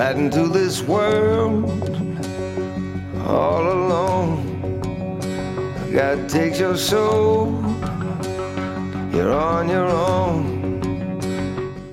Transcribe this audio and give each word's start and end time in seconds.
riding 0.00 0.30
through 0.30 0.48
this 0.48 0.80
world 0.80 1.68
all 3.26 3.64
alone. 3.70 4.40
God 5.92 6.26
takes 6.26 6.58
your 6.58 6.74
soul, 6.74 7.52
you're 9.12 9.34
on 9.34 9.68
your 9.68 9.88
own. 9.88 10.59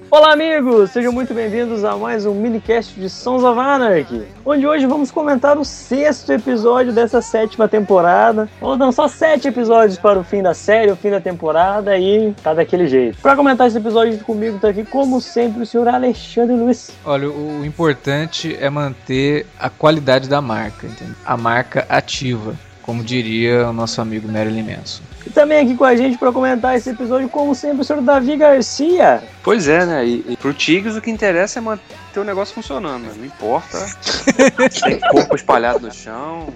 Olá, 0.09 0.31
amigos! 0.31 0.91
Sejam 0.91 1.11
muito 1.11 1.33
bem-vindos 1.33 1.83
a 1.83 1.97
mais 1.97 2.25
um 2.25 2.33
minicast 2.33 2.97
de 2.97 3.09
Sons 3.09 3.43
of 3.43 3.59
Anarchy, 3.59 4.23
onde 4.45 4.65
hoje 4.65 4.85
vamos 4.85 5.11
comentar 5.11 5.57
o 5.57 5.65
sexto 5.65 6.31
episódio 6.31 6.93
dessa 6.93 7.21
sétima 7.21 7.67
temporada. 7.67 8.47
Faltam 8.57 8.89
só 8.93 9.09
sete 9.09 9.49
episódios 9.49 9.97
para 9.97 10.18
o 10.18 10.23
fim 10.23 10.41
da 10.41 10.54
série, 10.54 10.91
o 10.91 10.96
fim 10.96 11.09
da 11.09 11.19
temporada, 11.19 11.97
e 11.97 12.33
tá 12.41 12.54
daquele 12.54 12.87
jeito. 12.87 13.18
Para 13.21 13.35
comentar 13.35 13.68
esse 13.68 13.77
episódio 13.77 14.18
comigo, 14.19 14.57
tá 14.59 14.69
aqui, 14.69 14.85
como 14.85 15.19
sempre, 15.19 15.63
o 15.63 15.65
senhor 15.65 15.89
Alexandre 15.89 16.55
Luiz. 16.55 16.89
Olha, 17.04 17.29
o 17.29 17.65
importante 17.65 18.57
é 18.61 18.69
manter 18.69 19.46
a 19.60 19.69
qualidade 19.69 20.29
da 20.29 20.39
marca, 20.41 20.87
entendeu? 20.87 21.15
a 21.25 21.35
marca 21.35 21.85
ativa 21.89 22.55
como 22.87 23.04
diria 23.04 23.68
o 23.68 23.74
nosso 23.74 23.99
amigo 23.99 24.32
Marilyn 24.32 24.63
Manson. 24.63 25.04
E 25.27 25.29
também 25.29 25.59
aqui 25.59 25.75
com 25.75 25.83
a 25.83 25.93
gente 25.93 26.17
para 26.17 26.31
comentar 26.31 26.77
esse 26.77 26.89
episódio, 26.89 27.27
como 27.27 27.54
sempre, 27.54 27.81
o 27.81 27.83
senhor 27.83 28.01
Davi 28.01 28.37
Garcia. 28.37 29.21
Pois 29.43 29.68
é, 29.68 29.85
né? 29.85 30.05
E, 30.05 30.25
e 30.25 30.37
pro 30.37 30.54
Tigres 30.54 30.95
o 30.95 31.01
que 31.01 31.11
interessa 31.11 31.59
é 31.59 31.61
manter 31.61 31.81
o 32.16 32.23
negócio 32.23 32.55
funcionando, 32.55 33.03
né? 33.03 33.11
Não 33.17 33.25
importa. 33.25 33.77
Tem 34.85 34.97
corpo 35.02 35.35
espalhado 35.35 35.85
no 35.85 35.94
chão. 35.94 36.47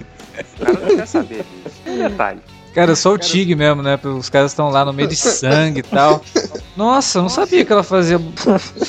O 0.55 0.65
cara 0.65 0.79
não 0.79 0.95
quer 0.95 1.05
saber 1.05 1.43
disso. 1.43 1.81
Um 1.85 1.98
detalhe. 1.98 2.39
Cara, 2.73 2.95
só 2.95 3.12
o 3.12 3.17
Tig 3.17 3.53
mesmo, 3.55 3.84
né? 3.84 3.99
Os 4.02 4.29
caras 4.29 4.51
estão 4.51 4.70
lá 4.70 4.85
no 4.85 4.93
meio 4.93 5.09
de 5.09 5.18
sangue 5.18 5.79
e 5.79 5.84
tal. 5.84 6.24
Nossa, 6.77 7.18
eu 7.20 7.24
não 7.24 7.29
sabia 7.29 7.65
que 7.65 7.74
ela 7.74 7.84
fazia 7.84 8.18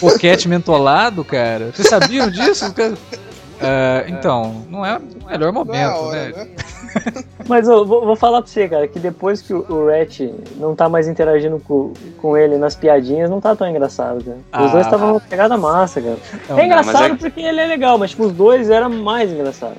boquete 0.00 0.48
mentolado, 0.48 1.24
cara. 1.24 1.72
Vocês 1.74 1.88
sabiam 1.88 2.30
disso? 2.30 2.68
Uh, 2.68 4.06
então, 4.06 4.64
não 4.70 4.86
é 4.86 4.98
o 4.98 5.26
melhor 5.26 5.52
momento, 5.52 5.96
hora, 5.96 6.28
né? 6.28 6.44
né? 6.44 7.24
Mas 7.48 7.68
eu 7.68 7.84
vou, 7.84 8.04
vou, 8.04 8.16
falar 8.16 8.42
pra 8.42 8.50
você, 8.50 8.68
cara, 8.68 8.88
que 8.88 8.98
depois 8.98 9.42
que 9.42 9.52
o, 9.52 9.64
o 9.68 9.86
Ratch 9.86 10.20
não 10.56 10.74
tá 10.74 10.88
mais 10.88 11.08
interagindo 11.08 11.60
com, 11.60 11.92
com 12.18 12.36
ele 12.36 12.56
nas 12.56 12.74
piadinhas, 12.74 13.30
não 13.30 13.40
tá 13.40 13.54
tão 13.54 13.68
engraçado, 13.68 14.24
cara. 14.24 14.36
Os 14.36 14.70
ah, 14.70 14.72
dois 14.72 14.86
estavam 14.86 15.08
numa 15.08 15.20
pegada 15.20 15.56
massa, 15.56 16.00
cara. 16.00 16.16
Não, 16.48 16.58
é 16.58 16.66
engraçado 16.66 17.14
é... 17.14 17.16
porque 17.16 17.40
ele 17.40 17.60
é 17.60 17.66
legal, 17.66 17.98
mas 17.98 18.10
tipo, 18.10 18.24
os 18.24 18.32
dois 18.32 18.70
era 18.70 18.88
mais 18.88 19.30
engraçado. 19.30 19.76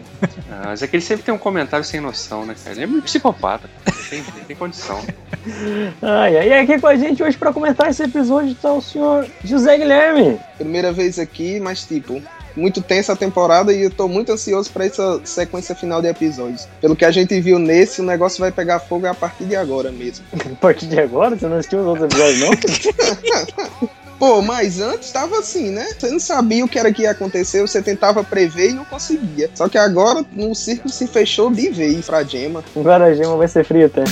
Ah, 0.51 0.63
mas 0.67 0.81
é 0.81 0.87
que 0.87 0.95
ele 0.95 1.03
sempre 1.03 1.23
tem 1.23 1.33
um 1.33 1.37
comentário 1.37 1.85
sem 1.85 1.99
noção, 1.99 2.45
né, 2.45 2.55
cara? 2.61 2.75
Ele 2.75 2.83
é 2.83 2.87
muito 2.87 3.05
psicopata. 3.05 3.69
Tem, 4.09 4.23
tem 4.47 4.55
condição. 4.55 4.99
Ai, 6.01 6.37
ai, 6.37 6.47
e 6.47 6.53
aqui 6.53 6.79
com 6.79 6.87
a 6.87 6.95
gente 6.95 7.21
hoje 7.21 7.37
pra 7.37 7.51
comentar 7.51 7.89
esse 7.89 8.03
episódio 8.03 8.55
tá 8.55 8.71
o 8.71 8.81
senhor 8.81 9.27
José 9.43 9.77
Guilherme. 9.77 10.39
Primeira 10.57 10.93
vez 10.93 11.19
aqui, 11.19 11.59
mas 11.59 11.83
tipo, 11.83 12.21
muito 12.55 12.81
tensa 12.81 13.13
a 13.13 13.15
temporada 13.15 13.73
e 13.73 13.83
eu 13.83 13.91
tô 13.91 14.07
muito 14.07 14.31
ansioso 14.31 14.69
para 14.71 14.85
essa 14.85 15.21
sequência 15.23 15.75
final 15.75 16.01
de 16.01 16.07
episódios. 16.07 16.67
Pelo 16.79 16.95
que 16.95 17.05
a 17.05 17.11
gente 17.11 17.39
viu 17.39 17.57
nesse, 17.59 18.01
o 18.01 18.03
negócio 18.03 18.39
vai 18.39 18.51
pegar 18.51 18.79
fogo 18.79 19.07
a 19.07 19.13
partir 19.13 19.45
de 19.45 19.55
agora 19.55 19.91
mesmo. 19.91 20.25
a 20.33 20.55
partir 20.55 20.87
de 20.87 20.99
agora? 20.99 21.37
Você 21.37 21.47
não 21.47 21.57
assistiu 21.57 21.79
os 21.79 21.85
outros 21.85 22.05
episódios, 22.05 22.39
não? 22.39 23.89
Pô, 24.19 24.41
mas 24.41 24.79
antes 24.79 25.11
tava 25.11 25.39
assim, 25.39 25.69
né? 25.69 25.87
Você 25.97 26.09
não 26.09 26.19
sabia 26.19 26.63
o 26.63 26.67
que 26.67 26.79
era 26.79 26.93
que 26.93 27.03
ia 27.03 27.11
acontecer, 27.11 27.61
você 27.61 27.81
tentava 27.81 28.23
prever 28.23 28.69
e 28.69 28.73
não 28.73 28.85
conseguia. 28.85 29.49
Só 29.53 29.67
que 29.67 29.77
agora 29.77 30.25
o 30.37 30.55
círculo 30.55 30.91
se 30.91 31.07
fechou 31.07 31.51
de 31.51 31.69
vez 31.69 32.05
pra 32.05 32.23
Gema. 32.23 32.63
Agora 32.75 33.05
a 33.05 33.13
Gema 33.13 33.35
vai 33.35 33.47
ser 33.47 33.65
frita. 33.65 34.03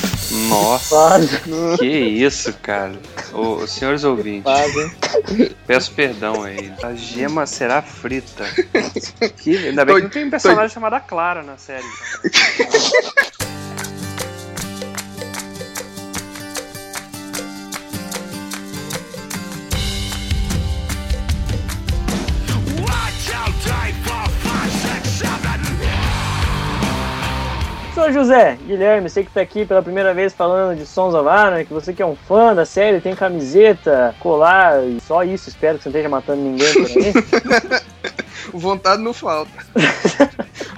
Nossa, 0.49 1.19
que 1.79 1.85
isso, 1.85 2.53
cara. 2.61 2.93
Ô, 3.33 3.65
senhores 3.65 4.03
ouvintes, 4.03 4.51
peço 5.65 5.91
perdão 5.93 6.43
aí. 6.43 6.71
A 6.83 6.93
Gema 6.93 7.45
será 7.45 7.81
frita. 7.81 8.45
Que, 9.37 9.67
ainda 9.67 9.85
bem 9.85 9.95
que 9.95 10.01
não 10.01 10.09
tem 10.09 10.25
um 10.25 10.29
personagem 10.29 10.69
chamado 10.69 10.99
Clara 11.07 11.41
na 11.43 11.57
série. 11.57 11.85
Então. 12.25 13.11
José 28.11 28.57
Guilherme, 28.65 29.09
sei 29.09 29.23
que 29.23 29.31
tá 29.31 29.41
aqui 29.41 29.65
pela 29.65 29.81
primeira 29.81 30.13
vez 30.13 30.33
falando 30.33 30.77
de 30.77 30.85
Sons 30.85 31.13
of 31.13 31.27
Anarchy, 31.27 31.73
você 31.73 31.93
que 31.93 32.01
é 32.01 32.05
um 32.05 32.15
fã 32.15 32.53
da 32.53 32.65
série, 32.65 33.01
tem 33.01 33.15
camiseta, 33.15 34.15
colar 34.19 34.83
e 34.83 34.99
só 35.01 35.23
isso, 35.23 35.49
espero 35.49 35.77
que 35.77 35.83
você 35.83 35.89
não 35.89 35.91
esteja 35.91 36.09
matando 36.09 36.41
ninguém 36.41 36.73
por 36.73 36.87
aí. 36.87 37.81
Vontade 38.53 39.01
não 39.01 39.13
falta. 39.13 39.51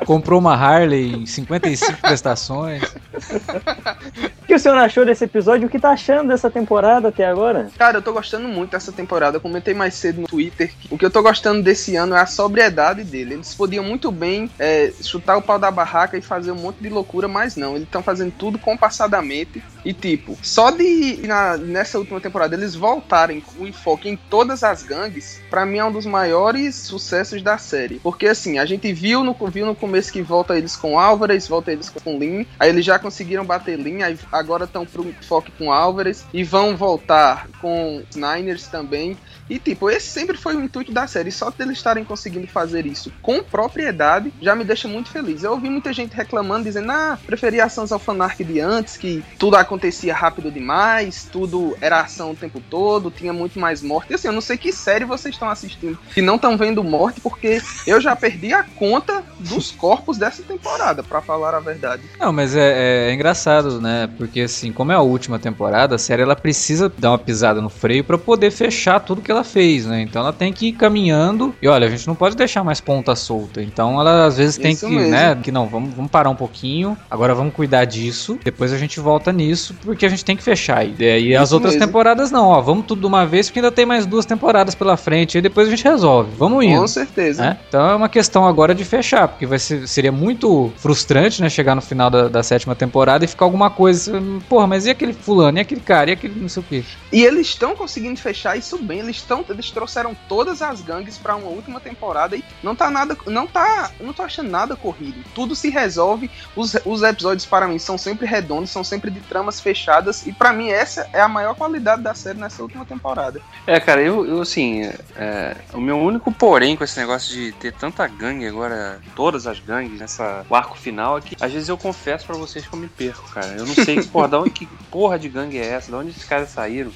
Comprou 0.05 0.39
uma 0.39 0.53
Harley 0.53 1.15
em 1.15 1.25
55 1.25 2.01
prestações. 2.01 2.83
O 4.43 4.45
que 4.45 4.53
o 4.53 4.59
senhor 4.59 4.77
achou 4.77 5.05
desse 5.05 5.23
episódio? 5.23 5.67
O 5.67 5.69
que 5.69 5.79
tá 5.79 5.91
achando 5.91 6.27
dessa 6.27 6.51
temporada 6.51 7.07
até 7.07 7.25
agora? 7.25 7.71
Cara, 7.77 7.99
eu 7.99 8.01
tô 8.01 8.11
gostando 8.11 8.45
muito 8.45 8.71
dessa 8.71 8.91
temporada. 8.91 9.37
Eu 9.37 9.41
comentei 9.41 9.73
mais 9.73 9.93
cedo 9.93 10.19
no 10.19 10.27
Twitter. 10.27 10.73
Que 10.77 10.93
o 10.93 10.97
que 10.97 11.05
eu 11.05 11.09
tô 11.09 11.23
gostando 11.23 11.63
desse 11.63 11.95
ano 11.95 12.13
é 12.13 12.19
a 12.19 12.25
sobriedade 12.25 13.05
dele. 13.05 13.35
Eles 13.35 13.55
podiam 13.55 13.85
muito 13.85 14.11
bem 14.11 14.51
é, 14.59 14.91
chutar 15.01 15.37
o 15.37 15.41
pau 15.41 15.57
da 15.57 15.71
barraca 15.71 16.17
e 16.17 16.21
fazer 16.21 16.51
um 16.51 16.55
monte 16.55 16.79
de 16.81 16.89
loucura, 16.89 17.25
mas 17.25 17.55
não. 17.55 17.75
Eles 17.75 17.83
estão 17.83 18.03
fazendo 18.03 18.33
tudo 18.37 18.59
compassadamente. 18.59 19.63
E 19.85 19.93
tipo, 19.93 20.37
só 20.41 20.71
de 20.71 21.21
na, 21.25 21.57
nessa 21.57 21.97
última 21.97 22.19
temporada 22.19 22.55
eles 22.55 22.75
voltarem 22.75 23.43
o 23.57 23.65
enfoque 23.65 24.09
em 24.09 24.15
todas 24.15 24.63
as 24.63 24.83
gangues, 24.83 25.41
para 25.49 25.65
mim 25.65 25.77
é 25.77 25.85
um 25.85 25.91
dos 25.91 26.05
maiores 26.05 26.75
sucessos 26.75 27.41
da 27.41 27.57
série. 27.57 27.99
Porque 27.99 28.27
assim, 28.27 28.59
a 28.59 28.65
gente 28.65 28.91
viu 28.93 29.23
no, 29.23 29.35
viu 29.49 29.65
no 29.65 29.75
começo 29.75 30.11
que 30.11 30.21
volta 30.21 30.57
eles 30.57 30.75
com 30.75 30.97
Álvares, 30.97 31.47
volta 31.47 31.71
eles 31.71 31.89
com 31.89 32.17
Lin, 32.17 32.45
aí 32.59 32.69
eles 32.69 32.85
já 32.85 32.97
conseguiram 32.97 33.45
bater 33.45 33.77
Lin, 33.77 34.03
aí 34.03 34.17
agora 34.33 34.65
estão 34.65 34.85
pro 34.85 35.07
enfoque 35.07 35.51
com 35.51 35.71
Álvares 35.71 36.25
e 36.33 36.43
vão 36.43 36.75
voltar 36.75 37.47
com 37.61 38.03
Niners 38.15 38.67
também. 38.67 39.17
E, 39.53 39.59
tipo, 39.59 39.87
esse 39.87 40.07
sempre 40.07 40.35
foi 40.35 40.55
o 40.55 40.63
intuito 40.63 40.91
da 40.91 41.05
série. 41.05 41.31
Só 41.31 41.51
deles 41.51 41.77
estarem 41.77 42.03
conseguindo 42.03 42.47
fazer 42.47 42.87
isso 42.87 43.13
com 43.21 43.43
propriedade 43.43 44.33
já 44.41 44.55
me 44.55 44.63
deixa 44.63 44.87
muito 44.87 45.09
feliz. 45.09 45.43
Eu 45.43 45.51
ouvi 45.51 45.69
muita 45.69 45.93
gente 45.93 46.15
reclamando, 46.15 46.63
dizendo: 46.63 46.91
ah, 46.91 47.19
preferia 47.23 47.65
a 47.65 47.69
Sons 47.69 47.91
of 47.91 48.09
Anarchy 48.09 48.43
de 48.43 48.59
antes, 48.59 48.97
que 48.97 49.23
tudo 49.37 49.55
acontecia 49.55 50.15
rápido 50.15 50.49
demais, 50.49 51.29
tudo 51.31 51.77
era 51.79 52.01
ação 52.01 52.31
o 52.31 52.35
tempo 52.35 52.59
todo, 52.67 53.11
tinha 53.11 53.31
muito 53.31 53.59
mais 53.59 53.83
morte. 53.83 54.09
E 54.09 54.15
assim, 54.15 54.27
eu 54.27 54.33
não 54.33 54.41
sei 54.41 54.57
que 54.57 54.73
série 54.73 55.05
vocês 55.05 55.35
estão 55.35 55.47
assistindo 55.47 55.99
que 56.15 56.21
não 56.21 56.37
estão 56.37 56.57
vendo 56.57 56.83
morte, 56.83 57.21
porque 57.21 57.61
eu 57.85 58.01
já 58.01 58.15
perdi 58.15 58.53
a 58.53 58.63
conta 58.63 59.23
dos 59.37 59.69
corpos 59.77 60.17
dessa 60.17 60.41
temporada, 60.41 61.03
para 61.03 61.21
falar 61.21 61.53
a 61.53 61.59
verdade. 61.59 62.01
Não, 62.19 62.33
mas 62.33 62.55
é, 62.55 63.09
é, 63.09 63.13
engraçado, 63.13 63.79
né? 63.79 64.09
Porque, 64.17 64.41
assim, 64.41 64.71
como 64.71 64.91
é 64.91 64.95
a 64.95 65.01
última 65.01 65.37
temporada, 65.37 65.93
a 65.93 65.99
série 65.99 66.23
ela 66.23 66.35
precisa 66.35 66.91
dar 66.97 67.11
uma 67.11 67.19
pisada 67.19 67.61
no 67.61 67.69
freio 67.69 68.03
para 68.03 68.17
poder 68.17 68.49
fechar 68.49 68.99
tudo 68.99 69.21
que 69.21 69.31
ela 69.31 69.42
fez, 69.43 69.85
né? 69.85 70.01
Então 70.01 70.21
ela 70.21 70.33
tem 70.33 70.51
que 70.51 70.67
ir 70.67 70.73
caminhando. 70.73 71.53
E 71.61 71.67
olha, 71.67 71.87
a 71.87 71.89
gente 71.89 72.07
não 72.07 72.15
pode 72.15 72.35
deixar 72.35 72.63
mais 72.63 72.79
ponta 72.79 73.15
solta. 73.15 73.61
Então 73.61 73.99
ela 73.99 74.25
às 74.25 74.37
vezes 74.37 74.57
tem 74.57 74.73
Isso 74.73 74.87
que, 74.87 74.95
mesmo. 74.95 75.11
né? 75.11 75.37
Que 75.41 75.51
não, 75.51 75.67
vamos, 75.67 75.93
vamos 75.93 76.11
parar 76.11 76.29
um 76.29 76.35
pouquinho. 76.35 76.97
Agora 77.09 77.33
vamos 77.33 77.53
cuidar 77.53 77.85
disso. 77.85 78.37
Depois 78.43 78.73
a 78.73 78.77
gente 78.77 78.99
volta 78.99 79.31
nisso, 79.31 79.75
porque 79.83 80.05
a 80.05 80.09
gente 80.09 80.23
tem 80.25 80.35
que 80.35 80.43
fechar. 80.43 80.85
E, 80.85 80.95
e 80.99 81.35
as 81.35 81.51
outras 81.51 81.73
mesmo. 81.73 81.87
temporadas 81.87 82.31
não, 82.31 82.47
ó. 82.47 82.61
Vamos 82.61 82.85
tudo 82.85 83.01
de 83.01 83.07
uma 83.07 83.25
vez, 83.25 83.47
porque 83.47 83.59
ainda 83.59 83.71
tem 83.71 83.85
mais 83.85 84.05
duas 84.05 84.25
temporadas 84.25 84.75
pela 84.75 84.97
frente. 84.97 85.37
E 85.37 85.41
depois 85.41 85.67
a 85.67 85.71
gente 85.71 85.83
resolve. 85.83 86.31
Vamos 86.37 86.63
indo. 86.63 86.79
Com 86.79 86.87
certeza. 86.87 87.43
Né? 87.43 87.57
Então 87.67 87.89
é 87.89 87.95
uma 87.95 88.09
questão 88.09 88.47
agora 88.47 88.73
de 88.73 88.83
fechar, 88.83 89.27
porque 89.27 89.45
vai 89.45 89.59
ser, 89.59 89.87
seria 89.87 90.11
muito 90.11 90.71
frustrante, 90.77 91.41
né? 91.41 91.49
Chegar 91.49 91.75
no 91.75 91.81
final 91.81 92.09
da, 92.09 92.27
da 92.27 92.43
sétima 92.43 92.75
temporada 92.75 93.25
e 93.25 93.27
ficar 93.27 93.45
alguma 93.45 93.69
coisa. 93.69 94.21
Porra, 94.47 94.67
mas 94.67 94.85
e 94.85 94.89
aquele 94.89 95.13
fulano? 95.13 95.57
E 95.57 95.61
aquele 95.61 95.81
cara? 95.81 96.09
E 96.09 96.13
aquele 96.13 96.39
não 96.39 96.49
sei 96.49 96.61
o 96.61 96.65
quê? 96.65 96.83
E 97.11 97.23
eles 97.23 97.47
estão 97.47 97.75
conseguindo 97.75 98.19
fechar 98.19 98.57
isso 98.57 98.77
bem. 98.77 98.99
Eles 98.99 99.21
estão 99.23 99.43
eles 99.49 99.71
trouxeram 99.71 100.15
todas 100.27 100.61
as 100.61 100.81
gangues 100.81 101.17
para 101.17 101.35
uma 101.35 101.49
última 101.49 101.79
temporada 101.79 102.35
e 102.35 102.43
não 102.61 102.75
tá 102.75 102.89
nada, 102.89 103.17
não 103.25 103.47
tá, 103.47 103.91
não 103.99 104.13
tô 104.13 104.23
achando 104.23 104.49
nada 104.49 104.75
corrido. 104.75 105.23
Tudo 105.33 105.55
se 105.55 105.69
resolve. 105.69 106.29
Os, 106.55 106.75
os 106.85 107.01
episódios 107.01 107.45
para 107.45 107.67
mim 107.67 107.79
são 107.79 107.97
sempre 107.97 108.25
redondos, 108.25 108.69
são 108.69 108.83
sempre 108.83 109.09
de 109.09 109.19
tramas 109.21 109.59
fechadas 109.59 110.25
e 110.25 110.33
para 110.33 110.53
mim 110.53 110.69
essa 110.69 111.09
é 111.13 111.21
a 111.21 111.27
maior 111.27 111.55
qualidade 111.55 112.01
da 112.01 112.13
série 112.13 112.39
nessa 112.39 112.61
última 112.61 112.85
temporada. 112.85 113.41
É, 113.65 113.79
cara, 113.79 114.01
eu, 114.01 114.25
eu 114.25 114.41
assim, 114.41 114.83
é, 115.15 115.55
o 115.73 115.81
meu 115.81 115.97
único 115.97 116.31
porém 116.31 116.75
com 116.75 116.83
esse 116.83 116.99
negócio 116.99 117.33
de 117.33 117.51
ter 117.53 117.73
tanta 117.73 118.07
gangue 118.07 118.47
agora, 118.47 118.99
todas 119.15 119.47
as 119.47 119.59
gangues 119.59 119.99
nessa 119.99 120.45
o 120.49 120.55
arco 120.55 120.77
final 120.77 121.17
é 121.17 121.21
que 121.21 121.35
às 121.39 121.51
vezes 121.51 121.69
eu 121.69 121.77
confesso 121.77 122.25
para 122.25 122.35
vocês 122.35 122.67
que 122.67 122.73
eu 122.73 122.79
me 122.79 122.87
perco, 122.87 123.29
cara. 123.31 123.47
Eu 123.47 123.65
não 123.65 123.73
sei, 123.73 124.03
porra, 124.05 124.27
da 124.27 124.39
onde 124.39 124.49
que 124.49 124.65
porra 124.91 125.17
de 125.17 125.29
gangue 125.29 125.57
é 125.57 125.65
essa? 125.65 125.91
Da 125.91 125.97
onde 125.97 126.09
esses 126.09 126.23
caras 126.23 126.49
saíram? 126.49 126.91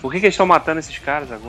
Por 0.00 0.12
que, 0.12 0.20
que 0.20 0.26
eles 0.26 0.34
estão 0.34 0.46
matando 0.46 0.80
esses 0.80 0.98
caras 0.98 1.30
agora? 1.30 1.41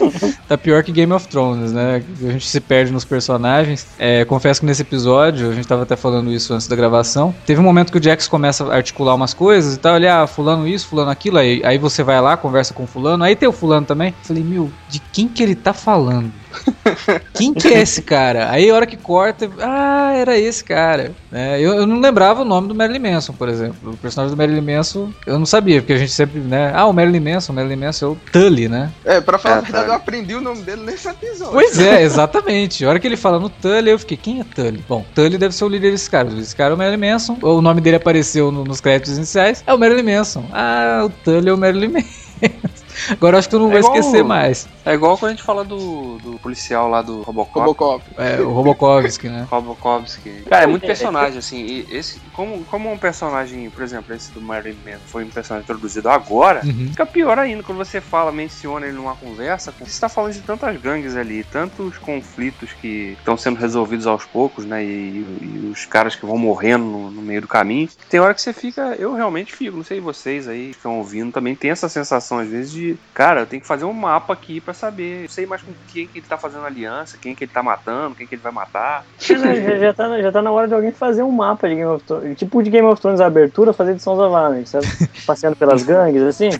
tá 0.48 0.56
pior 0.56 0.82
que 0.82 0.92
Game 0.92 1.12
of 1.12 1.28
Thrones, 1.28 1.72
né? 1.72 2.02
A 2.22 2.32
gente 2.32 2.48
se 2.48 2.60
perde 2.60 2.92
nos 2.92 3.04
personagens. 3.04 3.86
É, 3.98 4.24
confesso 4.24 4.60
que 4.60 4.66
nesse 4.66 4.82
episódio, 4.82 5.50
a 5.50 5.54
gente 5.54 5.66
tava 5.66 5.82
até 5.82 5.96
falando 5.96 6.32
isso 6.32 6.52
antes 6.54 6.66
da 6.66 6.76
gravação, 6.76 7.34
teve 7.46 7.60
um 7.60 7.64
momento 7.64 7.92
que 7.92 7.98
o 7.98 8.02
Jax 8.02 8.28
começa 8.28 8.64
a 8.64 8.76
articular 8.76 9.14
umas 9.14 9.34
coisas 9.34 9.74
e 9.74 9.78
tal, 9.78 9.94
olha, 9.94 10.22
ah, 10.22 10.26
fulano 10.26 10.66
isso, 10.66 10.86
fulano 10.88 11.10
aquilo, 11.10 11.38
aí, 11.38 11.62
aí 11.64 11.78
você 11.78 12.02
vai 12.02 12.20
lá, 12.20 12.36
conversa 12.36 12.72
com 12.72 12.86
fulano, 12.86 13.24
aí 13.24 13.36
tem 13.36 13.48
o 13.48 13.52
fulano 13.52 13.86
também. 13.86 14.14
Falei, 14.22 14.42
meu, 14.42 14.70
de 14.88 14.98
quem 14.98 15.28
que 15.28 15.42
ele 15.42 15.54
tá 15.54 15.72
falando? 15.72 16.32
Quem 17.34 17.52
que 17.52 17.68
é 17.68 17.82
esse 17.82 18.02
cara? 18.02 18.50
Aí 18.50 18.70
a 18.70 18.74
hora 18.74 18.86
que 18.86 18.96
corta, 18.96 19.50
ah, 19.60 20.12
era 20.14 20.38
esse 20.38 20.62
cara. 20.62 21.12
É, 21.32 21.60
eu, 21.60 21.74
eu, 21.74 21.86
não 21.86 22.00
lembrava 22.00 22.42
o 22.42 22.44
nome 22.44 22.68
do 22.68 22.74
Marilyn 22.74 23.12
Manson, 23.12 23.32
por 23.32 23.48
exemplo. 23.48 23.92
O 23.92 23.96
personagem 23.96 24.34
do 24.34 24.38
Marilyn 24.38 24.76
Manson, 24.76 25.12
eu 25.26 25.38
não 25.38 25.46
sabia, 25.46 25.80
porque 25.80 25.92
a 25.92 25.98
gente 25.98 26.12
sempre, 26.12 26.40
né? 26.40 26.72
Ah, 26.74 26.86
o 26.86 26.92
Marilyn 26.92 27.20
Manson, 27.20 27.52
o 27.52 27.56
Marilyn 27.56 27.76
Manson 27.76 28.06
é 28.06 28.08
o 28.10 28.16
Tully, 28.32 28.68
né? 28.68 28.92
É, 29.04 29.20
pra 29.20 29.38
falar 29.38 29.56
é, 29.56 29.58
a 29.58 29.60
verdade, 29.62 29.88
eu 29.88 29.94
aprendi 29.94 30.34
o 30.34 30.40
nome 30.40 30.62
dele 30.62 30.82
nesse 30.82 31.08
episódio. 31.08 31.52
Pois 31.52 31.78
é, 31.78 32.02
exatamente. 32.04 32.84
A 32.84 32.88
hora 32.88 33.00
que 33.00 33.06
ele 33.06 33.16
fala 33.16 33.38
no 33.38 33.48
Tully, 33.48 33.90
eu 33.90 33.98
fiquei, 33.98 34.16
quem 34.16 34.40
é 34.40 34.44
Tully? 34.44 34.84
Bom, 34.88 35.04
Tully 35.14 35.38
deve 35.38 35.54
ser 35.54 35.64
o 35.64 35.68
líder 35.68 35.90
desse 35.90 36.08
cara. 36.08 36.28
Esse 36.38 36.54
cara 36.54 36.72
é 36.72 36.74
o 36.74 36.78
Marilyn 36.78 37.12
Manson. 37.12 37.38
O 37.42 37.60
nome 37.60 37.80
dele 37.80 37.96
apareceu 37.96 38.52
no, 38.52 38.64
nos 38.64 38.80
créditos 38.80 39.16
iniciais. 39.16 39.64
É 39.66 39.74
o 39.74 39.78
Marilyn 39.78 40.16
Manson. 40.16 40.44
Ah, 40.52 41.02
o 41.04 41.10
Tully 41.10 41.48
é 41.48 41.52
o 41.52 41.58
Marilyn 41.58 41.88
Manson. 41.88 42.24
Agora 43.10 43.38
acho 43.38 43.48
que 43.48 43.56
tu 43.56 43.58
não 43.58 43.68
é 43.68 43.72
vai 43.72 43.80
igual, 43.80 43.96
esquecer 43.96 44.24
mais. 44.24 44.68
É 44.84 44.94
igual 44.94 45.18
quando 45.18 45.32
a 45.32 45.34
gente 45.34 45.42
fala 45.42 45.64
do, 45.64 46.18
do 46.18 46.38
policial 46.38 46.88
lá 46.88 47.02
do 47.02 47.22
Robocop. 47.22 47.60
Robocop. 47.60 48.04
É, 48.16 48.40
o 48.40 48.52
Robokovski, 48.52 49.28
né? 49.28 49.46
Robokovski. 49.50 50.30
Cara, 50.48 50.64
é 50.64 50.66
muito 50.66 50.86
personagem, 50.86 51.38
assim. 51.38 51.64
E 51.64 51.86
esse, 51.90 52.20
como, 52.32 52.64
como 52.64 52.90
um 52.90 52.98
personagem, 52.98 53.68
por 53.70 53.82
exemplo, 53.82 54.14
esse 54.14 54.30
do 54.32 54.40
Marilyn 54.40 54.76
Manson 54.84 55.00
foi 55.06 55.24
um 55.24 55.30
personagem 55.30 55.64
introduzido 55.64 56.08
agora, 56.08 56.60
uhum. 56.64 56.88
fica 56.90 57.06
pior 57.06 57.38
ainda 57.38 57.62
quando 57.62 57.78
você 57.78 58.00
fala, 58.00 58.30
menciona 58.32 58.86
ele 58.86 58.96
numa 58.96 59.14
conversa. 59.14 59.72
Você 59.78 59.84
está 59.84 60.08
falando 60.08 60.32
de 60.32 60.40
tantas 60.40 60.76
gangues 60.80 61.16
ali, 61.16 61.44
tantos 61.44 61.98
conflitos 61.98 62.72
que 62.80 63.16
estão 63.18 63.36
sendo 63.36 63.58
resolvidos 63.58 64.06
aos 64.06 64.24
poucos, 64.24 64.64
né? 64.64 64.84
E, 64.84 65.24
e 65.40 65.70
os 65.72 65.84
caras 65.84 66.14
que 66.14 66.26
vão 66.26 66.36
morrendo 66.36 66.84
no, 66.84 67.10
no, 67.10 67.22
meio 67.22 67.40
do 67.40 67.48
caminho. 67.48 67.88
Tem 68.08 68.20
hora 68.20 68.34
que 68.34 68.42
você 68.42 68.52
fica, 68.52 68.94
eu 68.98 69.14
realmente 69.14 69.54
fico, 69.54 69.76
não 69.76 69.84
sei 69.84 70.00
vocês 70.00 70.46
aí 70.48 70.70
que 70.70 70.76
estão 70.76 70.98
ouvindo 70.98 71.32
também, 71.32 71.54
tem 71.54 71.70
essa 71.70 71.88
sensação 71.88 72.38
às 72.38 72.48
vezes 72.48 72.72
de 72.72 72.83
cara, 73.12 73.40
eu 73.40 73.46
tenho 73.46 73.62
que 73.62 73.68
fazer 73.68 73.84
um 73.84 73.92
mapa 73.92 74.32
aqui 74.32 74.60
para 74.60 74.74
saber. 74.74 75.24
Eu 75.24 75.28
sei 75.28 75.46
mais 75.46 75.62
com 75.62 75.72
quem 75.86 76.06
que 76.06 76.18
ele 76.18 76.26
tá 76.26 76.36
fazendo 76.38 76.64
aliança, 76.64 77.18
quem 77.20 77.34
que 77.34 77.44
ele 77.44 77.52
tá 77.52 77.62
matando, 77.62 78.14
quem 78.14 78.26
que 78.26 78.34
ele 78.34 78.42
vai 78.42 78.52
matar. 78.52 79.04
já, 79.18 79.36
já, 79.78 79.94
tá, 79.94 80.22
já 80.22 80.32
tá 80.32 80.42
na 80.42 80.50
hora 80.50 80.68
de 80.68 80.74
alguém 80.74 80.92
fazer 80.92 81.22
um 81.22 81.32
mapa 81.32 81.68
de 81.68 81.76
Game 81.76 81.90
of 81.90 82.04
Thrones. 82.04 82.38
Tipo 82.38 82.62
de 82.62 82.70
Game 82.70 82.86
of 82.86 83.00
Thrones 83.00 83.20
a 83.20 83.26
abertura, 83.26 83.72
fazer 83.72 83.94
de 83.94 84.02
Sons 84.02 84.18
of 84.18 84.34
Anarchy, 84.34 84.68
sabe? 84.68 84.86
Passeando 85.26 85.56
pelas 85.56 85.82
gangues, 85.82 86.22
assim. 86.22 86.50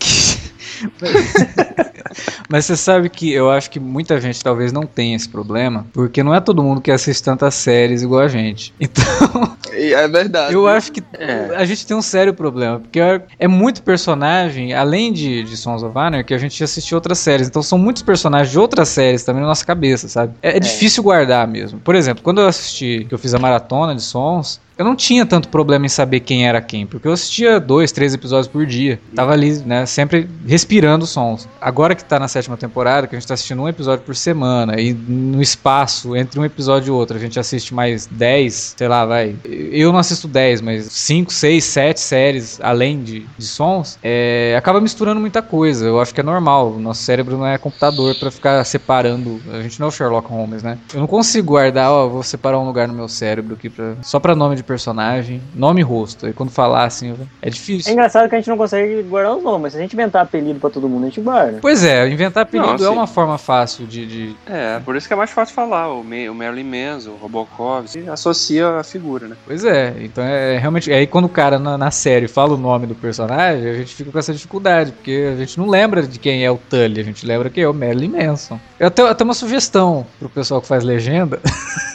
Mas 2.48 2.66
você 2.66 2.76
sabe 2.76 3.08
que 3.08 3.32
eu 3.32 3.50
acho 3.50 3.70
que 3.70 3.80
muita 3.80 4.20
gente 4.20 4.42
talvez 4.42 4.72
não 4.72 4.82
tenha 4.82 5.16
esse 5.16 5.28
problema, 5.28 5.86
porque 5.92 6.22
não 6.22 6.34
é 6.34 6.40
todo 6.40 6.62
mundo 6.62 6.80
que 6.80 6.90
assiste 6.90 7.22
tantas 7.22 7.54
séries 7.54 8.02
igual 8.02 8.22
a 8.22 8.28
gente. 8.28 8.72
Então. 8.84 9.56
É 9.76 10.06
verdade. 10.06 10.54
Eu 10.54 10.68
acho 10.68 10.92
que 10.92 11.02
é. 11.14 11.52
a 11.56 11.64
gente 11.64 11.84
tem 11.84 11.96
um 11.96 12.02
sério 12.02 12.32
problema, 12.32 12.78
porque 12.78 13.00
é 13.38 13.48
muito 13.48 13.82
personagem, 13.82 14.72
além 14.72 15.12
de, 15.12 15.42
de 15.42 15.56
Sons 15.56 15.82
of 15.82 15.98
Anarchy, 15.98 16.28
que 16.28 16.34
a 16.34 16.38
gente 16.38 16.62
assistiu 16.62 16.96
outras 16.96 17.18
séries. 17.18 17.48
Então 17.48 17.62
são 17.62 17.76
muitos 17.76 18.02
personagens 18.02 18.52
de 18.52 18.58
outras 18.58 18.88
séries 18.88 19.24
também 19.24 19.42
na 19.42 19.48
nossa 19.48 19.64
cabeça, 19.64 20.08
sabe? 20.08 20.34
É, 20.42 20.52
é, 20.52 20.56
é. 20.56 20.60
difícil 20.60 21.02
guardar 21.02 21.48
mesmo. 21.48 21.80
Por 21.80 21.96
exemplo, 21.96 22.22
quando 22.22 22.40
eu 22.40 22.46
assisti, 22.46 23.04
que 23.08 23.14
eu 23.14 23.18
fiz 23.18 23.34
a 23.34 23.38
maratona 23.38 23.94
de 23.94 24.02
Sons, 24.02 24.60
eu 24.76 24.84
não 24.84 24.96
tinha 24.96 25.24
tanto 25.24 25.48
problema 25.48 25.86
em 25.86 25.88
saber 25.88 26.20
quem 26.20 26.46
era 26.46 26.60
quem, 26.60 26.86
porque 26.86 27.06
eu 27.06 27.12
assistia 27.12 27.60
dois, 27.60 27.92
três 27.92 28.14
episódios 28.14 28.48
por 28.48 28.66
dia. 28.66 29.00
Tava 29.14 29.32
ali, 29.32 29.52
né, 29.64 29.86
sempre 29.86 30.28
respirando 30.46 31.06
sons. 31.06 31.48
Agora 31.60 31.94
que 31.94 32.04
tá 32.04 32.18
na 32.18 32.28
sétima 32.28 32.56
temporada, 32.56 33.06
que 33.06 33.14
a 33.14 33.18
gente 33.18 33.28
tá 33.28 33.34
assistindo 33.34 33.62
um 33.62 33.68
episódio 33.68 34.04
por 34.04 34.16
semana, 34.16 34.80
e 34.80 34.92
no 34.92 35.40
espaço 35.40 36.16
entre 36.16 36.38
um 36.40 36.44
episódio 36.44 36.88
e 36.88 36.90
outro, 36.90 37.16
a 37.16 37.20
gente 37.20 37.38
assiste 37.38 37.74
mais 37.74 38.06
dez, 38.06 38.74
sei 38.76 38.88
lá, 38.88 39.04
vai. 39.04 39.36
Eu 39.44 39.92
não 39.92 39.98
assisto 39.98 40.26
dez, 40.26 40.60
mas 40.60 40.86
cinco, 40.86 41.32
seis, 41.32 41.64
sete 41.64 42.00
séries 42.00 42.58
além 42.60 43.02
de, 43.02 43.20
de 43.38 43.46
sons, 43.46 43.98
é, 44.02 44.54
acaba 44.56 44.80
misturando 44.80 45.20
muita 45.20 45.42
coisa. 45.42 45.86
Eu 45.86 46.00
acho 46.00 46.12
que 46.14 46.20
é 46.20 46.24
normal. 46.24 46.72
O 46.72 46.80
nosso 46.80 47.02
cérebro 47.02 47.36
não 47.36 47.46
é 47.46 47.58
computador 47.58 48.14
para 48.16 48.30
ficar 48.30 48.64
separando. 48.64 49.40
A 49.52 49.62
gente 49.62 49.78
não 49.78 49.86
é 49.86 49.88
o 49.88 49.92
Sherlock 49.92 50.28
Holmes, 50.28 50.62
né? 50.62 50.78
Eu 50.92 51.00
não 51.00 51.06
consigo 51.06 51.48
guardar, 51.48 51.90
ó, 51.90 52.08
vou 52.08 52.22
separar 52.22 52.58
um 52.58 52.66
lugar 52.66 52.88
no 52.88 52.94
meu 52.94 53.08
cérebro 53.08 53.54
aqui 53.54 53.68
pra, 53.68 53.94
só 54.02 54.18
pra 54.18 54.34
nome 54.34 54.56
de 54.56 54.63
personagem, 54.64 55.40
nome 55.54 55.80
e 55.80 55.84
rosto. 55.84 56.28
E 56.28 56.32
quando 56.32 56.50
falar 56.50 56.84
assim, 56.84 57.14
é 57.40 57.50
difícil. 57.50 57.90
É 57.90 57.92
engraçado 57.92 58.28
que 58.28 58.34
a 58.34 58.38
gente 58.38 58.48
não 58.48 58.56
consegue 58.56 59.02
guardar 59.02 59.36
os 59.36 59.42
nomes, 59.42 59.62
mas 59.62 59.72
se 59.72 59.78
a 59.78 59.82
gente 59.82 59.92
inventar 59.92 60.22
apelido 60.22 60.58
pra 60.60 60.70
todo 60.70 60.88
mundo, 60.88 61.04
a 61.04 61.06
gente 61.06 61.20
guarda. 61.20 61.58
Pois 61.60 61.84
é, 61.84 62.08
inventar 62.08 62.42
apelido 62.42 62.78
não, 62.78 62.86
é 62.86 62.90
uma 62.90 63.06
forma 63.06 63.38
fácil 63.38 63.86
de, 63.86 64.06
de, 64.06 64.36
É, 64.46 64.80
por 64.80 64.96
isso 64.96 65.06
que 65.06 65.12
é 65.12 65.16
mais 65.16 65.30
fácil 65.30 65.54
falar. 65.54 65.88
O, 65.92 66.02
Me 66.02 66.28
o 66.28 66.34
Marilyn 66.34 66.64
Manson, 66.64 67.10
o 67.10 67.16
Robocop, 67.16 67.88
se 67.88 68.08
associa 68.08 68.68
a 68.68 68.84
figura, 68.84 69.28
né? 69.28 69.36
Pois 69.46 69.64
é, 69.64 69.94
então 70.00 70.24
é 70.24 70.58
realmente. 70.58 70.92
Aí 70.92 71.06
quando 71.06 71.26
o 71.26 71.28
cara 71.28 71.58
na, 71.58 71.78
na, 71.78 71.90
série 71.90 72.28
fala 72.28 72.54
o 72.54 72.58
nome 72.58 72.86
do 72.86 72.94
personagem, 72.94 73.68
a 73.68 73.74
gente 73.74 73.94
fica 73.94 74.10
com 74.10 74.18
essa 74.18 74.32
dificuldade, 74.32 74.92
porque 74.92 75.32
a 75.32 75.36
gente 75.36 75.58
não 75.58 75.68
lembra 75.68 76.02
de 76.02 76.18
quem 76.18 76.44
é 76.44 76.50
o 76.50 76.58
Tully, 76.58 77.00
a 77.00 77.04
gente 77.04 77.26
lembra 77.26 77.50
que 77.50 77.60
é 77.60 77.68
o 77.68 77.74
Marilyn 77.74 78.10
Manson. 78.10 78.58
Eu 78.78 78.90
tenho 78.90 79.08
até 79.08 79.22
uma 79.22 79.34
sugestão 79.34 80.06
pro 80.18 80.28
pessoal 80.28 80.60
que 80.60 80.66
faz 80.66 80.82
legenda. 80.82 81.40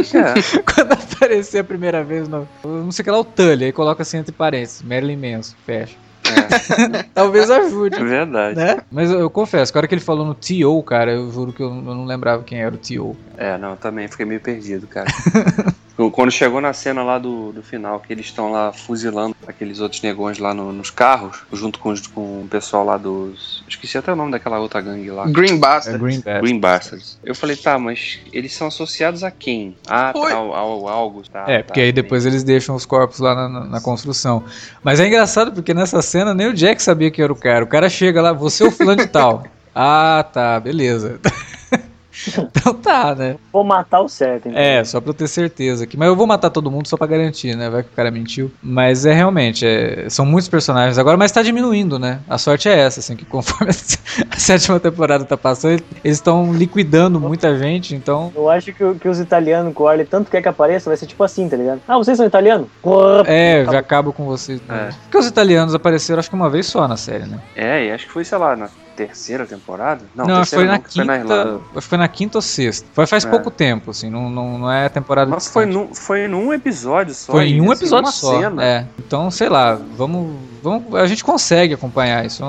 É. 0.00 0.62
Quando 0.62 0.92
aparecer 0.92 1.58
a 1.58 1.64
primeira 1.64 2.02
vez, 2.02 2.28
no, 2.28 2.48
não 2.64 2.92
sei 2.92 3.02
o 3.02 3.04
que 3.04 3.10
lá, 3.10 3.18
o 3.20 3.24
Tully, 3.24 3.66
aí 3.66 3.72
coloca 3.72 4.02
assim 4.02 4.18
entre 4.18 4.32
parênteses, 4.32 4.82
Marilyn 4.82 5.16
Manson, 5.16 5.54
fecha. 5.64 5.96
É. 6.24 7.02
Talvez 7.14 7.50
ajude. 7.50 7.96
É 7.96 8.04
verdade. 8.04 8.56
Né? 8.56 8.78
Mas 8.90 9.10
eu, 9.10 9.20
eu, 9.20 9.30
confesso, 9.30 9.72
a 9.74 9.78
hora 9.78 9.88
que 9.88 9.94
ele 9.94 10.00
falou 10.00 10.24
no 10.24 10.34
T.O., 10.34 10.82
cara, 10.82 11.12
eu 11.12 11.30
juro 11.30 11.52
que 11.52 11.62
eu, 11.62 11.68
eu 11.68 11.82
não 11.82 12.04
lembrava 12.04 12.42
quem 12.42 12.60
era 12.60 12.74
o 12.74 12.78
T.O. 12.78 13.16
É, 13.36 13.58
não, 13.58 13.76
também 13.76 14.08
fiquei 14.08 14.24
meio 14.24 14.40
perdido, 14.40 14.86
cara. 14.86 15.10
Quando 16.12 16.30
chegou 16.30 16.60
na 16.60 16.72
cena 16.72 17.02
lá 17.02 17.18
do, 17.18 17.52
do 17.52 17.62
final, 17.62 18.00
que 18.00 18.12
eles 18.12 18.26
estão 18.26 18.50
lá 18.50 18.72
fuzilando 18.72 19.36
aqueles 19.46 19.78
outros 19.78 20.00
negões 20.00 20.38
lá 20.38 20.54
no, 20.54 20.72
nos 20.72 20.90
carros, 20.90 21.42
junto 21.52 21.78
com, 21.78 21.94
com 22.14 22.42
o 22.42 22.48
pessoal 22.48 22.84
lá 22.84 22.96
dos. 22.96 23.62
Esqueci 23.68 23.98
até 23.98 24.12
o 24.12 24.16
nome 24.16 24.30
daquela 24.30 24.58
outra 24.58 24.80
gangue 24.80 25.10
lá. 25.10 25.26
Green 25.26 25.58
Bastards. 25.58 25.94
É 25.94 25.98
Green 25.98 26.20
Bastards. 26.20 26.40
Green 26.40 26.60
Bastards. 26.60 27.18
Eu 27.22 27.34
falei, 27.34 27.56
tá, 27.56 27.78
mas 27.78 28.20
eles 28.32 28.54
são 28.54 28.68
associados 28.68 29.22
a 29.22 29.30
quem? 29.30 29.76
Ah, 29.86 30.12
tá, 30.12 30.34
ao, 30.34 30.54
ao, 30.54 30.88
algo. 30.88 31.22
Tá, 31.28 31.44
é, 31.46 31.58
tá, 31.58 31.64
porque 31.64 31.80
aí 31.80 31.92
depois 31.92 32.24
eles 32.24 32.42
deixam 32.42 32.74
os 32.74 32.86
corpos 32.86 33.18
lá 33.18 33.34
na, 33.34 33.48
na, 33.48 33.64
na, 33.66 33.80
construção. 33.80 34.44
Mas 34.82 34.98
é 34.98 35.06
engraçado 35.06 35.52
porque 35.52 35.74
nessa 35.74 36.00
cena 36.00 36.32
nem 36.32 36.48
o 36.48 36.54
Jack 36.54 36.82
sabia 36.82 37.10
que 37.10 37.20
era 37.20 37.32
o 37.32 37.36
cara. 37.36 37.64
O 37.64 37.68
cara 37.68 37.88
chega 37.88 38.22
lá, 38.22 38.32
você 38.32 38.64
é 38.64 38.68
o 38.68 38.70
fulano 38.70 39.02
de 39.02 39.08
tal. 39.08 39.44
Ah, 39.74 40.22
tá, 40.30 40.60
beleza. 40.60 41.18
Então 42.62 42.74
tá, 42.74 43.14
né? 43.14 43.36
Vou 43.52 43.64
matar 43.64 44.00
o 44.00 44.08
certo, 44.08 44.48
então. 44.48 44.60
É, 44.60 44.84
só 44.84 45.00
pra 45.00 45.10
eu 45.10 45.14
ter 45.14 45.26
certeza 45.26 45.84
aqui. 45.84 45.96
Mas 45.96 46.08
eu 46.08 46.16
vou 46.16 46.26
matar 46.26 46.50
todo 46.50 46.70
mundo 46.70 46.86
só 46.86 46.96
pra 46.96 47.06
garantir, 47.06 47.56
né? 47.56 47.68
Vai 47.68 47.82
que 47.82 47.88
o 47.88 47.96
cara 47.96 48.10
mentiu. 48.10 48.52
Mas 48.62 49.04
é 49.04 49.12
realmente, 49.12 49.66
é, 49.66 50.06
são 50.08 50.24
muitos 50.24 50.48
personagens 50.48 50.98
agora, 50.98 51.16
mas 51.16 51.32
tá 51.32 51.42
diminuindo, 51.42 51.98
né? 51.98 52.20
A 52.28 52.38
sorte 52.38 52.68
é 52.68 52.78
essa, 52.78 53.00
assim, 53.00 53.16
que 53.16 53.24
conforme 53.24 53.72
a 54.30 54.36
sétima 54.38 54.78
temporada 54.78 55.24
tá 55.24 55.36
passando, 55.36 55.82
eles 56.04 56.18
estão 56.18 56.52
liquidando 56.52 57.18
muita 57.18 57.56
gente, 57.58 57.94
então. 57.94 58.32
Eu 58.34 58.48
acho 58.48 58.72
que, 58.72 58.94
que 58.94 59.08
os 59.08 59.18
italianos 59.18 59.74
com 59.74 59.84
o 59.84 59.88
Arley 59.88 60.06
tanto 60.06 60.30
quer 60.30 60.42
que 60.42 60.48
apareça, 60.48 60.90
vai 60.90 60.96
ser 60.96 61.06
tipo 61.06 61.24
assim, 61.24 61.48
tá 61.48 61.56
ligado? 61.56 61.80
Ah, 61.88 61.96
vocês 61.96 62.16
são 62.16 62.26
italianos? 62.26 62.68
É, 63.26 63.64
já 63.64 63.78
acabo 63.78 64.12
com 64.12 64.24
vocês. 64.24 64.60
Né? 64.68 64.88
É. 64.88 64.94
Porque 65.02 65.18
os 65.18 65.26
italianos 65.26 65.74
apareceram 65.74 66.20
acho 66.20 66.28
que 66.28 66.36
uma 66.36 66.50
vez 66.50 66.66
só 66.66 66.86
na 66.86 66.96
série, 66.96 67.24
né? 67.24 67.40
É, 67.56 67.86
e 67.86 67.90
acho 67.90 68.06
que 68.06 68.12
foi, 68.12 68.24
sei 68.24 68.38
lá, 68.38 68.54
na 68.56 68.68
terceira 68.96 69.46
temporada? 69.46 70.04
Não, 70.14 70.26
não 70.26 70.36
terceira, 70.36 70.64
foi 70.64 70.66
na 70.66 70.72
não, 70.72 70.80
quinta. 70.82 70.94
Foi 70.94 71.04
na, 71.04 71.16
Irlanda. 71.16 71.60
foi 71.80 71.98
na 71.98 72.08
quinta 72.08 72.38
ou 72.38 72.42
sexta. 72.42 72.86
Foi 72.92 73.06
faz 73.06 73.24
é. 73.24 73.30
pouco 73.30 73.50
tempo, 73.50 73.90
assim, 73.90 74.10
não, 74.10 74.30
não, 74.30 74.58
não 74.58 74.70
é 74.70 74.88
temporada. 74.88 75.30
Mas 75.30 75.48
foi, 75.48 75.66
num, 75.66 75.94
foi 75.94 76.28
num 76.28 76.52
episódio 76.52 77.14
só. 77.14 77.32
Foi 77.32 77.48
em 77.48 77.60
um 77.60 77.70
assim, 77.70 77.84
episódio 77.84 78.12
só. 78.12 78.40
Cena. 78.40 78.64
É. 78.64 78.86
Então, 78.98 79.30
sei 79.30 79.48
lá, 79.48 79.74
vamos, 79.96 80.36
vamos. 80.62 80.94
A 80.94 81.06
gente 81.06 81.24
consegue 81.24 81.74
acompanhar 81.74 82.24
isso. 82.24 82.42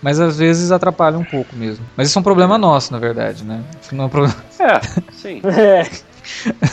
Mas 0.00 0.20
às 0.20 0.38
vezes 0.38 0.70
atrapalha 0.70 1.18
um 1.18 1.24
pouco 1.24 1.56
mesmo. 1.56 1.84
Mas 1.96 2.08
isso 2.08 2.18
é 2.18 2.20
um 2.20 2.22
problema 2.22 2.56
nosso, 2.56 2.92
na 2.92 2.98
verdade, 2.98 3.42
né? 3.42 3.62
Não 3.90 4.04
é 4.04 4.06
um 4.06 4.10
problema. 4.10 4.36
É, 4.60 4.80
sim. 5.12 5.40
é. 5.58 5.88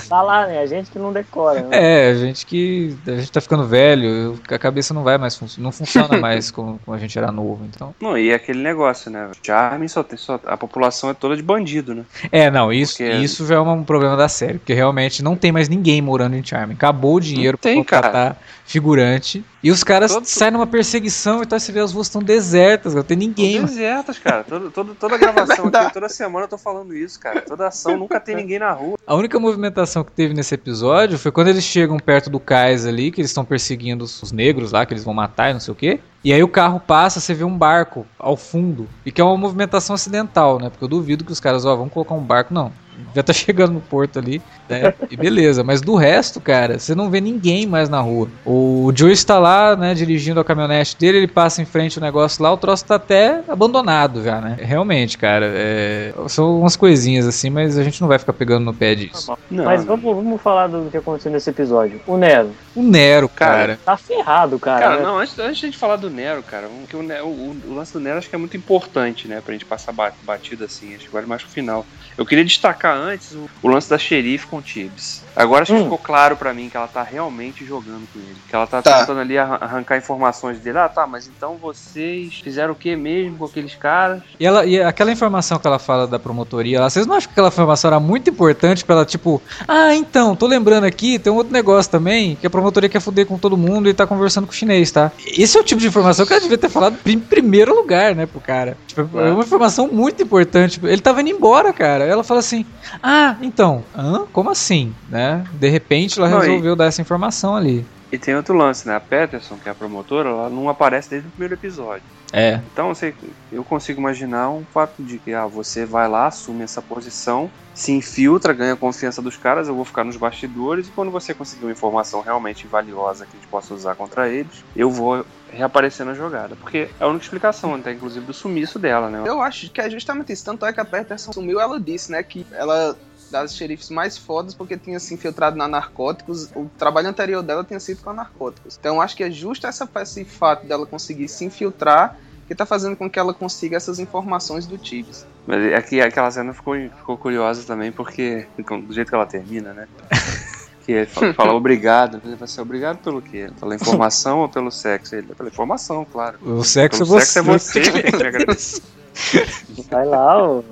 Tá 0.08 0.22
lá, 0.22 0.48
né? 0.48 0.60
A 0.60 0.66
gente 0.66 0.92
que 0.92 1.00
não 1.00 1.12
decora. 1.12 1.62
Né? 1.62 1.70
É, 1.72 2.10
a 2.10 2.16
gente 2.16 2.46
que. 2.46 2.96
A 3.08 3.12
gente 3.12 3.32
tá 3.32 3.42
ficando 3.42 3.66
velho, 3.66 4.40
a 4.50 4.60
cabeça 4.60 4.94
não 4.94 5.04
vai 5.04 5.18
mais 5.18 5.40
não 5.58 5.72
funciona 5.72 6.18
mais 6.18 6.52
como, 6.52 6.80
como, 6.86 6.96
a 6.96 7.00
gente 7.00 7.18
era 7.18 7.32
novo, 7.32 7.66
então. 7.66 7.94
Não, 8.00 8.18
e 8.18 8.30
é 8.30 8.36
aquele 8.36 8.62
negócio, 8.62 9.10
né? 9.10 9.32
Charme 9.44 9.88
só 9.90 10.04
tem 10.04 10.18
só. 10.18 10.40
A 10.46 10.58
população 10.58 11.10
é 11.10 11.14
toda 11.14 11.36
de 11.36 11.42
bandido, 11.44 11.96
né? 11.96 12.04
É, 12.32 12.52
não, 12.52 12.72
isso, 12.72 12.98
porque... 12.98 13.12
isso 13.14 13.46
já 13.48 13.56
é 13.56 13.60
um 13.60 13.84
problema 13.84 14.16
da 14.16 14.28
série, 14.28 14.60
porque 14.60 14.74
realmente 14.74 15.24
não 15.24 15.36
tem 15.36 15.52
mais 15.52 15.68
ninguém 15.70 16.02
morando 16.02 16.36
em 16.36 16.44
Charme. 16.44 16.74
Acabou 16.74 17.16
o 17.16 17.20
dinheiro 17.20 17.58
não 17.58 17.62
tem, 17.62 17.84
pra 17.84 17.98
contratar 18.00 18.34
cara. 18.34 18.38
Figurante. 18.66 19.46
E 19.64 19.72
os 19.72 19.84
caras 19.84 20.12
todo, 20.12 20.26
saem 20.26 20.52
numa 20.52 20.68
perseguição 20.68 21.42
e 21.42 21.46
tá, 21.46 21.58
você 21.58 21.72
vê 21.72 21.80
as 21.80 21.94
ruas 21.94 22.08
estão 22.08 22.22
desertas, 22.22 22.94
não 22.94 23.04
tem 23.04 23.16
ninguém. 23.16 23.64
desertas, 23.64 24.18
cara. 24.18 24.44
Todo, 24.44 24.72
todo, 24.72 24.96
toda 24.96 25.18
gravação 25.18 25.68
aqui, 25.68 25.94
toda 25.94 26.10
semana 26.10 26.46
eu 26.46 26.50
tô 26.50 26.58
falando 26.58 26.94
isso, 26.96 27.20
cara. 27.20 27.42
Toda 27.42 27.68
ação 27.68 27.98
nunca 27.98 28.20
tem 28.20 28.36
ninguém 28.36 28.60
na 28.60 28.72
rua. 28.72 28.98
A 29.06 29.16
única 29.16 29.40
movimentação 29.40 30.04
que 30.04 30.12
teve 30.12 30.34
nesse 30.34 30.56
episódio 30.56 31.18
foi 31.18 31.32
quando 31.32 31.48
eles 31.48 31.64
chegam 31.64 31.98
perto 31.98 32.30
do 32.30 32.40
cais 32.40 32.86
ali, 32.86 33.12
que 33.12 33.22
eles 33.22 33.32
estão 33.32 33.46
perseguindo 33.46 34.04
os 34.04 34.32
negros 34.32 34.72
lá, 34.72 34.86
que 34.86 34.94
eles 34.94 35.04
vão 35.04 35.14
matar 35.14 35.52
e 35.52 35.54
não 35.54 35.60
sei 35.60 35.72
o 35.72 35.76
quê. 35.76 36.00
E 36.24 36.34
aí 36.34 36.42
o 36.42 36.48
carro 36.48 36.80
passa, 36.80 37.20
você 37.20 37.36
vê 37.36 37.44
um 37.44 37.56
barco 37.56 38.04
ao 38.18 38.36
fundo. 38.36 38.90
E 39.06 39.12
que 39.12 39.22
é 39.22 39.24
uma 39.24 39.38
movimentação 39.38 39.94
acidental, 39.94 40.60
né? 40.60 40.72
Porque 40.72 40.84
eu 40.84 40.88
duvido 40.88 41.24
que 41.24 41.32
os 41.32 41.40
caras, 41.40 41.66
ó, 41.66 41.76
vamos 41.76 41.94
colocar 41.94 42.16
um 42.16 42.24
barco. 42.24 42.52
Não. 42.52 42.72
Já 43.14 43.24
tá 43.24 43.34
chegando 43.34 43.74
no 43.74 43.82
porto 43.82 44.20
ali, 44.20 44.42
né? 44.70 44.94
E 45.10 45.16
beleza, 45.18 45.64
mas 45.64 45.82
do 45.82 45.96
resto, 45.96 46.40
cara, 46.42 46.80
você 46.80 46.96
não 46.96 47.10
vê 47.10 47.20
ninguém 47.22 47.66
mais 47.66 47.90
na 47.90 48.00
rua. 48.02 48.30
O 48.46 48.92
Joyce 48.96 49.26
tá 49.26 49.40
lá, 49.40 49.76
né, 49.76 49.94
dirigindo 49.94 50.40
a 50.40 50.44
caminhonete 50.46 50.98
dele, 50.98 51.18
ele 51.20 51.28
passa 51.28 51.62
em 51.62 51.66
frente 51.66 51.98
o 51.98 52.02
negócio 52.02 52.42
lá, 52.44 52.52
o 52.52 52.58
troço 52.58 52.86
tá 52.86 52.96
até 52.96 53.44
abandonado 53.48 54.24
já, 54.24 54.40
né? 54.42 54.58
Realmente, 54.60 55.18
cara, 55.18 55.46
é... 55.54 56.14
são 56.28 56.60
umas 56.60 56.76
coisinhas 56.76 57.26
assim, 57.28 57.50
mas 57.50 57.78
a 57.78 57.84
gente 57.84 58.02
não 58.02 58.08
vai 58.08 58.20
ficar 58.20 58.34
pegando 58.34 58.66
no 58.66 58.74
pé 58.74 58.96
disso. 58.96 59.34
Não, 59.50 59.66
Mas 59.66 59.84
vamos, 59.86 60.04
vamos 60.04 60.42
falar 60.42 60.68
do 60.68 60.90
que 60.90 60.98
aconteceu 60.98 61.32
nesse 61.32 61.50
episódio. 61.50 62.02
O 62.06 62.18
Nero 62.18 62.56
O 62.76 62.82
Nero, 62.84 63.30
cara. 63.30 63.56
Cara, 63.56 63.80
tá 63.84 63.98
ferrado, 63.98 64.60
cara. 64.60 64.80
Cara, 64.80 64.98
né? 64.98 65.04
não, 65.04 65.18
antes, 65.20 65.38
antes 65.40 65.58
de 65.58 65.66
a 65.66 65.70
gente 65.70 65.78
falar 65.78 65.96
do 65.96 66.10
Nero, 66.10 66.44
cara, 66.44 66.68
o, 66.70 67.02
Ne- 67.04 67.22
o- 67.22 67.56
o 67.66 67.74
lance 67.74 67.94
do 67.94 68.00
Nero 68.00 68.18
acho 68.18 68.30
que 68.30 68.36
é 68.36 68.40
muito 68.40 68.58
importante, 68.58 69.28
né? 69.28 69.42
Pra 69.42 69.54
gente 69.54 69.66
passar 69.66 69.92
ba- 69.92 70.14
batido 70.22 70.64
assim, 70.64 70.96
acho 70.96 71.06
que 71.06 71.12
vale 71.14 71.26
mais 71.28 71.42
pro 71.44 71.52
final. 71.52 71.86
Eu 72.18 72.26
queria 72.26 72.44
destacar 72.44 72.85
antes 72.94 73.32
o, 73.34 73.50
o 73.64 73.68
lance 73.68 73.90
da 73.90 73.98
xerife 73.98 74.48
com 74.48 74.58
o 74.58 74.62
Tibbs. 74.62 75.24
Agora 75.36 75.64
acho 75.64 75.74
que 75.74 75.80
Hum. 75.80 75.84
ficou 75.84 75.98
claro 75.98 76.38
pra 76.38 76.54
mim 76.54 76.70
que 76.70 76.78
ela 76.78 76.88
tá 76.88 77.04
realmente 77.04 77.66
jogando 77.66 78.08
com 78.14 78.20
ele. 78.20 78.36
Que 78.48 78.56
ela 78.56 78.66
tá, 78.66 78.82
Tá. 78.82 79.00
tentando 79.00 79.20
ali 79.20 79.38
arran- 79.38 79.58
arrancar 79.60 79.98
informações 79.98 80.60
dele. 80.60 80.78
Ah, 80.78 80.88
tá, 80.88 81.06
mas 81.06 81.28
então 81.28 81.58
vocês 81.62 82.36
fizeram 82.42 82.72
o 82.74 82.76
que 82.76 82.96
mesmo 82.96 83.38
com 83.38 83.46
aqueles 83.46 83.76
caras? 83.76 84.22
E, 84.40 84.46
ela, 84.46 84.66
e 84.66 84.82
aquela 84.82 85.12
informação 85.12 85.60
que 85.60 85.68
ela 85.68 85.78
fala 85.80 86.08
da 86.08 86.18
promotoria 86.18 86.80
lá, 86.80 86.90
vocês 86.90 87.06
não 87.06 87.16
acham 87.16 87.28
que 87.28 87.34
aquela 87.34 87.50
informação 87.50 87.90
era 87.90 88.00
muito 88.00 88.30
importante 88.30 88.86
pra 88.86 88.96
ela, 88.96 89.06
tipo, 89.06 89.42
ah, 89.68 89.94
então, 89.94 90.36
tô 90.36 90.48
lembrando 90.48 90.86
aqui, 90.86 91.20
tem 91.20 91.32
um 91.32 91.36
outro 91.36 91.52
negócio 91.52 91.92
também, 91.92 92.36
que 92.36 92.48
a 92.48 92.50
promotoria 92.50 92.88
quer 92.90 93.02
fuder 93.02 93.26
com 93.26 93.38
todo 93.38 93.58
mundo 93.58 93.90
e 93.90 93.94
tá 93.94 94.08
conversando 94.08 94.46
com 94.48 94.54
o 94.54 94.56
chinês, 94.56 94.90
tá? 94.92 95.12
Esse 95.26 95.58
é 95.58 95.62
o 95.62 95.64
tipo 95.64 95.82
de 95.82 95.88
informação 95.88 96.26
que 96.26 96.32
ela 96.32 96.42
devia 96.42 96.58
ter 96.58 96.70
falado 96.70 96.98
em 97.06 97.20
primeiro 97.20 97.76
lugar, 97.76 98.16
né, 98.16 98.26
pro 98.26 98.40
cara. 98.40 98.78
Tipo, 98.88 99.20
é 99.20 99.32
uma 99.32 99.44
informação 99.44 99.90
muito 99.92 100.24
importante. 100.24 100.80
Ele 100.84 101.02
tava 101.02 101.20
indo 101.22 101.30
embora, 101.32 101.74
cara. 101.74 102.06
Ela 102.06 102.24
fala 102.24 102.40
assim, 102.40 102.66
ah, 103.02 103.38
então, 103.42 103.84
hã? 103.96 104.26
Como 104.32 104.50
assim? 104.50 104.94
Né? 105.10 105.44
De 105.54 105.70
repente 105.70 106.20
ela 106.20 106.30
Não, 106.30 106.38
e- 106.44 106.48
resolveu 106.48 106.76
dar 106.76 106.86
essa 106.86 107.02
informação 107.02 107.56
ali. 107.56 107.86
E 108.12 108.18
tem 108.18 108.36
outro 108.36 108.56
lance, 108.56 108.88
né? 108.88 108.96
A 108.96 109.00
Peterson, 109.00 109.58
que 109.58 109.68
é 109.68 109.72
a 109.72 109.76
promotora, 109.76 110.30
ela 110.30 110.50
não 110.50 110.70
aparece 110.70 111.10
desde 111.10 111.28
o 111.28 111.32
primeiro 111.32 111.56
episódio. 111.56 112.04
É. 112.36 112.60
Então, 112.74 112.94
você, 112.94 113.16
eu 113.50 113.64
consigo 113.64 114.02
imaginar 114.02 114.50
um 114.50 114.66
fato 114.66 115.02
de 115.02 115.18
que 115.20 115.34
ah, 115.34 115.48
você 115.48 115.86
vai 115.86 116.06
lá, 116.10 116.28
assume 116.28 116.64
essa 116.64 116.82
posição, 116.82 117.50
se 117.74 117.94
infiltra, 117.94 118.52
ganha 118.52 118.74
a 118.74 118.78
confiança 118.78 119.22
dos 119.22 119.38
caras, 119.38 119.70
eu 119.70 119.76
vou 119.76 119.86
ficar 119.86 120.04
nos 120.04 120.18
bastidores 120.18 120.90
e 120.90 120.92
quando 120.92 121.12
você 121.12 121.34
conseguir 121.34 121.64
uma 121.64 121.72
informação 121.72 122.20
realmente 122.20 122.68
valiosa 122.68 123.26
que 123.26 123.38
a 123.38 123.40
gente 123.40 123.48
possa 123.48 123.74
usar 123.74 123.96
contra 123.96 124.28
eles, 124.28 124.66
eu 124.76 124.92
vou 124.92 125.26
reaparecer 125.50 126.06
na 126.06 126.14
jogada. 126.14 126.58
Porque 126.58 126.90
é 127.00 127.04
a 127.04 127.08
única 127.08 127.24
explicação, 127.24 127.74
até 127.74 127.94
inclusive, 127.94 128.26
do 128.26 128.34
sumiço 128.34 128.78
dela, 128.78 129.10
né? 129.10 129.24
Eu 129.26 129.42
acho 129.42 129.70
que 129.70 129.80
é 129.80 129.90
justamente 129.90 130.34
isso. 130.34 130.44
Tanto 130.44 130.66
é 130.66 130.74
que 130.74 130.82
a 130.82 130.86
Peterson 130.86 131.32
sumiu, 131.32 131.62
ela 131.62 131.80
disse, 131.80 132.12
né, 132.12 132.22
que 132.22 132.46
ela 132.52 132.98
das 133.30 133.56
xerifes 133.56 133.90
mais 133.90 134.18
fodas 134.18 134.54
porque 134.54 134.78
tinha 134.78 135.00
se 135.00 135.14
infiltrado 135.14 135.56
na 135.56 135.68
narcóticos. 135.68 136.50
O 136.56 136.70
trabalho 136.78 137.10
anterior 137.10 137.42
dela 137.42 137.64
tinha 137.64 137.80
sido 137.80 138.02
com 138.02 138.10
a 138.10 138.14
narcóticos. 138.14 138.78
Então 138.80 139.02
acho 139.02 139.16
que 139.16 139.24
é 139.24 139.32
justo 139.32 139.68
essa, 139.68 139.90
esse 140.02 140.26
fato 140.26 140.66
dela 140.66 140.86
conseguir 140.86 141.28
se 141.28 141.46
infiltrar 141.46 142.18
que 142.48 142.54
tá 142.54 142.66
fazendo 142.66 142.96
com 142.96 143.10
que 143.10 143.18
ela 143.18 143.34
consiga 143.34 143.76
essas 143.76 144.00
informações 144.00 144.68
do 144.68 144.78
Tibbs. 144.78 145.26
Mas 145.48 145.74
aqui 145.74 146.00
aquela 146.00 146.30
cena 146.30 146.54
ficou, 146.54 146.76
ficou 146.76 147.18
curiosa 147.18 147.64
também, 147.64 147.92
porque 147.92 148.48
do 148.58 148.94
jeito 148.94 149.10
que 149.10 149.16
ela 149.16 149.26
termina, 149.26 149.74
né? 149.74 149.88
Que 150.86 150.92
ele 150.92 151.06
fala, 151.06 151.34
fala 151.36 151.54
obrigado. 151.54 152.22
Ele 152.24 152.36
fala 152.36 152.46
assim, 152.46 152.62
obrigado 152.62 152.98
pelo 152.98 153.22
quê? 153.22 153.50
Pela 153.60 153.76
informação 153.76 154.40
ou 154.40 154.50
pelo 154.50 154.72
sexo? 154.72 155.16
Ele, 155.16 155.28
pela 155.34 155.50
informação, 155.50 156.06
claro. 156.12 156.38
O 156.42 156.64
sexo, 156.64 157.04
Pelo 157.04 157.18
é 157.18 157.22
sexo 157.22 157.40
é 157.40 157.42
você. 157.42 157.84
você 157.84 157.92
que 157.92 158.18
me 158.18 158.24
agradece. 158.28 158.82
Vai 159.90 160.06
lá, 160.06 160.44
ô, 160.44 160.64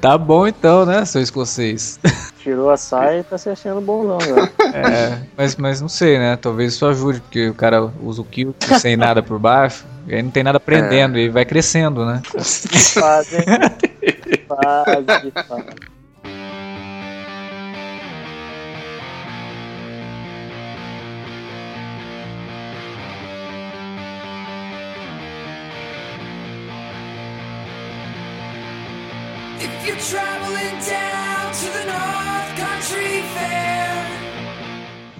Tá 0.00 0.18
bom 0.18 0.46
então, 0.46 0.84
né, 0.84 1.04
seu 1.04 1.22
escocês. 1.22 1.98
tirou 2.42 2.70
a 2.70 2.76
saia 2.76 3.20
e 3.20 3.24
tá 3.24 3.38
se 3.38 3.48
achando 3.48 3.80
bonzão, 3.80 4.18
velho. 4.18 4.50
É, 4.74 5.18
mas, 5.36 5.56
mas 5.56 5.80
não 5.80 5.88
sei, 5.88 6.18
né? 6.18 6.36
Talvez 6.36 6.74
isso 6.74 6.86
ajude, 6.86 7.20
porque 7.20 7.48
o 7.48 7.54
cara 7.54 7.90
usa 8.02 8.20
o 8.20 8.24
kill 8.24 8.54
sem 8.80 8.96
nada 8.96 9.22
por 9.22 9.38
baixo, 9.38 9.84
e 10.06 10.14
aí 10.14 10.22
não 10.22 10.30
tem 10.30 10.42
nada 10.42 10.60
prendendo, 10.60 11.18
e 11.18 11.28
vai 11.28 11.44
crescendo, 11.44 12.04
né? 12.04 12.20
Que 12.32 12.78
fase, 12.78 13.36
hein? 13.36 13.44
going 30.56 30.80
down. 30.86 31.15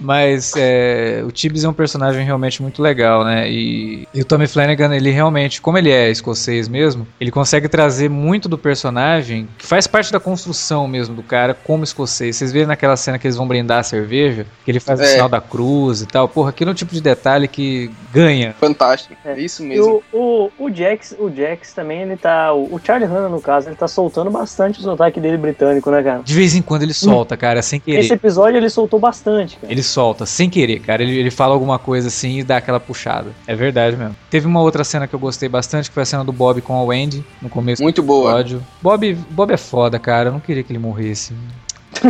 Mas 0.07 0.53
é, 0.55 1.21
o 1.27 1.31
Tibbs 1.31 1.65
é 1.65 1.67
um 1.69 1.73
personagem 1.73 2.23
realmente 2.23 2.61
muito 2.61 2.81
legal, 2.81 3.25
né? 3.25 3.51
E, 3.51 4.07
e 4.13 4.21
o 4.21 4.25
Tommy 4.25 4.47
Flanagan, 4.47 4.95
ele 4.95 5.09
realmente, 5.11 5.59
como 5.61 5.77
ele 5.77 5.91
é 5.91 6.09
escocês 6.09 6.69
mesmo, 6.69 7.05
ele 7.19 7.29
consegue 7.29 7.67
trazer 7.67 8.09
muito 8.09 8.47
do 8.47 8.57
personagem, 8.57 9.49
que 9.57 9.65
faz 9.67 9.85
parte 9.85 10.09
da 10.09 10.19
construção 10.19 10.87
mesmo 10.87 11.13
do 11.13 11.21
cara, 11.21 11.53
como 11.53 11.83
escocês. 11.83 12.37
Vocês 12.37 12.53
veem 12.53 12.65
naquela 12.65 12.95
cena 12.95 13.19
que 13.19 13.27
eles 13.27 13.35
vão 13.35 13.45
brindar 13.45 13.79
a 13.79 13.83
cerveja, 13.83 14.45
que 14.63 14.71
ele 14.71 14.79
faz 14.79 15.01
o 15.01 15.03
É. 15.03 15.07
sinal 15.07 15.27
da 15.27 15.41
cruz 15.41 16.01
e 16.01 16.05
tal. 16.05 16.27
Porra, 16.29 16.51
aquilo 16.51 16.69
é 16.69 16.73
um 16.73 16.75
tipo 16.75 16.93
de 16.93 17.01
detalhe 17.01 17.47
que 17.49 17.91
ganha. 18.13 18.55
Fantástico. 18.57 19.13
É. 19.25 19.33
É 19.33 19.39
isso 19.41 19.61
E 19.61 19.67
mesmo. 19.67 20.01
o, 20.13 20.49
o, 20.57 20.65
o 20.67 20.73
Jax, 20.73 21.13
o 21.19 21.29
Jax 21.29 21.73
também, 21.73 22.03
ele 22.03 22.15
tá. 22.15 22.53
O, 22.53 22.75
o 22.75 22.79
Charlie 22.81 23.07
Hanna, 23.09 23.27
no 23.27 23.41
caso, 23.41 23.67
ele 23.67 23.75
tá 23.75 23.87
soltando 23.89 24.31
bastante 24.31 24.79
o 24.79 24.81
sotaque 24.83 25.19
dele 25.19 25.35
britânico, 25.37 25.91
né, 25.91 26.01
cara? 26.01 26.21
De 26.23 26.33
vez 26.33 26.55
em 26.55 26.61
quando 26.61 26.83
ele 26.83 26.93
solta, 26.93 27.35
cara, 27.35 27.61
sem 27.61 27.77
querer. 27.79 27.99
Esse 27.99 28.13
episódio 28.13 28.57
ele 28.57 28.69
soltou 28.69 28.99
bastante, 28.99 29.57
cara. 29.57 29.71
Ele 29.71 29.83
solta, 29.83 29.96
sem 30.25 30.49
querer, 30.49 30.79
cara. 30.79 31.01
Ele, 31.03 31.17
ele 31.17 31.31
fala 31.31 31.53
alguma 31.53 31.77
coisa 31.79 32.07
assim 32.07 32.39
e 32.39 32.43
dá 32.43 32.57
aquela 32.57 32.79
puxada. 32.79 33.31
É 33.47 33.55
verdade 33.55 33.95
mesmo. 33.95 34.15
Teve 34.29 34.45
uma 34.47 34.61
outra 34.61 34.83
cena 34.83 35.07
que 35.07 35.13
eu 35.13 35.19
gostei 35.19 35.47
bastante, 35.49 35.89
que 35.89 35.93
foi 35.93 36.03
a 36.03 36.05
cena 36.05 36.23
do 36.23 36.31
Bob 36.31 36.61
com 36.61 36.73
a 36.77 36.83
Wendy, 36.83 37.23
no 37.41 37.49
começo 37.49 37.81
Muito 37.81 38.01
do 38.01 38.05
boa. 38.07 38.31
episódio. 38.31 38.63
Bob, 38.81 39.13
Bob 39.29 39.51
é 39.53 39.57
foda, 39.57 39.97
cara. 39.99 40.29
Eu 40.29 40.33
não 40.33 40.39
queria 40.39 40.63
que 40.63 40.71
ele 40.71 40.79
morresse. 40.79 41.33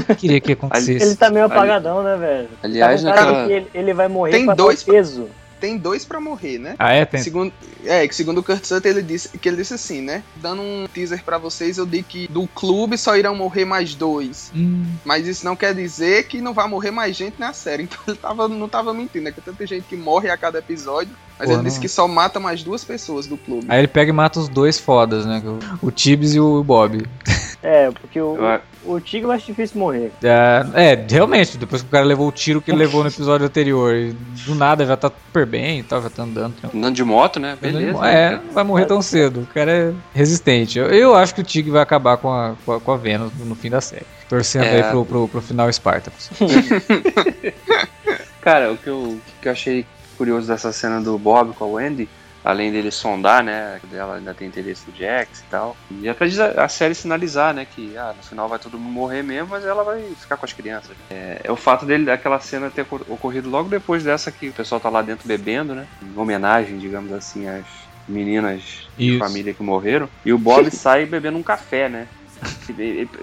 Eu 0.10 0.16
queria 0.16 0.40
que 0.42 0.52
acontecesse. 0.54 1.06
Ele 1.06 1.16
tá 1.16 1.30
meio 1.30 1.46
apagadão, 1.46 2.04
né, 2.04 2.16
velho? 2.18 2.50
Aliás, 2.64 3.02
tá 3.04 3.10
naquela- 3.10 3.52
ele, 3.52 3.68
ele 3.74 3.94
vai 3.94 4.08
morrer 4.08 4.32
Tem 4.32 4.46
pra 4.46 4.54
dois 4.56 4.84
peso. 4.84 5.28
Tem 5.60 5.78
dois 5.78 6.06
pra 6.06 6.20
morrer, 6.20 6.58
né? 6.60 6.76
Ah, 6.78 6.92
é? 6.94 7.06
Tem... 7.06 7.22
Segundo, 7.22 7.52
é, 7.86 8.08
que 8.08 8.16
segundo 8.16 8.40
o 8.40 8.44
Kurt 8.44 8.64
Sutter, 8.66 8.92
ele 8.92 9.02
disse 9.02 9.38
que 9.38 9.48
ele 9.50 9.58
disse 9.58 9.74
assim, 9.74 10.02
né? 10.02 10.24
Dando 10.36 10.62
um 10.62 10.86
teaser 10.94 11.24
pra 11.24 11.38
vocês, 11.38 11.78
eu 11.78 11.86
digo 11.86 12.08
que 12.08 12.28
do 12.28 12.48
clube 12.48 12.98
só 12.98 13.18
irão 13.18 13.36
morrer 13.36 13.66
mais 13.66 13.96
dois. 13.96 14.52
Hum, 14.56 14.86
Mas 15.04 15.28
isso 15.28 15.44
não 15.46 15.56
quer 15.56 15.74
dizer 15.74 16.26
que 16.28 16.42
não 16.42 16.54
vai 16.54 16.68
morrer 16.68 16.92
mais 16.92 17.16
gente 17.16 17.40
na 17.40 17.54
série. 17.54 17.84
Então 17.98 18.00
ele 18.08 18.18
tava, 18.18 18.48
não 18.48 18.68
tava 18.70 18.94
mentindo, 18.94 19.24
né? 19.26 19.32
Que 19.32 19.42
tanta 19.42 19.66
gente 19.66 19.86
que 19.88 19.96
morre 19.96 20.30
a 20.30 20.38
cada 20.38 20.60
episódio. 20.60 21.16
Mas 21.40 21.48
Pô, 21.50 21.54
ele 21.56 21.64
disse 21.64 21.78
não- 21.78 21.82
que 21.82 21.88
só 21.90 22.08
mata 22.08 22.40
mais 22.40 22.64
duas 22.64 22.84
pessoas 22.84 23.28
do 23.28 23.38
clube. 23.38 23.66
Aí 23.70 23.80
ele 23.80 23.88
pega 23.88 24.10
e 24.10 24.14
mata 24.14 24.40
os 24.40 24.50
dois 24.50 24.80
fodas, 24.80 25.26
né? 25.26 25.42
O, 25.82 25.88
o 25.88 25.92
Tibbs 25.92 26.34
e 26.34 26.40
o 26.40 26.64
Bob. 26.64 27.06
É, 27.64 27.90
porque 27.92 28.22
o, 28.22 28.36
Eu- 28.38 28.62
o 28.86 29.00
Tigre 29.00 29.28
eu 29.28 29.32
acho 29.32 29.48
difícil 29.48 29.80
morrer. 29.80 30.12
É, 30.24 30.66
é, 30.94 31.06
realmente, 31.10 31.58
depois 31.58 31.82
que 31.82 31.88
o 31.88 31.92
cara 31.92 32.06
levou 32.06 32.28
o 32.28 32.32
tiro 32.32 32.62
que 32.62 32.70
ele 32.72 32.78
levou 32.78 33.02
no 33.04 33.10
episódio 33.10 33.46
anterior, 33.48 33.94
do 34.46 34.56
nada 34.56 34.86
já 34.86 34.96
tá 34.96 35.10
super 35.26 35.46
bem 35.46 35.80
e 35.80 35.84
tal, 35.84 36.02
já 36.02 36.10
tá 36.10 36.24
andando. 36.24 36.54
tranquilo. 36.54 36.84
Andando 36.84 36.96
de 36.96 37.04
moto, 37.04 37.40
né? 37.40 37.58
Beleza. 37.60 38.08
É, 38.08 38.36
não 38.38 38.54
vai 38.54 38.64
morrer 38.64 38.86
tão 38.86 39.02
cedo. 39.02 39.42
O 39.42 39.46
cara 39.54 39.72
é 39.72 39.94
resistente. 40.14 40.78
Eu, 40.78 40.86
eu 40.88 41.16
acho 41.16 41.34
que 41.34 41.42
o 41.42 41.44
Tig 41.44 41.70
vai 41.72 41.82
acabar 41.82 42.18
com 42.18 42.32
a, 42.32 42.54
com 42.66 42.74
a, 42.74 42.80
com 42.80 42.92
a 42.92 42.98
Venus 42.98 43.32
no 43.40 43.56
fim 43.56 43.70
da 43.72 43.82
série. 43.82 44.06
Torcendo 44.30 44.66
É. 44.66 44.78
aí 44.78 44.84
pro, 44.92 45.04
pro, 45.06 45.28
pro 45.28 45.42
final 45.42 45.72
Spartacus. 45.74 46.30
Cara, 48.42 48.72
o 48.72 48.78
que 48.78 48.88
eu, 48.88 48.96
o 48.98 49.22
que 49.42 49.48
eu 49.48 49.52
achei 49.52 49.86
curioso 50.18 50.48
dessa 50.48 50.72
cena 50.72 51.02
do 51.02 51.18
Bob 51.18 51.54
com 51.54 51.66
a 51.66 51.68
Wendy, 51.68 52.08
além 52.48 52.72
dele 52.72 52.90
sondar, 52.92 53.44
né, 53.44 53.78
que 53.82 53.94
ela 53.94 54.16
ainda 54.16 54.34
tem 54.34 54.48
interesse 54.48 54.88
no 54.90 54.96
Jax 54.96 55.42
e 55.42 55.50
tal, 55.50 55.78
e 55.92 56.08
até 56.08 56.26
diz 56.26 56.40
a, 56.40 56.68
série 56.70 56.96
sinalizar, 56.96 57.54
né, 57.54 57.66
que 57.66 57.96
ah, 57.98 58.14
no 58.16 58.24
final 58.24 58.48
vai 58.48 58.58
todo 58.58 58.80
mundo 58.80 58.94
morrer 58.94 59.22
mesmo, 59.22 59.50
mas 59.50 59.66
ela 59.66 59.84
vai 59.84 60.16
ficar 60.16 60.38
com 60.38 60.46
as 60.46 60.54
crianças. 60.54 60.96
É, 61.10 61.42
é 61.44 61.52
o 61.52 61.58
fato 61.58 61.86
dele, 61.86 62.06
daquela 62.06 62.40
cena 62.40 62.72
ter 62.72 62.84
ocor- 62.84 63.04
ocorrido 63.06 63.50
logo 63.50 63.68
depois 63.68 64.06
dessa 64.06 64.32
que 64.32 64.48
o 64.50 64.54
pessoal 64.54 64.80
tá 64.80 64.90
lá 64.90 65.02
dentro 65.02 65.28
bebendo, 65.28 65.76
né, 65.76 65.90
em 66.02 66.18
homenagem, 66.18 66.78
digamos 66.78 67.12
assim, 67.12 67.46
às 67.48 67.68
meninas 68.08 68.64
de 68.96 69.10
Isso. 69.10 69.20
família 69.20 69.54
que 69.54 69.62
morreram, 69.62 70.10
e 70.24 70.32
o 70.32 70.40
Bob 70.40 70.72
sai 70.72 71.06
bebendo 71.06 71.38
um 71.38 71.44
café, 71.44 71.90
né, 71.90 72.08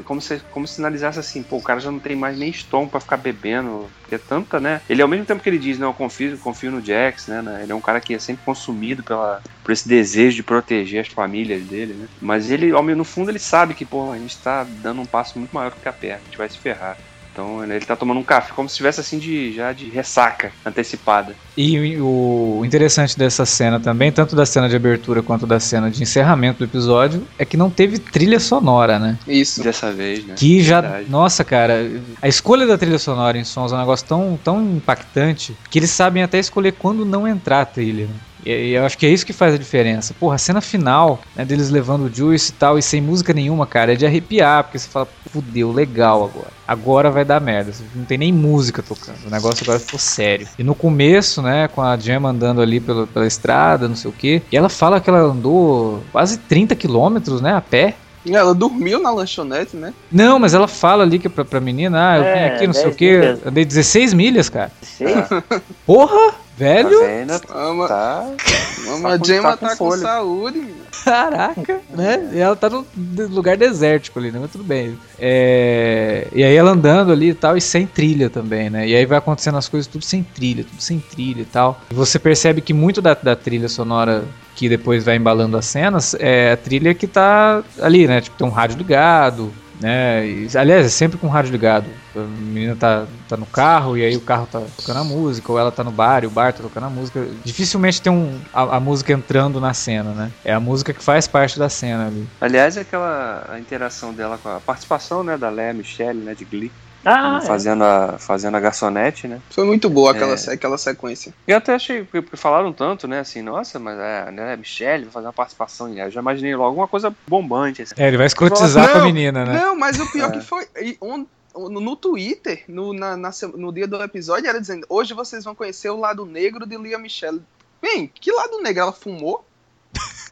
como 0.04 0.20
se, 0.20 0.40
como 0.50 0.66
se 0.66 0.74
sinalizasse 0.74 1.18
assim, 1.18 1.42
pô, 1.42 1.56
o 1.56 1.62
cara 1.62 1.80
já 1.80 1.90
não 1.90 2.00
tem 2.00 2.16
mais 2.16 2.38
nem 2.38 2.50
estômago 2.50 2.90
pra 2.90 3.00
ficar 3.00 3.16
bebendo, 3.16 3.90
porque 4.00 4.14
é 4.14 4.18
tanta, 4.18 4.60
né? 4.60 4.80
Ele 4.88 5.02
ao 5.02 5.08
mesmo 5.08 5.26
tempo 5.26 5.42
que 5.42 5.48
ele 5.48 5.58
diz, 5.58 5.78
não, 5.78 5.88
eu 5.88 5.94
confio, 5.94 6.38
confio 6.38 6.70
no 6.70 6.84
Jax, 6.84 7.28
né, 7.28 7.42
né? 7.42 7.62
Ele 7.62 7.72
é 7.72 7.74
um 7.74 7.80
cara 7.80 8.00
que 8.00 8.14
é 8.14 8.18
sempre 8.18 8.44
consumido 8.44 9.02
pela, 9.02 9.42
por 9.62 9.72
esse 9.72 9.88
desejo 9.88 10.36
de 10.36 10.42
proteger 10.42 11.00
as 11.00 11.08
famílias 11.08 11.66
dele, 11.66 11.94
né? 11.94 12.08
Mas 12.20 12.50
ele, 12.50 12.70
ao 12.72 12.84
no 12.84 13.04
fundo, 13.04 13.30
ele 13.30 13.38
sabe 13.38 13.74
que, 13.74 13.84
pô, 13.84 14.12
a 14.12 14.18
gente 14.18 14.40
tá 14.42 14.64
dando 14.64 15.00
um 15.00 15.06
passo 15.06 15.38
muito 15.38 15.52
maior 15.52 15.70
do 15.70 15.80
que 15.80 15.88
a 15.88 15.92
perna, 15.92 16.20
a 16.20 16.24
gente 16.24 16.36
vai 16.38 16.48
se 16.48 16.58
ferrar. 16.58 16.96
Então 17.34 17.64
ele 17.64 17.84
tá 17.84 17.96
tomando 17.96 18.20
um 18.20 18.22
café 18.22 18.52
como 18.54 18.68
se 18.68 18.76
tivesse 18.76 19.00
assim 19.00 19.18
de 19.18 19.52
já 19.52 19.72
de 19.72 19.90
ressaca 19.90 20.52
antecipada. 20.64 21.34
E 21.56 21.98
o 22.00 22.62
interessante 22.64 23.18
dessa 23.18 23.44
cena 23.44 23.80
também, 23.80 24.12
tanto 24.12 24.36
da 24.36 24.46
cena 24.46 24.68
de 24.68 24.76
abertura 24.76 25.20
quanto 25.20 25.44
da 25.44 25.58
cena 25.58 25.90
de 25.90 26.00
encerramento 26.00 26.58
do 26.58 26.64
episódio, 26.64 27.26
é 27.36 27.44
que 27.44 27.56
não 27.56 27.68
teve 27.68 27.98
trilha 27.98 28.38
sonora, 28.38 29.00
né? 29.00 29.18
Isso. 29.26 29.64
Dessa 29.64 29.90
vez, 29.92 30.24
né? 30.24 30.34
Que 30.36 30.62
já. 30.62 30.80
Verdade. 30.80 31.10
Nossa, 31.10 31.42
cara, 31.42 31.90
a 32.22 32.28
escolha 32.28 32.66
da 32.68 32.78
trilha 32.78 32.98
sonora 33.00 33.36
em 33.36 33.44
sons 33.44 33.72
é 33.72 33.74
um 33.74 33.80
negócio 33.80 34.06
tão, 34.06 34.38
tão 34.42 34.62
impactante 34.62 35.56
que 35.68 35.80
eles 35.80 35.90
sabem 35.90 36.22
até 36.22 36.38
escolher 36.38 36.72
quando 36.72 37.04
não 37.04 37.26
entrar 37.26 37.62
a 37.62 37.66
trilha. 37.66 38.06
né? 38.06 38.14
E, 38.44 38.50
e 38.50 38.72
eu 38.74 38.84
acho 38.84 38.96
que 38.98 39.06
é 39.06 39.08
isso 39.08 39.24
que 39.26 39.32
faz 39.32 39.54
a 39.54 39.58
diferença. 39.58 40.14
Porra, 40.18 40.34
a 40.34 40.38
cena 40.38 40.60
final, 40.60 41.20
né, 41.34 41.44
deles 41.44 41.70
levando 41.70 42.06
o 42.06 42.14
Juice 42.14 42.50
e 42.50 42.54
tal, 42.54 42.78
e 42.78 42.82
sem 42.82 43.00
música 43.00 43.32
nenhuma, 43.32 43.66
cara, 43.66 43.92
é 43.92 43.96
de 43.96 44.04
arrepiar, 44.06 44.64
porque 44.64 44.78
você 44.78 44.88
fala, 44.88 45.08
fudeu, 45.30 45.72
legal 45.72 46.24
agora. 46.24 46.52
Agora 46.66 47.10
vai 47.10 47.24
dar 47.24 47.40
merda. 47.40 47.72
Não 47.94 48.04
tem 48.04 48.16
nem 48.18 48.32
música 48.32 48.82
tocando. 48.82 49.16
O 49.26 49.30
negócio 49.30 49.62
agora 49.64 49.78
ficou 49.78 49.98
sério. 49.98 50.46
E 50.58 50.62
no 50.62 50.74
começo, 50.74 51.42
né, 51.42 51.68
com 51.68 51.82
a 51.82 51.96
Gemma 51.96 52.30
andando 52.30 52.60
ali 52.60 52.80
pela, 52.80 53.06
pela 53.06 53.26
estrada, 53.26 53.88
não 53.88 53.96
sei 53.96 54.10
o 54.10 54.14
quê, 54.14 54.42
e 54.50 54.56
ela 54.56 54.68
fala 54.68 55.00
que 55.00 55.10
ela 55.10 55.20
andou 55.20 56.02
quase 56.12 56.38
30 56.38 56.74
quilômetros, 56.74 57.40
né, 57.40 57.54
a 57.54 57.60
pé. 57.60 57.94
Ela 58.26 58.54
dormiu 58.54 58.98
na 59.02 59.10
lanchonete, 59.10 59.76
né? 59.76 59.92
Não, 60.10 60.38
mas 60.38 60.54
ela 60.54 60.66
fala 60.66 61.02
ali 61.02 61.18
que 61.18 61.28
pra, 61.28 61.44
pra 61.44 61.60
menina, 61.60 62.12
ah, 62.12 62.16
eu 62.16 62.24
É, 62.24 62.32
vim 62.48 62.54
aqui, 62.54 62.66
não 62.66 62.72
sei 62.72 62.84
o 62.84 62.86
10 62.86 62.96
quê, 62.96 63.18
milhas. 63.18 63.46
andei 63.46 63.64
16 63.66 64.14
milhas, 64.14 64.48
cara. 64.48 64.72
Sei. 64.80 65.14
Porra, 65.84 66.34
velho, 66.56 66.90
Tá. 66.98 67.54
ama, 67.54 67.88
tá 67.88 69.14
a 69.14 69.18
com- 69.18 69.24
Gemma 69.24 69.56
tá 69.56 69.56
com 69.56 69.66
tá 69.66 69.76
com 69.76 69.96
saúde, 69.96 70.66
caraca, 71.04 71.80
né? 71.90 72.30
E 72.32 72.38
ela 72.38 72.54
tá 72.56 72.70
num 72.70 72.84
lugar 73.30 73.56
desértico 73.56 74.18
ali, 74.18 74.30
né? 74.30 74.38
Mas 74.40 74.50
tudo 74.52 74.64
bem. 74.64 74.96
É, 75.18 76.28
E 76.32 76.42
aí 76.44 76.54
ela 76.54 76.70
andando 76.70 77.12
ali 77.12 77.30
e 77.30 77.34
tal, 77.34 77.56
e 77.56 77.60
sem 77.60 77.86
trilha 77.86 78.28
também, 78.30 78.70
né? 78.70 78.86
E 78.86 78.94
aí 78.94 79.04
vai 79.06 79.18
acontecendo 79.18 79.58
as 79.58 79.68
coisas 79.68 79.86
tudo 79.86 80.04
sem 80.04 80.22
trilha, 80.22 80.64
tudo 80.64 80.80
sem 80.80 80.98
trilha 80.98 81.42
e 81.42 81.46
tal. 81.46 81.80
E 81.90 81.94
você 81.94 82.18
percebe 82.18 82.60
que 82.60 82.72
muito 82.72 83.00
da, 83.02 83.14
da 83.14 83.34
trilha 83.36 83.68
sonora 83.68 84.24
que 84.54 84.68
depois 84.68 85.04
vai 85.04 85.16
embalando 85.16 85.56
as 85.56 85.66
cenas 85.66 86.14
é 86.20 86.52
a 86.52 86.56
trilha 86.56 86.94
que 86.94 87.06
tá 87.08 87.62
ali, 87.80 88.06
né? 88.06 88.20
Tipo, 88.20 88.36
tem 88.36 88.46
um 88.46 88.50
rádio 88.50 88.78
ligado, 88.78 89.52
né? 89.84 90.22
Aliás, 90.54 90.86
é 90.86 90.88
sempre 90.88 91.18
com 91.18 91.26
o 91.26 91.30
rádio 91.30 91.52
ligado. 91.52 91.84
A 92.16 92.20
menina 92.20 92.74
tá, 92.74 93.06
tá 93.28 93.36
no 93.36 93.44
carro 93.44 93.98
e 93.98 94.02
aí 94.02 94.16
o 94.16 94.20
carro 94.22 94.48
tá 94.50 94.62
tocando 94.78 95.00
a 95.00 95.04
música, 95.04 95.52
ou 95.52 95.58
ela 95.58 95.70
tá 95.70 95.84
no 95.84 95.90
bar 95.90 96.24
e 96.24 96.26
o 96.26 96.30
bar 96.30 96.54
tá 96.54 96.62
tocando 96.62 96.84
a 96.84 96.90
música. 96.90 97.26
Dificilmente 97.44 98.00
tem 98.00 98.10
um, 98.10 98.40
a, 98.50 98.76
a 98.76 98.80
música 98.80 99.12
entrando 99.12 99.60
na 99.60 99.74
cena, 99.74 100.12
né? 100.12 100.30
É 100.42 100.54
a 100.54 100.60
música 100.60 100.94
que 100.94 101.02
faz 101.02 101.28
parte 101.28 101.58
da 101.58 101.68
cena 101.68 102.06
ali. 102.06 102.26
Aliás, 102.40 102.78
aquela 102.78 103.44
a 103.46 103.58
interação 103.58 104.14
dela 104.14 104.38
com 104.38 104.48
a 104.48 104.58
participação, 104.58 105.22
né, 105.22 105.36
da 105.36 105.50
Léa 105.50 105.74
Michelle, 105.74 106.20
né, 106.20 106.34
de 106.34 106.46
Glee, 106.46 106.72
Ah, 107.04 107.40
é. 107.42 107.46
fazendo, 107.46 107.84
a, 107.84 108.16
fazendo 108.18 108.56
a 108.56 108.60
garçonete, 108.60 109.28
né? 109.28 109.40
Foi 109.50 109.64
muito 109.64 109.90
boa 109.90 110.12
aquela, 110.12 110.34
É. 110.34 110.50
aquela 110.52 110.78
sequência. 110.78 111.34
E 111.46 111.50
eu 111.52 111.58
até 111.58 111.74
achei, 111.74 112.02
porque 112.04 112.22
porque 112.22 112.36
falaram 112.36 112.72
tanto, 112.72 113.06
né, 113.06 113.20
assim, 113.20 113.42
nossa, 113.42 113.78
mas 113.78 113.98
é, 113.98 114.30
né, 114.30 114.56
Michelle 114.56 115.04
vai 115.04 115.12
fazer 115.12 115.26
uma 115.26 115.32
participação, 115.32 115.92
eu 115.92 116.10
já 116.10 116.20
imaginei 116.20 116.54
logo 116.56 116.76
uma 116.80 116.88
coisa 116.88 117.14
bombante, 117.26 117.82
assim. 117.82 117.94
É, 117.98 118.08
ele 118.08 118.16
vai 118.16 118.26
escrotizar 118.26 118.90
com 118.90 118.98
a 118.98 119.04
menina, 119.04 119.44
né? 119.44 119.52
Não, 119.60 119.76
mas 119.76 120.00
o 120.00 120.10
pior 120.10 120.30
É. 120.30 120.32
que 120.32 120.40
foi. 120.40 120.66
e 120.80 120.96
on- 121.00 121.26
no, 121.56 121.68
no 121.80 121.94
Twitter, 121.94 122.64
no, 122.66 122.92
na, 122.92 123.16
na 123.16 123.30
no 123.56 123.72
dia 123.72 123.86
do 123.86 124.02
episódio, 124.02 124.48
era 124.48 124.60
dizendo: 124.60 124.84
hoje 124.88 125.14
vocês 125.14 125.44
vão 125.44 125.54
conhecer 125.54 125.88
o 125.90 125.96
lado 125.96 126.26
negro 126.26 126.66
de 126.66 126.76
Lia 126.76 126.98
Michelle. 126.98 127.40
Bem, 127.80 128.10
que 128.12 128.32
lado 128.32 128.60
negro? 128.60 128.82
Ela 128.82 128.92
fumou? 128.92 129.46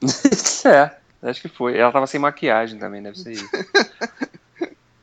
é, 0.67 0.91
acho 1.23 1.41
que 1.43 1.49
foi. 1.49 1.76
Ela 1.79 1.93
tava 1.93 2.07
sem 2.09 2.19
maquiagem 2.19 2.79
também, 2.79 3.00
deve 3.02 3.19
ser 3.19 3.33
isso. 3.33 3.49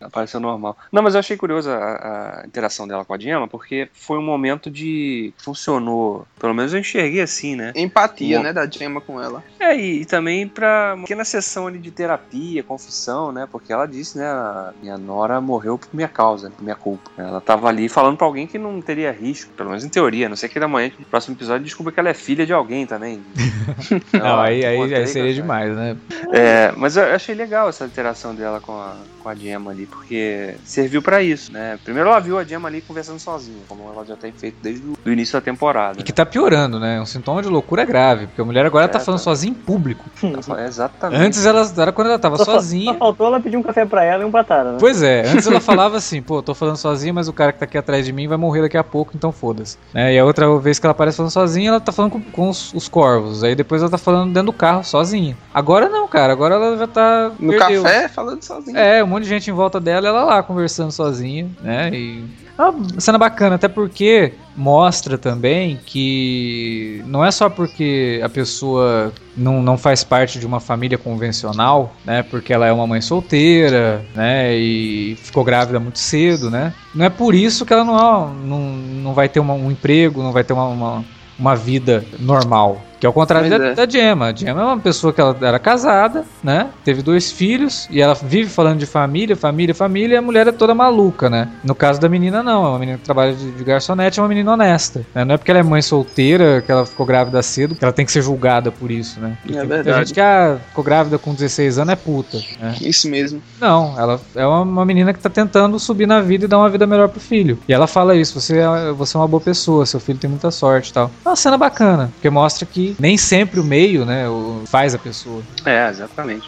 Apareceu 0.09 0.39
normal. 0.39 0.77
Não, 0.91 1.01
mas 1.01 1.13
eu 1.13 1.19
achei 1.19 1.37
curiosa 1.37 1.75
a, 1.75 2.41
a 2.41 2.45
interação 2.45 2.87
dela 2.87 3.05
com 3.05 3.13
a 3.13 3.17
Gemma, 3.19 3.47
porque 3.47 3.87
foi 3.93 4.17
um 4.17 4.23
momento 4.25 4.69
de. 4.69 5.33
funcionou. 5.37 6.27
Pelo 6.39 6.53
menos 6.53 6.73
eu 6.73 6.79
enxerguei 6.79 7.21
assim, 7.21 7.55
né? 7.55 7.71
Empatia, 7.75 8.37
Bom. 8.37 8.43
né, 8.43 8.53
da 8.53 8.65
Gemma 8.69 8.99
com 9.01 9.21
ela. 9.21 9.43
É, 9.59 9.75
e, 9.75 10.01
e 10.01 10.05
também 10.05 10.47
pra 10.47 10.93
uma 10.95 11.03
pequena 11.03 11.23
sessão 11.23 11.67
ali 11.67 11.77
de 11.79 11.91
terapia, 11.91 12.63
confissão, 12.63 13.31
né? 13.31 13.47
Porque 13.51 13.71
ela 13.71 13.85
disse, 13.85 14.17
né? 14.17 14.25
A 14.25 14.73
minha 14.81 14.97
nora 14.97 15.39
morreu 15.39 15.77
por 15.77 15.89
minha 15.93 16.07
causa, 16.07 16.49
por 16.49 16.63
minha 16.63 16.75
culpa. 16.75 17.09
Ela 17.17 17.39
tava 17.41 17.67
ali 17.67 17.87
falando 17.87 18.17
pra 18.17 18.25
alguém 18.25 18.47
que 18.47 18.57
não 18.57 18.81
teria 18.81 19.11
risco, 19.11 19.51
pelo 19.53 19.69
menos 19.69 19.83
em 19.83 19.89
teoria. 19.89 20.25
a 20.25 20.29
Não 20.29 20.35
sei 20.35 20.49
que 20.49 20.59
da 20.59 20.67
manhã, 20.67 20.91
no 20.97 21.05
próximo 21.05 21.35
episódio, 21.35 21.63
descubra 21.63 21.91
que 21.93 21.99
ela 21.99 22.09
é 22.09 22.13
filha 22.13 22.45
de 22.45 22.53
alguém 22.53 22.85
também. 22.87 23.21
Não, 24.13 24.39
aí, 24.39 24.65
aí, 24.65 24.75
Encontrei 24.77 24.97
aí 24.99 25.05
com 25.05 25.11
seria 25.11 25.29
essa- 25.31 25.41
demais, 25.41 25.75
né? 25.75 25.97
É, 26.31 26.71
mas 26.75 26.97
eu 26.97 27.03
achei 27.13 27.35
legal 27.35 27.69
essa 27.69 27.85
interação 27.85 28.33
dela 28.33 28.59
com 28.59 28.73
a, 28.73 28.95
com 29.21 29.29
a 29.29 29.35
Gemma 29.35 29.71
ali, 29.71 29.85
porque 29.99 30.55
serviu 30.63 31.01
pra 31.01 31.21
isso, 31.21 31.51
né? 31.51 31.77
Primeiro 31.83 32.09
ela 32.09 32.19
viu 32.19 32.37
a 32.39 32.43
Gemma 32.43 32.67
ali 32.67 32.81
conversando 32.81 33.19
sozinha, 33.19 33.59
como 33.67 33.91
ela 33.93 34.05
já 34.05 34.15
tem 34.15 34.31
feito 34.31 34.55
desde 34.61 34.81
o 34.87 35.09
início 35.09 35.33
da 35.33 35.41
temporada. 35.41 35.99
E 35.99 36.03
que 36.03 36.13
tá 36.13 36.25
piorando, 36.25 36.79
né? 36.79 36.99
Um 36.99 37.05
sintoma 37.05 37.41
de 37.41 37.47
loucura 37.49 37.83
grave, 37.85 38.25
porque 38.27 38.41
a 38.41 38.45
mulher 38.45 38.65
agora 38.65 38.85
É, 38.85 38.87
tá 38.87 38.99
falando 38.99 39.19
tá. 39.19 39.23
sozinha 39.25 39.51
em 39.51 39.53
público. 39.53 40.05
né? 40.23 40.65
Exatamente. 40.65 41.21
Antes 41.21 41.45
ela 41.45 41.69
era 41.77 41.91
quando 41.91 42.07
ela 42.07 42.17
tava 42.19 42.37
Só, 42.37 42.45
sozinha. 42.45 42.93
só 42.93 42.97
faltou 42.97 43.27
ela 43.27 43.39
pedir 43.39 43.57
um 43.57 43.61
café 43.63 43.85
pra 43.85 44.03
ela 44.03 44.23
e 44.23 44.25
um 44.25 44.31
batata, 44.31 44.71
né? 44.71 44.77
Pois 44.79 45.03
é, 45.03 45.27
antes 45.27 45.45
ela 45.45 45.59
falava 45.61 45.97
assim, 45.97 46.21
pô, 46.21 46.41
tô 46.41 46.55
falando 46.55 46.77
sozinha, 46.77 47.13
mas 47.13 47.27
o 47.27 47.33
cara 47.33 47.51
que 47.51 47.59
tá 47.59 47.65
aqui 47.65 47.77
atrás 47.77 48.05
de 48.05 48.13
mim 48.13 48.27
vai 48.27 48.37
morrer 48.37 48.61
daqui 48.61 48.77
a 48.77 48.83
pouco, 48.83 49.11
então 49.15 49.31
foda-se. 49.31 49.77
Né? 49.93 50.13
E 50.15 50.19
a 50.19 50.25
outra 50.25 50.57
vez 50.59 50.79
que 50.79 50.85
ela 50.85 50.91
aparece 50.91 51.17
falando 51.17 51.31
sozinha, 51.31 51.69
ela 51.69 51.79
tá 51.79 51.91
falando 51.91 52.11
com, 52.13 52.21
com 52.21 52.49
os, 52.49 52.73
os 52.73 52.87
corvos. 52.87 53.43
Aí 53.43 53.53
depois 53.55 53.81
ela 53.81 53.91
tá 53.91 53.97
falando 53.97 54.27
dentro 54.33 54.47
do 54.47 54.53
carro, 54.53 54.83
sozinha. 54.83 55.37
Agora 55.53 55.89
não, 55.89 56.07
cara, 56.07 56.31
agora 56.33 56.55
ela 56.55 56.77
já 56.77 56.87
tá. 56.87 57.31
No 57.39 57.51
perdeu. 57.51 57.83
café, 57.83 58.07
falando 58.07 58.41
sozinha. 58.43 58.79
É, 58.79 59.03
um 59.03 59.07
monte 59.07 59.23
de 59.23 59.29
gente 59.29 59.49
em 59.49 59.53
volta 59.53 59.79
dela, 59.79 59.88
ela 59.89 60.23
lá 60.23 60.43
conversando 60.43 60.91
sozinha, 60.91 61.49
né? 61.61 61.89
E. 61.93 62.23
É 62.57 62.61
uma 62.63 62.99
cena 62.99 63.17
bacana, 63.17 63.55
até 63.55 63.69
porque 63.69 64.33
mostra 64.53 65.17
também 65.17 65.79
que 65.85 67.01
não 67.07 67.23
é 67.23 67.31
só 67.31 67.49
porque 67.49 68.19
a 68.21 68.27
pessoa 68.27 69.13
não, 69.37 69.61
não 69.61 69.77
faz 69.77 70.03
parte 70.03 70.37
de 70.39 70.45
uma 70.45 70.59
família 70.59 70.97
convencional, 70.97 71.93
né? 72.05 72.21
Porque 72.21 72.51
ela 72.51 72.67
é 72.67 72.71
uma 72.73 72.85
mãe 72.85 72.99
solteira, 72.99 74.05
né? 74.13 74.53
E 74.57 75.15
ficou 75.23 75.45
grávida 75.45 75.79
muito 75.79 75.99
cedo, 75.99 76.49
né? 76.51 76.73
Não 76.93 77.05
é 77.05 77.09
por 77.09 77.33
isso 77.33 77.65
que 77.65 77.71
ela 77.71 77.85
não, 77.85 78.33
não, 78.33 78.59
não 78.59 79.13
vai 79.13 79.29
ter 79.29 79.39
uma- 79.39 79.53
um 79.53 79.71
emprego, 79.71 80.21
não 80.21 80.33
vai 80.33 80.43
ter 80.43 80.51
uma, 80.51 80.67
uma, 80.67 81.05
uma 81.39 81.55
vida 81.55 82.03
normal. 82.19 82.81
Que 82.99 83.05
é 83.05 83.09
o 83.09 83.13
contrário 83.13 83.49
Pois 83.49 83.61
da, 83.61 83.67
é. 83.67 83.73
da 83.75 83.89
Gemma. 83.89 84.27
A 84.27 84.33
Gemma 84.35 84.61
é 84.61 84.65
uma 84.65 84.77
pessoa 84.79 85.13
que 85.13 85.21
ela 85.21 85.35
era 85.41 85.57
casada, 85.59 86.25
né? 86.43 86.67
Teve 86.83 87.01
dois 87.01 87.31
filhos 87.31 87.87
e 87.89 88.01
ela 88.01 88.13
vive 88.13 88.49
falando 88.49 88.79
de 88.79 88.85
família, 88.85 89.35
família, 89.35 89.73
família, 89.73 90.15
e 90.15 90.17
a 90.17 90.21
mulher 90.21 90.47
é 90.47 90.51
toda 90.51 90.75
maluca, 90.75 91.29
né? 91.29 91.47
No 91.63 91.73
caso 91.73 91.99
da 91.99 92.09
menina, 92.09 92.43
não. 92.43 92.65
É 92.65 92.69
uma 92.69 92.79
menina 92.79 92.97
que 92.97 93.03
trabalha 93.05 93.33
de, 93.33 93.51
de 93.51 93.63
garçonete, 93.63 94.19
é 94.19 94.21
uma 94.21 94.27
menina 94.29 94.51
honesta. 94.53 95.05
né? 95.15 95.23
Não 95.23 95.35
é 95.35 95.37
porque 95.37 95.49
ela 95.51 95.59
é 95.59 95.63
mãe 95.63 95.81
solteira, 95.81 96.61
que 96.61 96.71
ela 96.71 96.85
ficou 96.85 97.05
grávida 97.05 97.41
cedo, 97.41 97.75
que 97.75 97.83
ela 97.83 97.93
tem 97.93 98.05
que 98.05 98.11
ser 98.11 98.21
julgada 98.21 98.71
por 98.71 98.91
isso, 98.91 99.19
né? 99.19 99.37
É 99.45 99.51
Tem 99.53 99.67
verdade. 99.67 99.99
gente 99.99 100.13
que 100.13 100.21
ah, 100.21 100.57
ficou 100.69 100.83
grávida 100.83 101.17
com 101.17 101.33
16 101.33 101.77
anos 101.79 101.93
é 101.93 101.95
puta. 101.95 102.37
Né? 102.59 102.75
Isso 102.81 103.09
mesmo. 103.09 103.41
Não, 103.61 103.97
ela 103.97 104.19
é 104.35 104.45
uma, 104.45 104.61
uma 104.61 104.85
menina 104.85 105.13
que 105.13 105.19
tá 105.19 105.29
tentando 105.29 105.79
subir 105.79 106.05
na 106.05 106.19
vida 106.21 106.45
e 106.45 106.47
dar 106.47 106.57
uma 106.57 106.69
vida 106.69 106.85
melhor 106.85 107.07
pro 107.07 107.19
filho. 107.19 107.57
E 107.67 107.73
ela 107.73 107.87
fala 107.87 108.15
isso, 108.15 108.39
você 108.39 108.57
é, 108.57 108.91
você 108.91 109.15
é 109.15 109.19
uma 109.19 109.27
boa 109.27 109.41
pessoa, 109.41 109.85
seu 109.85 109.99
filho 109.99 110.19
tem 110.19 110.29
muita 110.29 110.51
sorte 110.51 110.89
e 110.89 110.93
tal. 110.93 111.09
É 111.25 111.29
uma 111.29 111.35
cena 111.35 111.57
bacana, 111.57 112.09
porque 112.15 112.29
mostra 112.29 112.65
que 112.65 112.88
nem 112.99 113.17
sempre 113.17 113.59
o 113.59 113.63
meio, 113.63 114.05
né, 114.05 114.27
o- 114.29 114.63
faz 114.67 114.95
a 114.95 114.97
pessoa. 114.97 115.41
É, 115.65 115.89
exatamente. 115.89 116.47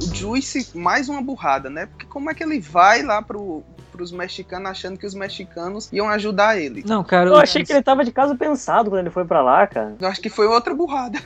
O 0.00 0.14
Juice, 0.14 0.76
mais 0.76 1.08
uma 1.08 1.22
burrada, 1.22 1.70
né? 1.70 1.86
Porque 1.86 2.06
como 2.06 2.30
é 2.30 2.34
que 2.34 2.42
ele 2.42 2.60
vai 2.60 3.02
lá 3.02 3.22
pro, 3.22 3.62
pros 3.92 4.10
mexicanos 4.12 4.70
achando 4.70 4.98
que 4.98 5.06
os 5.06 5.14
mexicanos 5.14 5.88
iam 5.92 6.08
ajudar 6.08 6.58
ele? 6.58 6.82
Não, 6.86 7.02
cara, 7.04 7.30
Eu 7.30 7.36
achei 7.36 7.64
que 7.64 7.72
ele 7.72 7.82
tava 7.82 8.04
de 8.04 8.12
caso 8.12 8.36
pensado 8.36 8.90
quando 8.90 9.00
ele 9.00 9.10
foi 9.10 9.24
pra 9.24 9.40
lá, 9.42 9.66
cara. 9.66 9.94
Eu 10.00 10.08
acho 10.08 10.20
que 10.20 10.28
foi 10.28 10.46
outra 10.46 10.74
burrada. 10.74 11.18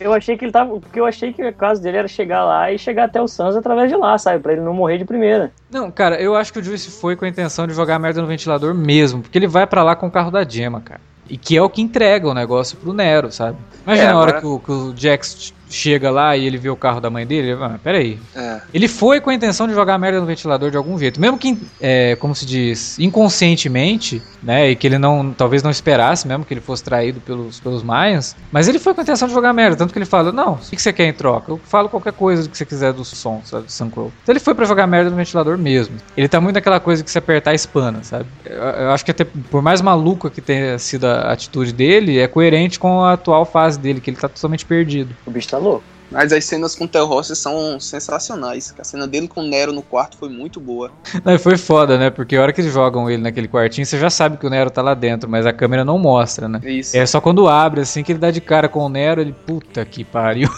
Eu 0.00 0.12
achei 0.12 0.36
que 0.36 0.44
ele 0.44 0.52
tava. 0.52 0.78
Porque 0.80 0.98
eu 0.98 1.06
achei 1.06 1.32
que 1.32 1.42
o 1.46 1.52
caso 1.54 1.80
dele 1.82 1.96
era 1.98 2.08
chegar 2.08 2.44
lá 2.44 2.72
e 2.72 2.78
chegar 2.78 3.04
até 3.04 3.20
o 3.22 3.28
Sans 3.28 3.54
através 3.56 3.88
de 3.88 3.96
lá, 3.96 4.18
sabe? 4.18 4.40
Pra 4.42 4.52
ele 4.52 4.62
não 4.62 4.74
morrer 4.74 4.98
de 4.98 5.04
primeira. 5.04 5.52
Não, 5.70 5.90
cara, 5.90 6.20
eu 6.20 6.34
acho 6.34 6.52
que 6.52 6.58
o 6.58 6.62
Juice 6.62 6.90
foi 6.90 7.14
com 7.16 7.24
a 7.24 7.28
intenção 7.28 7.66
de 7.66 7.72
jogar 7.74 7.94
a 7.96 7.98
merda 7.98 8.20
no 8.20 8.26
ventilador 8.26 8.74
mesmo, 8.74 9.22
porque 9.22 9.38
ele 9.38 9.46
vai 9.46 9.66
pra 9.66 9.82
lá 9.82 9.94
com 9.94 10.06
o 10.06 10.10
carro 10.10 10.30
da 10.30 10.42
Gemma, 10.48 10.80
cara. 10.80 11.00
E 11.28 11.36
que 11.36 11.56
é 11.56 11.62
o 11.62 11.70
que 11.70 11.80
entrega 11.80 12.26
o 12.28 12.34
negócio 12.34 12.76
pro 12.76 12.92
Nero, 12.92 13.30
sabe? 13.30 13.56
Imagina 13.86 14.08
É, 14.08 14.10
a 14.12 14.16
hora 14.18 14.30
agora- 14.38 14.40
que 14.40 14.46
o, 14.46 14.58
que 14.58 14.72
o 14.72 14.92
Jax 14.96 15.54
chega 15.70 16.10
lá 16.10 16.36
e 16.36 16.46
ele 16.46 16.58
vê 16.58 16.68
o 16.68 16.76
carro 16.76 17.00
da 17.00 17.08
mãe 17.08 17.26
dele, 17.26 17.52
ele, 17.52 17.62
ah, 17.62 17.78
peraí. 17.82 18.18
É. 18.34 18.60
Ele 18.74 18.88
foi 18.88 19.20
com 19.20 19.30
a 19.30 19.34
intenção 19.34 19.66
de 19.66 19.74
jogar 19.74 19.98
merda 19.98 20.20
no 20.20 20.26
ventilador 20.26 20.70
de 20.70 20.76
algum 20.76 20.98
jeito. 20.98 21.20
Mesmo 21.20 21.38
que, 21.38 21.56
é, 21.80 22.16
como 22.16 22.34
se 22.34 22.44
diz, 22.44 22.98
inconscientemente, 22.98 24.22
né? 24.42 24.70
E 24.70 24.76
que 24.76 24.86
ele 24.86 24.98
não, 24.98 25.32
talvez 25.32 25.62
não 25.62 25.70
esperasse 25.70 26.26
mesmo 26.26 26.44
que 26.44 26.52
ele 26.52 26.60
fosse 26.60 26.82
traído 26.82 27.20
pelos, 27.20 27.60
pelos 27.60 27.82
Mayans. 27.82 28.36
Mas 28.50 28.68
ele 28.68 28.78
foi 28.78 28.94
com 28.94 29.00
a 29.00 29.04
intenção 29.04 29.28
de 29.28 29.34
jogar 29.34 29.52
merda. 29.52 29.76
Tanto 29.76 29.92
que 29.92 29.98
ele 29.98 30.06
fala, 30.06 30.32
não, 30.32 30.54
o 30.54 30.58
que 30.58 30.80
você 30.80 30.92
quer 30.92 31.06
em 31.06 31.12
troca? 31.12 31.52
Eu 31.52 31.60
falo 31.64 31.88
qualquer 31.88 32.12
coisa 32.12 32.48
que 32.48 32.56
você 32.56 32.64
quiser 32.64 32.92
do 32.92 33.04
som, 33.04 33.40
sabe? 33.44 33.66
Do 33.66 33.72
Sun 33.72 33.90
Crow. 33.90 34.12
Então 34.22 34.32
ele 34.32 34.40
foi 34.40 34.54
pra 34.54 34.64
jogar 34.64 34.86
merda 34.86 35.10
no 35.10 35.16
ventilador 35.16 35.56
mesmo. 35.56 35.96
Ele 36.16 36.28
tá 36.28 36.40
muito 36.40 36.54
naquela 36.54 36.80
coisa 36.80 37.04
que 37.04 37.10
se 37.10 37.18
apertar 37.18 37.54
espana, 37.54 38.02
sabe? 38.02 38.26
Eu, 38.44 38.56
eu 38.56 38.90
acho 38.90 39.04
que 39.04 39.10
até, 39.10 39.24
por 39.24 39.62
mais 39.62 39.80
maluca 39.80 40.30
que 40.30 40.40
tenha 40.40 40.78
sido 40.78 41.06
a 41.06 41.32
atitude 41.32 41.72
dele, 41.72 42.18
é 42.18 42.26
coerente 42.26 42.78
com 42.78 43.02
a 43.02 43.14
atual 43.14 43.44
fase 43.44 43.78
dele, 43.78 44.00
que 44.00 44.10
ele 44.10 44.16
tá 44.16 44.28
totalmente 44.28 44.64
perdido. 44.64 45.14
O 45.26 45.30
bicho 45.30 45.48
tá 45.48 45.59
louco. 45.60 45.84
Mas 46.10 46.32
as 46.32 46.44
cenas 46.44 46.74
com 46.74 46.84
o 46.84 46.88
Theo 46.88 47.06
Rossi 47.06 47.36
são 47.36 47.78
sensacionais. 47.78 48.74
A 48.76 48.82
cena 48.82 49.06
dele 49.06 49.28
com 49.28 49.42
o 49.42 49.46
Nero 49.46 49.72
no 49.72 49.80
quarto 49.80 50.16
foi 50.16 50.28
muito 50.28 50.58
boa. 50.58 50.90
Não, 51.24 51.32
e 51.32 51.38
foi 51.38 51.56
foda, 51.56 51.96
né? 51.96 52.10
Porque 52.10 52.34
a 52.34 52.42
hora 52.42 52.52
que 52.52 52.60
eles 52.60 52.72
jogam 52.72 53.08
ele 53.08 53.22
naquele 53.22 53.46
quartinho, 53.46 53.86
você 53.86 53.96
já 53.96 54.10
sabe 54.10 54.36
que 54.36 54.46
o 54.46 54.50
Nero 54.50 54.70
tá 54.70 54.82
lá 54.82 54.92
dentro, 54.92 55.30
mas 55.30 55.46
a 55.46 55.52
câmera 55.52 55.84
não 55.84 55.98
mostra, 55.98 56.48
né? 56.48 56.60
Isso. 56.64 56.96
É 56.96 57.06
só 57.06 57.20
quando 57.20 57.48
abre, 57.48 57.82
assim, 57.82 58.02
que 58.02 58.10
ele 58.10 58.18
dá 58.18 58.32
de 58.32 58.40
cara 58.40 58.68
com 58.68 58.80
o 58.80 58.88
Nero, 58.88 59.20
ele, 59.20 59.32
puta 59.32 59.84
que 59.84 60.04
pariu. 60.04 60.50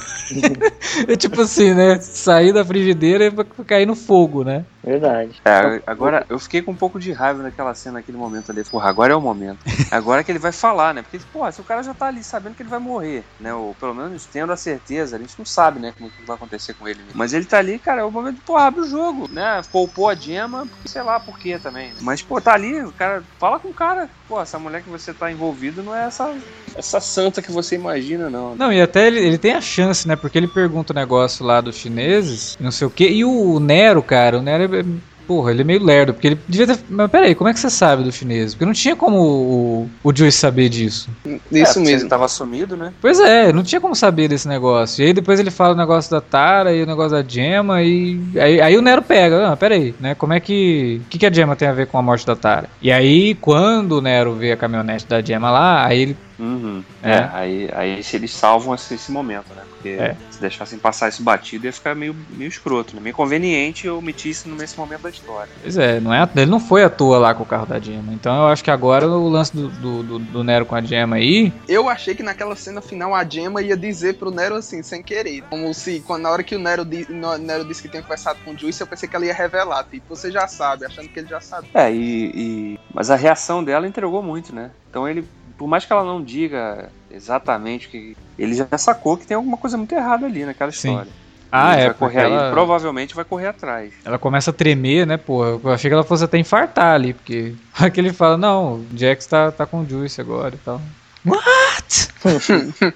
é 1.07 1.17
tipo 1.17 1.43
assim, 1.43 1.75
né? 1.75 1.99
Sair 2.01 2.53
da 2.53 2.65
frigideira 2.65 3.31
pra 3.31 3.45
cair 3.67 3.87
no 3.87 3.95
fogo, 3.95 4.43
né? 4.45 4.65
Verdade. 4.85 5.41
É, 5.47 5.81
agora 5.87 6.27
eu 6.29 6.39
fiquei 6.39 6.61
com 6.61 6.73
um 6.73 6.77
pouco 6.77 6.99
de 6.99 7.13
raiva 7.13 7.43
naquela 7.43 7.73
cena, 7.75 7.95
naquele 7.95 8.19
momento 8.19 8.51
ali. 8.51 8.65
Porra, 8.65 8.89
agora 8.89 9.13
é 9.13 9.17
o 9.17 9.21
momento. 9.21 9.61
Agora 9.91 10.25
que 10.25 10.33
ele 10.33 10.39
vai 10.41 10.51
falar, 10.53 10.93
né? 10.93 11.03
Porque, 11.03 11.21
porra, 11.33 11.53
se 11.53 11.61
o 11.61 11.65
cara 11.65 11.83
já 11.83 11.95
tá 11.95 12.07
ali 12.07 12.25
sabendo 12.25 12.55
que 12.57 12.63
ele 12.63 12.71
vai 12.71 12.81
morrer, 12.81 13.25
né? 13.39 13.55
Ou 13.55 13.75
pelo 13.75 13.95
menos 13.95 14.27
tendo 14.27 14.53
a 14.53 14.57
certeza, 14.57 15.17
a 15.17 15.19
gente 15.21 15.39
não 15.39 15.45
sabe, 15.45 15.79
né? 15.79 15.93
Como 15.97 16.11
que 16.11 16.25
vai 16.27 16.35
acontecer 16.35 16.75
com 16.75 16.89
ele. 16.89 17.05
Mas 17.15 17.33
ele 17.33 17.45
tá 17.47 17.59
ali, 17.59 17.79
cara, 17.79 18.01
é 18.01 18.05
o 18.05 18.11
momento 18.11 18.37
de, 18.37 18.43
porra, 18.43 18.65
abre 18.65 18.81
o 18.81 18.89
jogo, 18.89 19.31
né? 19.31 19.61
Poupou 19.71 20.09
a 20.09 20.15
Gemma, 20.15 20.69
sei 20.87 21.03
lá 21.03 21.21
por 21.21 21.39
quê 21.39 21.59
também. 21.59 21.91
né? 21.93 21.99
Mas, 22.03 22.23
pô, 22.23 22.41
tá 22.41 22.55
ali, 22.55 22.83
o 22.83 22.93
cara, 22.93 23.23
fala 23.39 23.61
com 23.61 23.69
o 23.69 23.75
cara. 23.75 24.11
Pô, 24.33 24.41
essa 24.41 24.59
mulher 24.59 24.83
que 24.83 24.89
você 24.89 25.13
tá 25.13 25.31
envolvido 25.31 25.83
não 25.83 25.95
é 25.95 26.07
essa, 26.07 26.35
essa 26.75 27.01
santa 27.01 27.43
que 27.43 27.53
você 27.53 27.75
imagina, 27.75 28.31
não. 28.31 28.55
Não, 28.55 28.73
e 28.73 28.81
até 28.81 29.07
ele, 29.07 29.21
ele 29.21 29.37
tem 29.37 29.53
a 29.53 29.61
chance, 29.61 30.09
né? 30.09 30.17
Porque 30.17 30.39
ele 30.39 30.49
pergunta 30.49 30.91
o 30.91 30.97
negócio 30.97 31.45
lá 31.45 31.61
dos 31.61 31.77
chineses, 31.77 32.57
não 32.59 32.71
sei 32.71 32.87
o 32.87 32.91
quê. 32.91 33.11
E 33.11 33.27
o 33.27 33.61
Nero, 33.61 34.03
cara, 34.03 34.39
o 34.39 34.43
Nero 34.43 34.75
é. 34.75 34.83
Porra, 35.27 35.51
ele 35.51 35.63
é 35.63 35.65
meio 35.65 35.83
lerdo, 35.83 36.13
porque 36.13 36.29
ele 36.29 36.41
devia 36.49 36.67
ter. 36.67 36.79
Mas 36.89 37.11
peraí, 37.11 37.35
como 37.35 37.49
é 37.49 37.53
que 37.53 37.61
você 37.61 37.71
sabe 37.71 38.03
do 38.03 38.13
chinês? 38.13 38.55
Porque 38.55 38.65
não 38.65 38.73
tinha 38.73 38.97
como 38.97 39.19
o, 39.19 39.91
o 40.03 40.17
Joyce 40.17 40.39
saber 40.39 40.69
disso. 40.69 41.09
Isso 41.51 41.79
É, 41.79 41.83
mesmo. 41.83 42.03
Ele 42.03 42.09
tava 42.09 42.29
sumido, 42.29 42.77
né? 42.77 42.93
Pois 43.01 43.19
é, 43.21 43.53
não 43.53 43.63
tinha 43.63 43.81
como 43.81 43.95
saber 43.95 44.29
desse 44.29 44.49
negócio. 44.49 45.03
E 45.03 45.07
aí 45.07 45.13
depois 45.13 45.39
ele 45.41 45.51
fala 45.51 45.75
o 45.75 45.77
negócio 45.77 46.11
da 46.11 46.21
Tara 46.21 46.73
e 46.75 46.83
o 46.83 46.87
negócio 46.87 47.13
da 47.13 47.23
Gemma 47.27 47.83
e 47.83 48.21
aí, 48.37 48.61
aí 48.61 48.77
o 48.77 48.83
Nero 48.83 49.03
pega, 49.03 49.49
ah, 49.53 49.57
peraí, 49.57 49.95
né? 50.01 50.15
Como 50.15 50.33
é 50.33 50.41
que 50.41 51.03
o 51.05 51.09
que, 51.09 51.19
que 51.19 51.27
a 51.27 51.33
Gemma 51.33 51.57
tem 51.57 51.69
a 51.69 51.73
ver 51.73 51.87
com 51.87 51.99
a 51.99 52.03
morte 52.03 52.27
da 52.27 52.37
Tara? 52.37 52.69
E 52.81 52.91
aí 52.91 53.35
quando 53.37 53.93
o 53.93 54.01
Nero 54.01 54.35
vê 54.35 54.53
a 54.53 54.57
caminhonete 54.57 55.07
da 55.07 55.21
Gemma 55.23 55.51
lá, 55.51 55.87
aí 55.87 56.01
ele 56.01 56.17
Uhum. 56.43 56.83
É. 57.03 57.11
É, 57.13 57.31
aí, 57.33 57.71
aí 57.73 58.03
se 58.03 58.17
eles 58.17 58.33
salvam 58.33 58.75
esse, 58.75 58.95
esse 58.95 59.13
momento, 59.13 59.55
né? 59.55 59.63
Porque 59.71 59.91
É. 59.91 60.17
se 60.31 60.41
deixassem 60.41 60.79
passar 60.79 61.09
isso 61.09 61.23
batido 61.23 61.67
ia 61.67 61.73
ficar 61.73 61.95
meio, 61.95 62.17
meio 62.31 62.49
escroto, 62.49 62.97
né? 62.97 63.01
Meio 63.03 63.15
conveniente 63.15 63.87
eu 63.87 63.99
omitir 63.99 64.33
isso 64.33 64.49
nesse 64.49 64.77
momento 64.77 65.03
da 65.03 65.11
história. 65.11 65.49
Pois 65.61 65.77
é, 65.79 66.01
não 66.01 66.13
é, 66.13 66.29
ele 66.37 66.51
não 66.51 66.59
foi 66.59 66.83
à 66.83 66.91
toa 66.91 67.19
lá 67.19 67.33
com 67.35 67.45
o 67.45 67.47
carro 67.47 67.67
da 67.67 67.79
Gemma. 67.79 68.13
Então 68.13 68.35
eu 68.35 68.49
acho 68.49 68.65
que 68.65 68.71
agora 68.71 69.07
o 69.09 69.29
lance 69.29 69.55
do, 69.55 69.69
do, 69.69 70.03
do- 70.03 70.19
do 70.19 70.45
Nero 70.45 70.67
com 70.67 70.75
a 70.75 70.83
Gemma 70.83 71.17
aí. 71.17 71.53
Eu 71.69 71.89
achei 71.89 72.15
que 72.15 72.23
naquela 72.25 72.57
cena 72.57 72.81
final 72.81 73.15
a 73.15 73.25
Gemma 73.25 73.63
ia 73.63 73.77
dizer 73.77 74.15
pro 74.15 74.31
Nero 74.33 74.57
assim, 74.57 74.83
sem 74.83 75.01
querer. 75.03 75.43
Como 75.49 75.73
se, 75.73 76.01
quando, 76.01 76.23
na 76.23 76.31
hora 76.31 76.43
que 76.43 76.57
o 76.57 76.59
Nero, 76.59 76.85
di- 76.85 77.07
no- 77.09 77.39
Nero 77.39 77.65
disse 77.65 77.83
que 77.83 77.89
tinha 77.89 78.03
conversado 78.03 78.41
com 78.45 78.53
o 78.53 78.59
Juice, 78.59 78.81
eu 78.81 78.87
pensei 78.87 79.09
que 79.09 79.15
ela 79.15 79.27
ia 79.27 79.35
revelar. 79.35 79.85
Tipo, 79.85 80.17
você 80.17 80.31
já 80.31 80.49
sabe, 80.49 80.85
achando 80.85 81.09
que 81.09 81.21
ele 81.21 81.29
já 81.29 81.41
sabe. 81.41 81.69
É, 81.73 81.93
e, 81.93 82.33
e- 82.35 82.79
Mas 82.93 83.11
a 83.11 83.17
reação 83.17 83.63
dela 83.63 83.87
entregou 83.87 84.23
muito, 84.23 84.55
né? 84.55 84.71
Então 84.91 85.09
ele, 85.09 85.25
por 85.57 85.67
mais 85.69 85.85
que 85.85 85.93
ela 85.93 86.05
não 86.05 86.23
diga 86.23 86.91
exatamente 87.11 87.87
o 87.87 87.91
que. 87.91 88.17
Ele 88.39 88.55
já 88.55 88.67
sacou 88.79 89.17
que 89.17 89.27
tem 89.27 89.37
alguma 89.37 89.57
coisa 89.57 89.77
muito 89.77 89.95
errada 89.95 90.27
ali 90.27 90.45
naquela 90.45 90.73
Sim. 90.73 90.91
história. 90.91 91.13
Ah, 91.55 91.75
Ele 91.75 91.83
é, 91.83 91.85
vai 91.89 91.95
correr 91.95 92.21
aí, 92.23 92.33
ela, 92.33 92.51
provavelmente 92.51 93.15
vai 93.15 93.27
correr 93.27 93.49
atrás. 93.49 93.93
ela 94.03 94.19
começa 94.19 94.51
a 94.51 94.55
tremer, 94.55 95.07
né, 95.07 95.19
pô? 95.19 95.45
Eu 95.45 95.61
achei 95.71 95.91
que 95.91 95.95
ela 95.95 96.03
fosse 96.03 96.25
até 96.25 96.39
infartar 96.39 96.95
ali, 96.95 97.13
porque 97.13 97.55
aqui 97.79 98.01
ele 98.01 98.11
fala, 98.13 98.39
não, 98.39 98.77
o 98.77 98.87
Jax 98.95 99.27
tá, 99.27 99.53
tá 99.53 99.67
com 99.67 99.83
o 99.83 99.89
Juice 99.89 100.19
agora 100.19 100.55
e 100.55 100.59
tal. 100.59 100.81
What? 101.25 102.09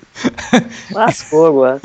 Lascou 0.91 1.47
agora. 1.47 1.81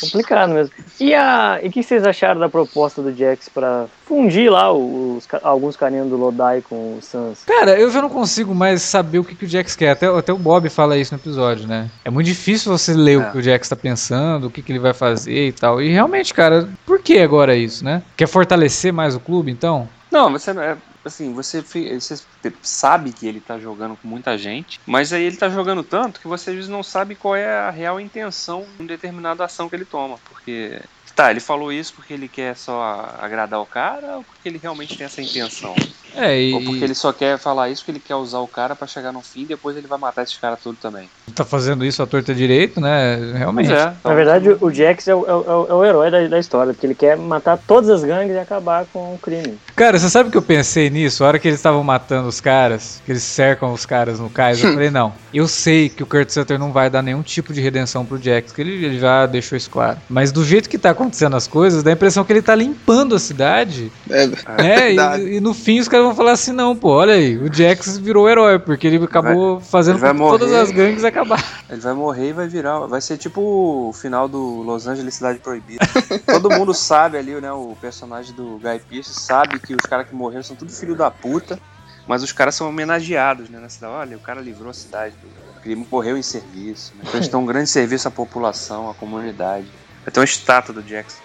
Complicado 0.00 0.52
mesmo. 0.52 0.72
E 1.00 1.14
a 1.14 1.58
e 1.62 1.68
o 1.68 1.70
que 1.72 1.82
vocês 1.82 2.06
acharam 2.06 2.40
da 2.40 2.48
proposta 2.48 3.02
do 3.02 3.12
Jax 3.12 3.48
pra 3.48 3.86
fundir 4.06 4.50
lá 4.50 4.72
os, 4.72 5.26
alguns 5.42 5.76
carinhos 5.76 6.08
do 6.08 6.16
Lodai 6.16 6.62
com 6.62 6.96
o 6.96 7.02
Sans? 7.02 7.42
Cara, 7.44 7.78
eu 7.78 7.90
já 7.90 8.00
não 8.00 8.08
consigo 8.08 8.54
mais 8.54 8.82
saber 8.82 9.18
o 9.18 9.24
que, 9.24 9.34
que 9.34 9.44
o 9.44 9.48
Jax 9.48 9.74
quer. 9.74 9.90
Até, 9.90 10.06
até 10.06 10.32
o 10.32 10.38
Bob 10.38 10.68
fala 10.68 10.96
isso 10.96 11.12
no 11.14 11.20
episódio, 11.20 11.66
né? 11.66 11.90
É 12.04 12.10
muito 12.10 12.26
difícil 12.26 12.70
você 12.70 12.92
ler 12.94 13.14
É. 13.14 13.18
o 13.18 13.32
que 13.32 13.38
o 13.38 13.42
Jax 13.42 13.68
tá 13.68 13.76
pensando, 13.76 14.46
o 14.46 14.50
que, 14.50 14.62
que 14.62 14.70
ele 14.72 14.78
vai 14.78 14.94
fazer 14.94 15.48
e 15.48 15.52
tal. 15.52 15.82
E 15.82 15.90
realmente, 15.90 16.32
cara, 16.32 16.68
por 16.86 17.00
que 17.00 17.18
agora 17.18 17.56
isso, 17.56 17.84
né? 17.84 18.02
Quer 18.16 18.28
fortalecer 18.28 18.92
mais 18.92 19.14
o 19.14 19.20
clube, 19.20 19.50
então? 19.50 19.88
Não, 20.10 20.30
você 20.30 20.52
não 20.52 20.62
é. 20.62 20.76
Assim, 21.06 21.34
você, 21.34 21.60
você 21.62 22.14
sabe 22.62 23.12
que 23.12 23.26
ele 23.26 23.40
tá 23.40 23.58
jogando 23.58 23.96
com 23.96 24.08
muita 24.08 24.38
gente, 24.38 24.80
mas 24.86 25.12
aí 25.12 25.22
ele 25.24 25.36
tá 25.36 25.50
jogando 25.50 25.84
tanto 25.84 26.18
que 26.18 26.26
você 26.26 26.50
às 26.50 26.56
vezes 26.56 26.70
não 26.70 26.82
sabe 26.82 27.14
qual 27.14 27.36
é 27.36 27.46
a 27.46 27.70
real 27.70 28.00
intenção 28.00 28.74
de 28.78 28.86
determinada 28.86 29.44
ação 29.44 29.68
que 29.68 29.76
ele 29.76 29.84
toma. 29.86 30.18
Porque. 30.24 30.80
Tá, 31.14 31.30
ele 31.30 31.40
falou 31.40 31.72
isso 31.72 31.94
porque 31.94 32.12
ele 32.12 32.28
quer 32.28 32.56
só 32.56 33.14
agradar 33.20 33.60
o 33.60 33.66
cara 33.66 34.16
ou 34.16 34.24
porque 34.24 34.48
ele 34.48 34.58
realmente 34.60 34.96
tem 34.96 35.04
essa 35.06 35.22
intenção? 35.22 35.74
É, 36.16 36.40
e 36.40 36.54
Ou 36.54 36.62
porque 36.62 36.84
ele 36.84 36.94
só 36.94 37.12
quer 37.12 37.38
falar 37.38 37.70
isso 37.70 37.82
porque 37.82 37.92
ele 37.92 38.04
quer 38.04 38.14
usar 38.14 38.38
o 38.38 38.46
cara 38.46 38.76
pra 38.76 38.86
chegar 38.86 39.12
no 39.12 39.20
fim 39.20 39.42
e 39.42 39.46
depois 39.46 39.76
ele 39.76 39.86
vai 39.88 39.98
matar 39.98 40.22
esses 40.22 40.36
caras 40.36 40.60
tudo 40.62 40.76
também. 40.80 41.08
tá 41.34 41.44
fazendo 41.44 41.84
isso 41.84 42.00
à 42.02 42.06
torta 42.06 42.32
direito, 42.34 42.80
né? 42.80 43.16
Realmente. 43.36 43.72
É. 43.72 43.74
então- 43.82 43.96
Na 44.04 44.14
verdade, 44.14 44.56
o 44.60 44.70
Jax 44.72 45.08
é 45.08 45.14
o, 45.14 45.24
é 45.26 45.32
o- 45.34 45.66
é 45.70 45.74
o 45.74 45.84
herói 45.84 46.10
da, 46.12 46.28
da 46.28 46.38
história, 46.38 46.72
porque 46.72 46.86
ele 46.86 46.94
quer 46.94 47.16
matar 47.16 47.58
todas 47.58 47.90
as 47.90 48.04
gangues 48.04 48.34
e 48.36 48.38
acabar 48.38 48.84
com 48.92 49.14
o 49.14 49.18
crime. 49.18 49.58
Cara, 49.74 49.98
você 49.98 50.08
sabe 50.08 50.30
que 50.30 50.36
eu 50.36 50.42
pensei 50.42 50.88
nisso? 50.90 51.24
A 51.24 51.28
hora 51.28 51.38
que 51.40 51.48
eles 51.48 51.58
estavam 51.58 51.82
matando 51.82 52.28
os 52.28 52.40
caras, 52.40 53.02
que 53.04 53.10
eles 53.10 53.22
cercam 53.24 53.72
os 53.72 53.84
caras 53.84 54.20
no 54.20 54.30
cais, 54.30 54.62
eu 54.62 54.70
falei, 54.74 54.90
não, 54.90 55.12
eu 55.32 55.48
sei 55.48 55.88
que 55.88 56.02
o 56.02 56.06
Kurt 56.06 56.30
Sutter 56.30 56.58
não 56.58 56.72
vai 56.72 56.88
dar 56.90 57.02
nenhum 57.02 57.22
tipo 57.22 57.52
de 57.52 57.60
redenção 57.60 58.04
pro 58.06 58.20
Jax, 58.22 58.52
que 58.52 58.60
ele, 58.60 58.84
ele 58.84 58.98
já 59.00 59.26
deixou 59.26 59.56
isso 59.56 59.70
claro. 59.70 59.98
Mas 60.08 60.30
do 60.30 60.44
jeito 60.44 60.68
que 60.68 60.78
tá 60.78 60.90
acontecendo 60.90 61.03
as 61.36 61.46
coisas, 61.46 61.82
dá 61.82 61.90
a 61.90 61.92
impressão 61.94 62.24
que 62.24 62.32
ele 62.32 62.42
tá 62.42 62.54
limpando 62.54 63.14
a 63.14 63.18
cidade, 63.18 63.90
É, 64.08 64.26
né? 64.26 65.18
E, 65.20 65.36
e 65.36 65.40
no 65.40 65.52
fim 65.54 65.78
os 65.80 65.88
caras 65.88 66.06
vão 66.06 66.14
falar 66.14 66.32
assim, 66.32 66.52
não, 66.52 66.76
pô, 66.76 66.90
olha 66.90 67.14
aí, 67.14 67.36
o 67.36 67.52
Jax 67.52 67.98
virou 67.98 68.28
herói, 68.28 68.58
porque 68.58 68.86
ele 68.86 69.02
acabou 69.04 69.60
fazendo 69.60 69.94
ele 69.96 70.00
vai 70.02 70.12
que 70.12 70.18
todas 70.18 70.50
morrer. 70.50 70.62
as 70.62 70.70
gangues 70.70 71.04
acabar. 71.04 71.42
Ele 71.68 71.80
vai 71.80 71.94
morrer 71.94 72.28
e 72.28 72.32
vai 72.32 72.46
virar. 72.46 72.80
Vai 72.80 73.00
ser 73.00 73.16
tipo 73.16 73.40
o 73.40 73.92
final 73.92 74.28
do 74.28 74.62
Los 74.62 74.86
Angeles 74.86 75.14
Cidade 75.14 75.38
Proibida. 75.38 75.84
Todo 76.26 76.50
mundo 76.50 76.72
sabe 76.74 77.16
ali, 77.16 77.32
né? 77.40 77.50
O 77.52 77.74
personagem 77.80 78.34
do 78.34 78.58
Guy 78.62 78.80
Pearce 78.88 79.14
sabe 79.14 79.58
que 79.58 79.74
os 79.74 79.82
caras 79.86 80.06
que 80.06 80.14
morreram 80.14 80.42
são 80.42 80.54
tudo 80.54 80.70
filho 80.70 80.94
da 80.94 81.10
puta. 81.10 81.58
Mas 82.06 82.22
os 82.22 82.32
caras 82.32 82.54
são 82.54 82.68
homenageados, 82.68 83.48
né? 83.48 83.58
Na 83.58 83.68
cidade. 83.70 83.92
Olha, 83.94 84.16
o 84.16 84.20
cara 84.20 84.40
livrou 84.40 84.70
a 84.70 84.74
cidade. 84.74 85.14
do- 85.22 85.68
Ele 85.68 85.86
morreu 85.90 86.16
em 86.18 86.22
serviço. 86.22 86.92
Né? 86.96 87.20
Dão 87.30 87.42
um 87.42 87.46
grande 87.46 87.70
serviço 87.70 88.06
à 88.06 88.10
população, 88.10 88.90
à 88.90 88.94
comunidade. 88.94 89.66
Vai 90.04 90.12
ter 90.12 90.20
uma 90.20 90.24
estátua 90.24 90.74
do 90.74 90.82
Jackson. 90.86 91.18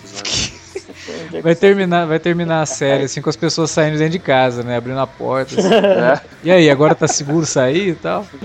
Vai 1.44 1.56
terminar, 1.56 2.06
vai 2.06 2.20
terminar 2.20 2.62
a 2.62 2.66
série 2.66 3.04
assim 3.04 3.22
com 3.22 3.30
as 3.30 3.36
pessoas 3.36 3.70
saindo 3.72 3.98
dentro 3.98 4.14
de 4.14 4.20
casa, 4.20 4.64
né? 4.64 4.78
Abrindo 4.78 5.00
a 5.00 5.08
porta. 5.08 5.60
assim. 5.60 5.74
É. 5.74 6.22
E 6.44 6.52
aí, 6.52 6.70
agora 6.70 6.96
tá 6.96 7.08
seguro 7.08 7.46
sair 7.46 7.90
e 7.90 7.96
tal? 7.96 8.26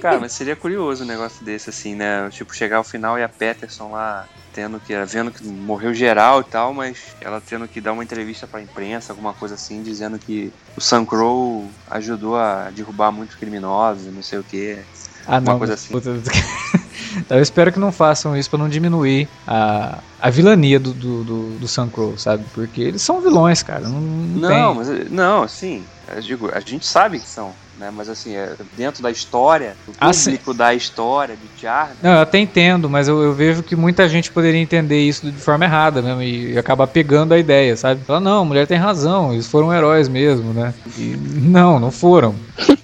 Cara, 0.00 0.18
mas 0.18 0.32
seria 0.32 0.56
curioso 0.56 1.04
um 1.04 1.06
negócio 1.06 1.44
desse, 1.44 1.70
assim, 1.70 1.94
né? 1.94 2.28
Tipo, 2.30 2.54
chegar 2.54 2.78
ao 2.78 2.84
final 2.84 3.18
e 3.18 3.22
a 3.22 3.28
Peterson 3.28 3.90
lá 3.90 4.26
tendo 4.52 4.78
que, 4.78 4.94
vendo 5.04 5.30
que 5.30 5.44
morreu 5.44 5.94
geral 5.94 6.40
e 6.40 6.44
tal, 6.44 6.74
mas 6.74 6.98
ela 7.20 7.40
tendo 7.40 7.66
que 7.66 7.80
dar 7.80 7.92
uma 7.92 8.04
entrevista 8.04 8.46
pra 8.46 8.60
imprensa, 8.60 9.12
alguma 9.12 9.32
coisa 9.32 9.54
assim, 9.54 9.82
dizendo 9.82 10.18
que 10.18 10.52
o 10.76 10.80
Sun 10.80 11.06
Crow 11.06 11.70
ajudou 11.90 12.36
a 12.36 12.70
derrubar 12.70 13.10
muitos 13.10 13.34
criminosos, 13.36 14.12
não 14.12 14.22
sei 14.22 14.38
o 14.38 14.44
quê. 14.44 14.78
Ah, 15.26 15.38
Uma 15.38 15.40
não. 15.40 15.58
coisa 15.58 15.74
assim. 15.74 15.92
puta, 15.92 16.10
eu 17.30 17.40
espero 17.40 17.72
que 17.72 17.78
não 17.78 17.92
façam 17.92 18.36
isso 18.36 18.50
pra 18.50 18.58
não 18.58 18.68
diminuir 18.68 19.28
a, 19.46 19.98
a 20.20 20.30
vilania 20.30 20.78
do, 20.78 20.92
do, 20.92 21.24
do, 21.24 21.42
do 21.58 21.68
Sun 21.68 21.88
Crow, 21.88 22.16
sabe? 22.16 22.44
Porque 22.54 22.80
eles 22.80 23.02
são 23.02 23.20
vilões, 23.20 23.62
cara. 23.62 23.88
Não, 23.88 24.00
não, 24.00 24.50
Não, 24.50 24.74
mas 24.74 25.10
não, 25.10 25.42
assim, 25.42 25.84
digo, 26.20 26.50
a 26.52 26.60
gente 26.60 26.86
sabe 26.86 27.18
que 27.18 27.28
são, 27.28 27.52
né? 27.78 27.90
Mas 27.94 28.08
assim, 28.08 28.34
é 28.34 28.54
dentro 28.76 29.02
da 29.02 29.10
história, 29.10 29.76
do 29.86 29.92
Ah, 29.98 30.10
público 30.12 30.52
da 30.52 30.74
história, 30.74 31.36
de 31.36 31.60
Charlie. 31.60 31.96
Não, 32.02 32.12
eu 32.12 32.20
até 32.20 32.38
entendo, 32.38 32.90
mas 32.90 33.08
eu, 33.08 33.22
eu 33.22 33.32
vejo 33.32 33.62
que 33.62 33.74
muita 33.74 34.08
gente 34.08 34.30
poderia 34.30 34.60
entender 34.60 35.00
isso 35.00 35.30
de 35.30 35.38
forma 35.38 35.64
errada 35.64 36.02
mesmo 36.02 36.22
e, 36.22 36.58
acabar 36.58 36.86
pegando 36.86 37.32
a 37.32 37.38
ideia, 37.38 37.76
sabe? 37.76 38.04
Falar, 38.04 38.20
não, 38.20 38.42
a 38.42 38.44
mulher 38.44 38.66
tem 38.66 38.78
razão, 38.78 39.32
eles 39.32 39.46
foram 39.46 39.72
heróis 39.72 40.08
mesmo, 40.08 40.52
né? 40.52 40.74
E 40.96 41.16
não, 41.16 41.78
não 41.78 41.90
foram. 41.90 42.34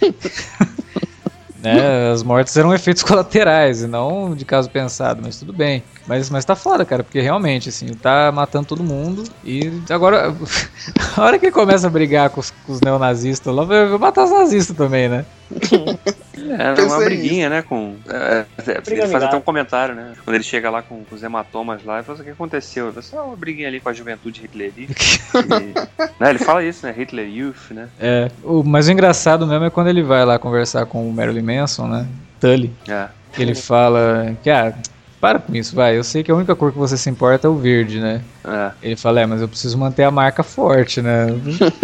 né? 1.62 2.10
As 2.12 2.22
mortes 2.22 2.56
eram 2.56 2.74
efeitos 2.74 3.02
colaterais 3.04 3.82
e 3.82 3.86
não 3.86 4.34
de 4.34 4.44
caso 4.44 4.70
pensado, 4.70 5.20
mas 5.22 5.38
tudo 5.38 5.52
bem. 5.52 5.82
Mas, 6.08 6.30
mas 6.30 6.44
tá 6.44 6.56
foda, 6.56 6.86
cara, 6.86 7.04
porque 7.04 7.20
realmente, 7.20 7.68
assim, 7.68 7.86
tá 7.88 8.32
matando 8.32 8.66
todo 8.66 8.82
mundo 8.82 9.24
e 9.44 9.70
agora, 9.90 10.34
a 11.16 11.22
hora 11.22 11.38
que 11.38 11.46
ele 11.46 11.52
começa 11.52 11.86
a 11.86 11.90
brigar 11.90 12.30
com 12.30 12.40
os, 12.40 12.50
com 12.50 12.72
os 12.72 12.80
neonazistas 12.80 13.54
lá, 13.54 13.62
vai 13.62 13.86
vai 13.86 13.98
matar 13.98 14.24
os 14.24 14.30
nazistas 14.30 14.76
também, 14.76 15.08
né? 15.08 15.24
É, 16.50 16.72
Pensei 16.72 16.84
uma 16.84 17.04
briguinha, 17.04 17.50
né? 17.50 17.62
Com, 17.62 17.96
é, 18.08 18.44
é, 18.58 18.82
ele 18.86 19.06
faz 19.08 19.24
até 19.24 19.36
um 19.36 19.40
comentário, 19.40 19.94
né? 19.94 20.14
Quando 20.24 20.36
ele 20.36 20.44
chega 20.44 20.70
lá 20.70 20.82
com, 20.82 21.04
com 21.04 21.14
os 21.14 21.22
hematomas 21.22 21.84
lá, 21.84 21.96
ele 21.96 22.04
fala 22.04 22.14
assim, 22.14 22.22
o 22.22 22.24
que 22.26 22.30
aconteceu? 22.30 22.86
Ele 22.86 22.92
fala 22.92 23.06
assim, 23.06 23.16
ah, 23.16 23.22
uma 23.22 23.36
briguinha 23.36 23.68
ali 23.68 23.80
com 23.80 23.88
a 23.88 23.92
juventude 23.92 24.42
hitlerista. 24.44 24.94
E, 25.38 26.22
né, 26.22 26.30
ele 26.30 26.38
fala 26.38 26.64
isso, 26.64 26.86
né? 26.86 26.94
Hitler 26.96 27.28
Youth, 27.28 27.70
né? 27.70 27.88
É, 27.98 28.30
o, 28.44 28.62
mas 28.62 28.88
o 28.88 28.92
engraçado 28.92 29.46
mesmo 29.46 29.64
é 29.64 29.70
quando 29.70 29.88
ele 29.88 30.02
vai 30.02 30.24
lá 30.24 30.38
conversar 30.38 30.86
com 30.86 31.08
o 31.08 31.12
Marilyn 31.12 31.42
Manson, 31.42 31.88
né? 31.88 32.06
Tully. 32.40 32.72
É. 32.88 33.08
Ele 33.36 33.54
fala 33.54 34.36
que, 34.42 34.50
ah, 34.50 34.72
para 35.20 35.38
com 35.38 35.54
isso, 35.54 35.74
vai. 35.74 35.96
Eu 35.96 36.04
sei 36.04 36.22
que 36.22 36.30
a 36.30 36.34
única 36.34 36.54
cor 36.54 36.72
que 36.72 36.78
você 36.78 36.96
se 36.96 37.10
importa 37.10 37.46
é 37.46 37.50
o 37.50 37.56
verde, 37.56 38.00
né? 38.00 38.22
É, 38.44 38.70
Ele 38.82 38.96
fala, 38.96 39.20
é, 39.20 39.26
mas 39.26 39.40
eu 39.40 39.48
preciso 39.48 39.76
manter 39.76 40.04
a 40.04 40.10
marca 40.10 40.42
forte, 40.42 41.02
né? 41.02 41.26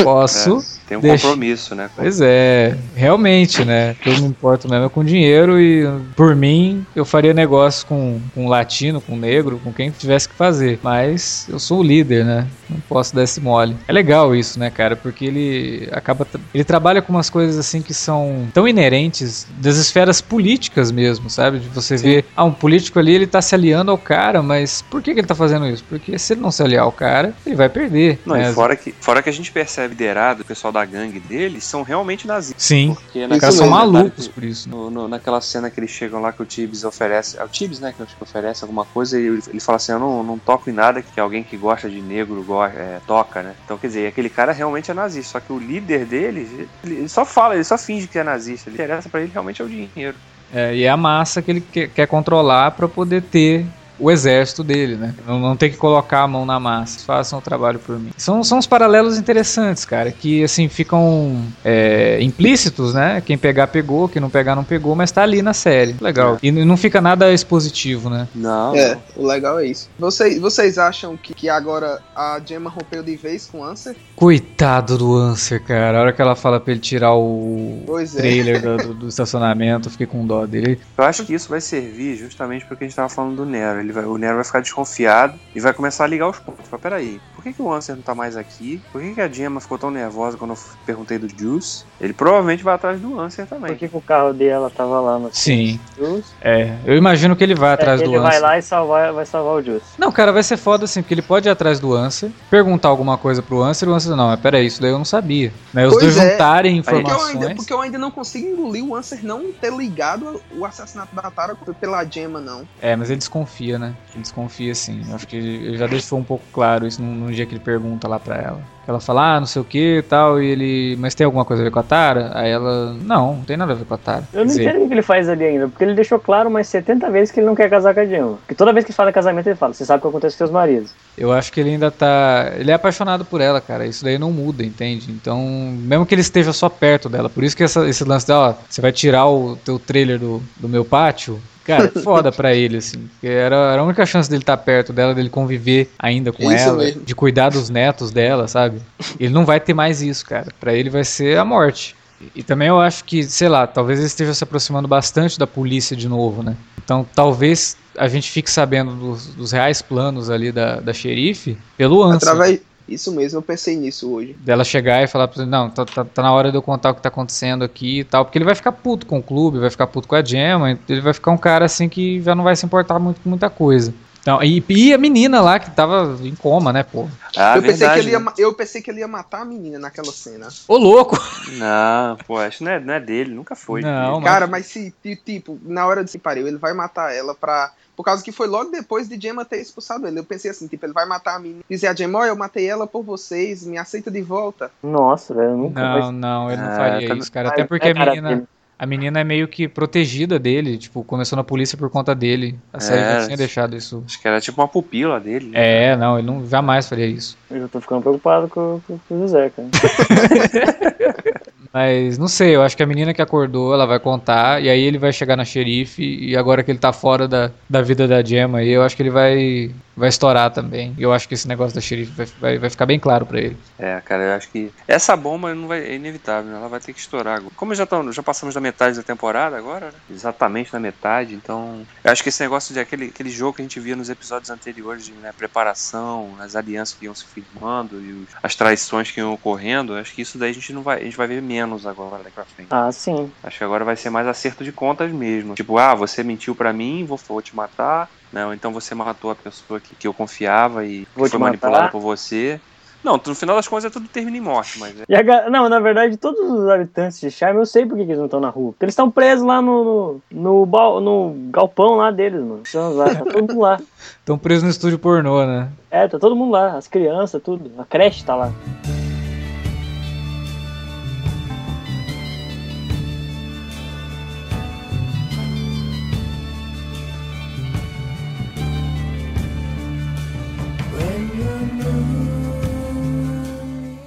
Posso. 0.03 0.59
é, 0.84 0.84
tem 0.87 0.99
um 0.99 1.01
deixa- 1.01 1.27
compromisso, 1.27 1.75
né? 1.75 1.89
Pois 1.97 2.21
é, 2.21 2.77
realmente, 2.95 3.65
né? 3.65 3.97
Eu 4.05 4.13
me 4.21 4.27
importo 4.27 4.69
mesmo 4.69 4.87
é 4.87 4.89
com 4.89 5.05
dinheiro 5.05 5.59
e, 5.59 5.87
por 6.15 6.37
mim, 6.37 6.85
eu 6.95 7.05
faria 7.05 7.33
negócio 7.33 7.87
com, 7.87 8.21
com 8.35 8.49
latino, 8.49 9.01
com 9.01 9.17
negro, 9.17 9.61
com 9.63 9.73
quem 9.73 9.91
tivesse 9.91 10.29
que 10.29 10.35
fazer. 10.35 10.79
Mas 10.83 11.47
eu 11.49 11.59
sou 11.59 11.81
o 11.81 11.83
líder, 11.83 12.25
né? 12.25 12.47
Não 12.69 12.81
posso 12.81 13.15
dar 13.15 13.23
esse 13.23 13.41
mole. 13.41 13.77
É 13.89 13.93
legal 13.93 14.35
isso, 14.35 14.59
né, 14.59 14.71
cara? 14.71 14.97
Porque 14.97 15.25
ele 15.25 15.89
acaba. 15.93 16.27
Ele 16.53 16.65
trabalha 16.65 17.01
com 17.01 17.13
umas 17.13 17.31
coisas 17.31 17.59
assim 17.59 17.81
que 17.81 17.95
são 17.95 18.47
tão 18.53 18.69
inerentes 18.69 19.47
das 19.59 19.77
esferas 19.77 20.21
políticas 20.21 20.91
mesmo, 20.91 21.31
sabe? 21.31 21.59
De 21.61 21.69
você 21.69 21.97
ver, 21.97 22.25
ah, 22.37 22.45
um 22.45 22.53
político 22.53 22.99
ali, 22.99 23.15
ele 23.15 23.27
tá 23.27 23.41
se 23.41 23.55
aliando 23.55 23.91
ao 23.91 23.99
cara, 23.99 24.43
mas 24.43 24.83
por 24.83 25.03
que, 25.03 25.15
que 25.15 25.21
ele 25.21 25.27
tá 25.27 25.35
fazendo 25.35 25.67
isso? 25.67 25.85
Porque 25.89 26.19
se 26.19 26.35
ele 26.35 26.41
não 26.41 26.51
se 26.51 26.63
aliar 26.63 26.85
ao 26.85 26.93
cara, 26.93 27.35
ele 27.47 27.55
vai 27.55 27.69
perder. 27.69 28.19
Não, 28.27 28.37
né? 28.37 28.51
e 28.51 28.55
fora 28.55 28.77
que, 28.77 28.95
fora 29.01 29.23
que 29.23 29.29
a 29.29 29.33
gente 29.33 29.51
percebe 29.51 29.95
liderado, 29.95 30.43
o 30.43 30.45
pessoal 30.45 30.73
da 30.75 30.85
gangue 30.85 31.21
dele 31.21 31.61
são 31.61 31.83
realmente 31.83 32.27
nazistas. 32.27 32.63
Sim, 32.63 32.95
Porque 32.95 33.27
caras 33.39 33.55
são 33.55 33.67
mesmo, 33.71 33.93
malucos 33.93 34.27
por 34.29 34.43
isso. 34.43 34.69
No, 34.69 34.91
no- 34.91 35.09
naquela 35.09 35.41
cena 35.41 35.71
que 35.71 35.79
eles 35.79 35.91
chegam 35.91 36.21
lá 36.21 36.33
que 36.33 36.43
o 36.43 36.45
Tibbs 36.45 36.83
oferece. 36.85 37.39
É 37.39 37.45
o 37.45 37.49
Tibbs, 37.49 37.79
né? 37.79 37.93
Que 37.95 38.01
eu 38.03 38.05
acho 38.07 38.17
que 38.17 38.23
oferece 38.23 38.65
alguma 38.65 38.85
coisa 38.85 39.19
e 39.19 39.25
ele, 39.27 39.43
ele 39.49 39.61
fala 39.61 39.77
assim: 39.77 39.93
Eu 39.93 40.01
não, 40.01 40.23
não 40.25 40.37
toco 40.39 40.69
em 40.69 40.73
nada 40.73 41.01
que 41.01 41.21
alguém 41.21 41.45
que 41.45 41.57
gosta 41.57 41.89
de 41.89 42.01
negro 42.03 42.43
go- 42.43 42.65
é, 42.65 43.01
toca, 43.07 43.43
né? 43.43 43.55
Então, 43.65 43.79
quer 43.79 43.87
dizer, 43.87 44.07
aquele 44.09 44.29
cara 44.29 44.53
realmente 44.53 44.91
é 44.91 44.95
nazista. 44.95 45.33
Só 45.33 45.41
que 45.41 45.53
o 45.53 45.59
líder 45.59 46.05
deles, 46.07 46.49
ele, 46.53 46.69
ele 46.97 47.09
só 47.09 47.25
fala, 47.25 47.55
ele 47.55 47.65
só 47.65 47.79
finge 47.79 48.09
que 48.09 48.19
é 48.19 48.25
nazista. 48.25 48.69
Ele 48.69 48.75
interessa 48.75 49.09
pra 49.09 49.21
ele 49.21 49.31
realmente 49.33 49.63
é 49.63 49.65
o 49.65 49.69
dinheiro. 49.69 50.17
É, 50.53 50.75
e 50.75 50.83
é 50.85 50.89
a 50.91 50.97
massa 50.97 51.41
que 51.41 51.51
ele 51.53 51.61
que- 51.61 51.87
quer 51.89 52.07
controlar 52.09 52.73
para 52.73 52.89
poder 52.89 53.23
ter 53.23 53.65
o 53.99 54.11
exército 54.11 54.63
dele, 54.65 54.97
né? 54.97 55.15
Não, 55.27 55.39
não 55.39 55.57
ter 55.57 55.71
que 55.71 55.77
colocar 55.77 56.21
a 56.23 56.29
mão 56.29 56.45
na 56.45 56.59
massa. 56.59 57.01
Façam 57.05 57.39
o 57.39 57.43
trabalho 57.43 57.79
por 57.79 57.99
mim. 57.99 58.11
São, 58.17 58.43
são 58.43 58.59
uns 58.59 58.67
paralelos 58.67 59.19
interessantes, 59.19 59.85
cara, 59.85 60.11
que 60.11 60.43
assim 60.45 60.69
ficam 60.69 61.43
é, 61.65 62.19
implícitos, 62.21 62.95
né? 62.95 63.23
Quem 63.25 63.37
pegar, 63.39 63.67
pegou, 63.69 64.09
quem 64.09 64.21
não 64.21 64.31
pegar, 64.31 64.55
não 64.57 64.65
pegou, 64.65 64.95
mas 64.95 65.11
tá 65.13 65.23
ali 65.23 65.43
na 65.43 65.53
série. 65.53 65.95
Legal. 66.01 66.39
E 66.43 66.49
n- 66.51 66.65
não 66.65 66.77
fica 66.77 67.01
nada 67.01 67.33
expositivo, 67.33 68.09
né? 68.11 68.27
Não. 68.35 68.75
É, 68.75 68.99
o 69.17 69.27
legal 69.27 69.59
é 69.61 69.67
isso. 69.67 69.89
Vocês, 69.99 70.39
vocês 70.41 70.79
acham 70.79 71.17
que, 71.17 71.35
que 71.35 71.49
agora 71.49 72.01
a 72.17 72.41
Gemma 72.45 72.71
rompeu 72.71 73.03
de 73.03 73.17
vez 73.17 73.47
com 73.47 73.59
o 73.61 73.65
Answer? 73.65 73.95
Coitado 74.17 74.97
do 74.99 75.15
Answer, 75.17 75.63
cara. 75.63 75.99
A 75.99 76.01
hora 76.01 76.13
que 76.13 76.21
ela 76.23 76.35
fala 76.35 76.59
pra 76.59 76.73
ele 76.73 76.81
tirar 76.81 77.15
o 77.15 77.83
Pois 77.87 78.15
é. 78.17 78.19
trailer 78.19 78.61
do, 78.63 78.77
do- 78.79 78.95
do 79.05 79.09
estacionamento, 79.09 79.89
eu 79.89 79.93
fiquei 79.93 80.07
com 80.07 80.27
dó 80.27 80.47
dele. 80.47 80.81
Eu 80.97 81.05
acho 81.05 81.25
que 81.25 81.35
isso 81.35 81.49
vai 81.49 81.61
servir 81.61 82.17
justamente 82.17 82.65
porque 82.65 82.85
a 82.85 82.87
gente 82.87 82.97
tava 82.97 83.09
falando 83.09 83.37
do 83.37 83.45
Nero. 83.45 83.84
Ele 83.85 83.93
vai, 83.93 84.05
o 84.05 84.17
Nero 84.17 84.37
vai 84.37 84.45
ficar 84.45 84.61
desconfiado 84.61 85.39
e 85.55 85.61
vai 85.61 85.73
começar 85.73 86.05
a 86.05 86.07
ligar 86.07 86.29
os 86.29 86.39
pontos. 86.39 86.67
Fala, 86.69 86.81
peraí, 86.81 87.21
por 87.35 87.43
que, 87.45 87.53
que 87.53 87.61
o 87.63 87.73
Answer 87.73 87.95
não 87.95 88.03
tá 88.03 88.15
mais 88.15 88.37
aqui? 88.37 88.81
Por 88.91 89.01
que, 89.01 89.15
que 89.15 89.21
a 89.21 89.29
Gemma 89.29 89.61
ficou 89.61 89.79
tão 89.79 89.91
nervosa 89.91 90.37
quando 90.39 90.53
eu 90.53 90.59
perguntei 90.87 91.19
do 91.19 91.29
Juice? 91.29 91.85
Ele 92.01 92.13
provavelmente 92.13 92.63
vai 92.65 92.75
atrás 92.75 92.99
do 93.01 93.21
Answer 93.21 93.47
também. 93.47 93.73
Por 93.73 93.79
que, 93.79 93.89
que 93.89 93.97
o 93.97 94.01
carro 94.01 94.33
dela 94.33 94.71
tava 94.71 95.01
lá 95.01 95.19
no 95.19 95.29
Sim. 95.33 95.79
Juice? 95.99 96.33
É, 96.41 96.75
eu 96.87 96.97
imagino 96.97 97.37
que 97.37 97.45
ele 97.45 97.55
vai 97.55 97.73
atrás 97.73 98.01
É, 98.01 98.05
do 98.05 98.11
ele 98.11 98.17
Answer. 98.17 98.31
vai 98.31 98.41
lá 98.41 98.59
e 98.59 98.63
salvar, 98.63 99.13
vai 99.13 99.27
salvar 99.27 99.55
o 99.55 99.63
Juice. 99.63 99.85
Não, 99.99 100.11
cara, 100.11 100.33
vai 100.33 100.43
ser 100.43 100.57
foda 100.57 100.85
assim, 100.87 101.03
porque 101.03 101.15
ele 101.15 101.23
pode 101.23 101.47
ir 101.49 101.51
atrás 101.51 101.79
do 101.79 101.95
Answer, 101.95 102.31
perguntar 102.51 102.89
alguma 102.89 103.19
coisa 103.19 103.43
pro 103.43 103.63
Answer, 103.63 103.89
e 103.89 103.93
o 103.93 103.95
Answer, 103.95 104.17
não, 104.17 104.29
mas 104.29 104.41
peraí, 104.41 104.67
isso 104.67 104.81
daí 104.81 104.91
eu 104.91 104.99
não 104.99 105.05
sabia. 105.05 105.53
Né, 105.73 105.87
os 105.87 105.93
Pois 105.93 106.05
dois 106.05 106.17
é. 106.17 106.33
juntarem 106.33 106.83
Porque 106.83 106.95
eu, 106.95 107.01
informações. 107.01 107.35
ainda, 107.43 107.55
porque 107.55 107.73
eu 107.73 107.81
ainda 107.81 107.99
não 107.99 108.11
consigo 108.11 108.47
engolir 108.47 108.85
o 108.85 108.97
Answer 108.97 109.21
não 109.25 109.53
ter 109.53 109.73
ligado 109.73 110.41
o 110.57 110.65
assassinato 110.65 111.15
da 111.15 111.31
Tara 111.31 111.55
pela 111.81 112.05
Gemma, 112.05 112.41
não. 112.41 112.63
É, 112.81 112.95
mas 112.97 113.11
ele 113.11 113.19
desconfia, 113.19 113.74
né? 113.79 113.95
Ele 114.15 114.23
desconfia 114.23 114.75
sim. 114.75 115.03
Eu 115.09 115.15
acho 115.15 115.27
que 115.27 115.37
ele 115.37 115.77
já 115.77 115.87
deixou 115.87 116.19
um 116.19 116.25
pouco 116.25 116.45
claro 116.53 116.87
isso 116.87 117.01
no, 117.03 117.27
no 117.27 117.33
dia 117.33 117.47
que 117.47 117.53
ele 117.55 117.61
pergunta 117.65 118.07
lá 118.09 118.19
pra 118.19 118.37
ela. 118.37 118.61
Ela 118.87 119.01
fala, 119.01 119.37
ah, 119.37 119.41
não 119.41 119.47
sei 119.47 119.63
o 119.63 119.65
que 119.65 119.99
e 119.99 120.03
tal, 120.03 120.43
e 120.43 120.47
ele. 120.47 120.97
Mas 120.99 121.15
tem 121.15 121.25
alguma 121.25 121.43
coisa 121.47 121.63
a 121.63 121.65
ver 121.65 121.71
com 121.71 121.79
a 121.79 121.83
Tara? 121.83 122.33
Aí 122.35 122.51
ela. 122.51 122.93
Não, 122.93 123.37
não 123.37 123.43
tem 123.45 123.57
nada 123.57 123.73
a 123.73 123.75
ver 123.75 123.87
com 123.87 123.95
a 123.95 123.97
Tara. 123.99 124.29
Eu 124.31 124.41
não 124.41 124.47
dizer, 124.47 124.63
entendo 124.69 124.85
o 124.85 124.89
que 124.89 124.93
ele 124.95 125.01
faz 125.01 125.27
ali 125.27 125.43
ainda, 125.43 125.69
porque 125.69 125.83
ele 125.83 125.95
deixou 125.95 126.19
claro 126.19 126.51
umas 126.51 126.67
70 126.67 127.11
vezes 127.11 127.31
que 127.33 127.41
ele 127.41 127.47
não 127.47 127.55
quer 127.55 127.71
casar 127.71 127.95
com 127.95 128.01
a 128.01 128.05
Gemma. 128.05 128.35
Porque 128.37 128.55
toda 128.55 128.75
vez 128.75 128.85
que 128.85 128.93
fala 128.93 129.11
casamento, 129.11 129.47
ele 129.47 129.57
fala: 129.57 129.73
Você 129.73 129.87
sabe 129.87 130.01
o 130.01 130.03
que 130.03 130.09
acontece 130.09 130.35
com 130.35 130.39
seus 130.39 130.51
maridos. 130.51 130.91
Eu 131.17 131.33
acho 131.33 131.51
que 131.51 131.61
ele 131.61 131.71
ainda 131.71 131.91
tá. 131.91 132.53
Ele 132.59 132.71
é 132.71 132.75
apaixonado 132.75 133.25
por 133.25 133.41
ela, 133.41 133.59
cara. 133.59 133.87
Isso 133.87 134.05
daí 134.05 134.19
não 134.19 134.31
muda, 134.31 134.63
entende? 134.63 135.11
Então, 135.11 135.41
mesmo 135.79 136.05
que 136.05 136.15
ele 136.15 136.21
esteja 136.21 136.53
só 136.53 136.69
perto 136.69 137.09
dela. 137.09 137.31
Por 137.31 137.43
isso 137.43 137.57
que 137.57 137.63
essa- 137.65 137.89
esse 137.89 138.05
lance 138.05 138.27
dela, 138.27 138.51
ó, 138.51 138.65
você 138.69 138.83
vai 138.83 138.93
tirar 138.93 139.27
o 139.27 139.57
teu 139.57 139.79
trailer 139.79 140.19
do, 140.19 140.43
do 140.59 140.69
meu 140.69 140.85
pátio. 140.85 141.41
Cara, 141.65 141.91
foda 142.03 142.31
pra 142.31 142.55
ele, 142.55 142.77
assim. 142.79 143.09
Era, 143.23 143.73
era 143.73 143.81
a 143.81 143.85
única 143.85 144.05
chance 144.05 144.29
dele 144.29 144.43
estar 144.43 144.57
perto 144.57 144.93
dela, 144.93 145.15
dele 145.15 145.29
conviver 145.31 145.91
ainda 145.99 146.33
com 146.33 146.53
Isso 146.53 146.69
ela, 146.69 146.79
mesmo. 146.79 147.03
de 147.03 147.15
cuidar 147.15 147.51
dos 147.51 147.71
netos 147.71 148.11
dela, 148.11 148.47
sabe? 148.47 148.81
Ele 149.19 149.33
não 149.33 149.45
vai 149.45 149.61
ter 149.61 149.75
mais 149.75 150.03
isso, 150.03 150.25
cara. 150.27 150.49
Pra 150.61 150.75
ele 150.75 150.91
vai 150.91 151.05
ser 151.05 151.39
a 151.39 151.45
morte. 151.45 151.97
E 152.35 152.43
também 152.43 152.69
eu 152.69 152.81
acho 152.81 153.05
que, 153.05 153.23
sei 153.25 153.49
lá, 153.49 153.67
talvez 153.67 153.99
ele 153.99 154.07
esteja 154.07 154.33
se 154.33 154.45
aproximando 154.45 154.87
bastante 154.87 155.39
da 155.39 155.47
polícia 155.47 155.97
de 155.97 156.09
novo, 156.09 156.43
né? 156.43 156.57
Então 156.83 157.07
talvez 157.15 157.77
a 157.99 158.09
gente 158.09 158.31
fique 158.31 158.51
sabendo 158.51 158.93
dos, 158.93 159.27
dos 159.29 159.53
reais 159.53 159.81
planos 159.81 160.31
ali 160.31 160.53
da, 160.53 160.81
da 160.81 160.93
xerife 160.93 161.57
pelo 161.77 162.03
Ansel. 162.03 162.33
Através. 162.33 162.61
Isso 162.87 163.11
mesmo, 163.13 163.39
eu 163.39 163.43
pensei 163.43 163.77
nisso 163.77 164.13
hoje. 164.13 164.35
Dela 164.41 164.63
chegar 164.63 165.03
e 165.03 165.07
falar 165.07 165.27
pra 165.29 165.43
ele, 165.43 165.51
não, 165.51 165.71
tá, 165.71 165.85
tá, 165.87 166.05
tá 166.05 166.23
na 166.23 166.33
hora 166.33 166.51
de 166.51 166.59
eu 166.59 166.63
contar 166.63 166.91
o 166.91 166.95
que 166.95 167.01
tá 167.03 167.09
acontecendo 167.09 167.65
aqui 167.65 168.01
e 168.01 168.05
tal. 168.05 168.25
Porque 168.25 168.37
ele 168.37 168.45
vai 168.45 168.55
ficar 168.55 168.73
puto 168.73 169.07
com 169.07 169.19
o 169.19 169.23
clube, 169.23 169.59
vai 169.59 169.71
ficar 169.71 169.87
puto 169.87 170.07
com 170.07 170.15
a 170.15 170.23
Gemma, 170.23 170.79
ele 170.89 171.01
vai 171.01 171.15
ficar 171.15 171.31
um 171.31 171.39
cara 171.39 171.65
assim 171.65 171.89
que 171.89 172.21
já 172.23 172.35
não 172.35 172.45
vai 172.45 172.55
se 172.57 172.67
importar 172.67 172.99
muito 172.99 173.21
com 173.23 173.31
muita 173.31 173.49
coisa. 173.49 173.95
Então, 174.21 174.43
e, 174.43 174.65
e 174.71 174.95
a 174.95 174.97
menina 174.97 175.43
lá 175.43 175.59
que 175.59 175.71
tava 175.71 176.17
em 176.23 176.35
coma, 176.35 176.73
né, 176.73 176.83
pô? 176.83 177.07
Ah, 177.37 177.57
eu, 177.57 177.63
pensei 177.63 177.79
verdade, 177.81 178.01
que 178.01 178.07
ele 178.07 178.13
ia, 178.13 178.19
né? 178.21 178.33
eu 178.39 178.55
pensei 178.55 178.81
que 178.81 178.91
ele 178.91 179.01
ia 179.01 179.09
matar 179.09 179.43
a 179.43 179.45
menina 179.45 179.79
naquela 179.79 180.11
cena. 180.13 180.49
Ô, 180.67 180.79
louco! 180.79 181.19
Não, 181.59 182.17
pô, 182.27 182.39
acho 182.39 182.59
que 182.59 182.65
não 182.65 182.73
é, 182.73 182.81
não 182.81 182.95
é 182.95 183.01
dele, 183.01 183.35
nunca 183.35 183.55
foi. 183.55 183.83
Não, 183.83 184.21
mas- 184.21 184.25
Cara, 184.25 184.47
mas 184.47 184.65
se, 184.67 184.95
ti- 185.03 185.17
tipo, 185.17 185.59
na 185.63 185.87
hora 185.87 186.03
de 186.03 186.11
se 186.11 186.19
pariu, 186.19 186.47
ele 186.49 186.57
vai 186.57 186.73
matar 186.73 187.15
ela 187.15 187.35
pra. 187.35 187.71
Por 187.97 188.05
causa 188.05 188.23
que 188.25 188.33
foi 188.33 188.47
logo 188.49 188.71
depois 188.71 189.09
de 189.09 189.21
Gemma 189.21 189.45
ter 189.45 189.61
expulsado 189.61 190.07
ele. 190.07 190.19
Eu 190.19 190.25
pensei 190.25 190.51
assim, 190.51 190.67
tipo, 190.67 190.85
ele 190.85 190.93
vai 190.93 191.07
matar 191.07 191.37
a 191.37 191.39
menina. 191.39 191.63
Dizer 191.71 191.87
a 191.87 191.95
Gemma, 191.95 192.21
ó, 192.21 192.25
eu 192.27 192.35
matei 192.37 192.67
ela 192.69 192.87
por 192.87 193.03
vocês, 193.05 193.65
me 193.65 193.79
aceita 193.79 194.11
de 194.11 194.21
volta. 194.23 194.71
Nossa, 194.83 195.33
velho, 195.35 195.51
eu 195.51 195.57
nunca. 195.57 195.81
Não, 195.81 196.13
não, 196.13 196.51
ele 196.51 196.61
não 196.61 196.71
Ah, 196.71 196.77
faria 196.77 197.15
isso, 197.15 197.31
cara. 197.31 197.49
Até 197.51 197.61
é 197.63 197.65
porque 197.65 197.89
a 197.89 197.95
cara 197.95 198.15
menina, 198.15 198.49
a 198.77 198.87
menina 198.87 199.21
é 199.21 199.25
meio 199.25 199.47
que 199.47 199.69
protegida 199.69 200.39
dele. 200.39 200.77
Tipo, 200.77 201.05
começou 201.05 201.37
na 201.37 201.45
polícia 201.45 201.79
por 201.79 201.89
conta 201.89 202.15
dele. 202.15 202.59
A 202.73 202.81
série 202.81 203.03
É, 203.03 203.21
já 203.21 203.25
tinha 203.27 203.37
deixado 203.37 203.77
isso. 203.77 204.03
Acho 204.05 204.21
que 204.21 204.27
era 204.27 204.41
tipo 204.41 204.61
uma 204.61 204.67
pupila 204.69 205.21
dele. 205.21 205.51
né? 205.51 205.93
É, 205.93 205.97
não, 205.97 206.19
ele 206.19 206.27
não 206.27 206.45
jamais 206.47 206.89
faria 206.89 207.07
isso. 207.07 207.39
Eu 207.49 207.61
já 207.61 207.69
tô 207.69 207.81
ficando 207.81 208.03
preocupado 208.03 208.49
com, 208.49 208.81
com, 208.87 208.99
com 208.99 209.15
o 209.15 209.19
José, 209.21 209.51
cara. 209.51 209.69
Mas 211.75 212.17
não 212.19 212.29
sei, 212.29 212.55
eu 212.55 212.63
acho 212.63 212.77
que 212.77 212.85
a 212.85 212.87
menina 212.87 213.13
que 213.13 213.21
acordou, 213.21 213.75
ela 213.75 213.85
vai 213.85 213.99
contar, 213.99 214.63
e 214.63 214.71
aí 214.71 214.81
ele 214.81 214.97
vai 214.97 215.13
chegar 215.13 215.37
na 215.37 215.45
xerife, 215.45 216.05
e 216.05 216.37
agora 216.37 216.63
que 216.63 216.71
ele 216.71 216.79
tá 216.79 216.93
fora 216.93 217.27
da, 217.27 217.51
da 217.69 217.83
vida 217.83 218.07
da 218.07 218.23
Gemma, 218.23 218.63
eu 218.63 218.81
acho 218.81 218.95
que 218.95 219.03
ele 219.03 219.11
vai, 219.11 219.73
vai 219.97 220.09
estourar 220.09 220.53
também. 220.53 220.95
E 220.99 221.03
eu 221.03 221.13
acho 221.13 221.29
que 221.29 221.35
esse 221.35 221.49
negócio 221.49 221.75
da 221.75 221.81
xerife 221.81 222.13
vai, 222.13 222.27
vai, 222.39 222.59
vai 222.59 222.71
ficar 222.71 222.87
bem 222.87 223.01
claro 223.01 223.27
pra 223.27 223.41
ele. 223.41 223.61
É, 223.77 224.01
cara, 224.03 224.23
eu 224.25 224.33
acho 224.35 224.51
que 224.53 224.73
essa 224.87 225.17
bomba 225.17 225.53
não 225.53 225.67
vai, 225.67 225.81
é 225.85 225.95
inevitável, 225.97 226.49
né? 226.53 226.57
ela 226.57 226.69
vai 226.69 226.79
ter 226.79 226.93
que 226.95 227.01
estourar. 227.01 227.39
agora. 227.39 227.53
Como 227.57 227.75
já, 227.75 227.85
tão, 227.85 228.11
já 228.13 228.23
passamos 228.23 228.55
da 228.55 228.61
metade 228.61 228.97
da 228.97 229.03
temporada 229.03 229.57
agora, 229.57 229.91
né? 229.91 230.01
exatamente 230.09 230.73
na 230.73 230.79
metade, 230.79 231.35
então 231.35 231.85
eu 232.05 232.13
acho 232.13 232.23
que 232.23 232.29
esse 232.29 232.41
negócio 232.41 232.73
de 232.73 232.79
aquele, 232.79 233.07
aquele 233.07 233.31
jogo 233.31 233.55
que 233.57 233.63
a 233.63 233.65
gente 233.65 233.81
via 233.81 233.97
nos 233.97 234.09
episódios 234.09 234.49
anteriores 234.51 235.05
de 235.05 235.17
né, 235.17 235.33
preparação, 235.33 236.37
as 236.39 236.55
alianças 236.55 236.95
que 236.97 237.05
iam 237.07 237.15
se 237.17 237.27
firmando 237.27 238.01
e 238.05 238.15
os- 238.15 238.31
as 238.45 238.55
traições 238.55 239.11
que 239.11 239.19
iam 239.21 239.33
ocorrendo, 239.33 239.95
eu 239.95 239.99
acho 240.01 240.15
que 240.15 240.23
isso 240.23 240.39
daí 240.39 240.51
a 240.51 240.55
gente 240.55 240.73
não 240.73 240.85
vai, 240.85 241.01
a 241.01 241.05
gente 241.05 241.17
vai 241.17 241.27
ver 241.27 241.43
menos 241.43 241.85
agora 241.85 242.23
daqui 242.23 242.35
pra 242.35 242.47
frente. 242.47 242.71
Ah, 242.71 242.91
sim. 242.93 243.35
Acho 243.43 243.59
que 243.59 243.65
agora 243.65 243.85
vai 243.85 243.97
ser 243.97 244.11
mais 244.11 244.27
acerto 244.27 244.65
de 244.65 244.73
contas 244.73 245.13
mesmo. 245.13 245.55
Tipo, 245.55 245.77
ah, 245.79 245.95
você 245.95 246.23
mentiu 246.25 246.57
pra 246.57 246.73
mim, 246.73 247.05
vou, 247.07 247.19
vou 247.29 247.43
te 247.43 247.55
matar. 247.55 248.11
Não, 248.35 248.53
então 248.53 248.73
você 248.73 248.97
matou 248.97 249.31
a 249.31 249.35
pessoa 249.37 249.79
que, 249.79 249.95
que 249.95 250.09
eu 250.09 250.13
confiava 250.13 250.85
e 250.85 251.07
Vou 251.15 251.29
foi 251.29 251.39
manipulada 251.39 251.89
por 251.89 252.01
você. 252.01 252.61
Não, 253.05 253.21
no 253.25 253.35
final 253.35 253.55
das 253.55 253.69
contas 253.69 253.85
é 253.85 253.91
tudo 253.91 254.09
termina 254.09 254.37
em 254.37 254.41
morte, 254.41 254.79
mas 254.79 254.99
é. 254.99 255.05
E 255.09 255.15
a 255.15 255.51
não, 255.51 255.69
na 255.69 255.79
verdade, 255.79 256.17
todos 256.17 256.41
os 256.41 256.69
habitantes 256.69 257.21
de 257.21 257.31
Charme, 257.31 257.61
eu 257.61 257.67
sei 257.67 257.87
por 257.87 257.97
que 257.97 258.03
eles 258.03 258.17
não 258.17 258.25
estão 258.25 258.41
na 258.41 258.49
rua. 258.49 258.73
Porque 258.73 258.87
eles 258.87 258.95
estão 258.95 259.11
presos 259.11 259.47
lá 259.47 259.61
no, 259.63 259.85
no, 259.85 260.21
no, 260.33 260.67
bal- 260.67 261.01
no 261.01 261.35
galpão 261.51 261.97
lá 261.97 262.11
deles, 262.11 262.41
mano. 262.41 262.63
Então, 262.67 262.95
lá, 262.95 263.15
tá 263.15 263.25
todo 263.25 263.41
mundo 263.41 263.61
lá. 263.61 263.79
Estão 264.19 264.39
presos 264.39 264.65
no 264.65 264.71
estúdio 264.71 264.99
pornô, 264.99 265.45
né? 265.47 265.69
É, 265.91 266.09
tá 266.09 266.19
todo 266.19 266.35
mundo 266.35 266.53
lá. 266.53 266.79
As 266.79 266.89
crianças, 266.89 267.43
tudo. 267.43 267.71
A 267.79 267.85
creche 267.85 268.25
tá 268.25 268.35
lá. 268.35 268.51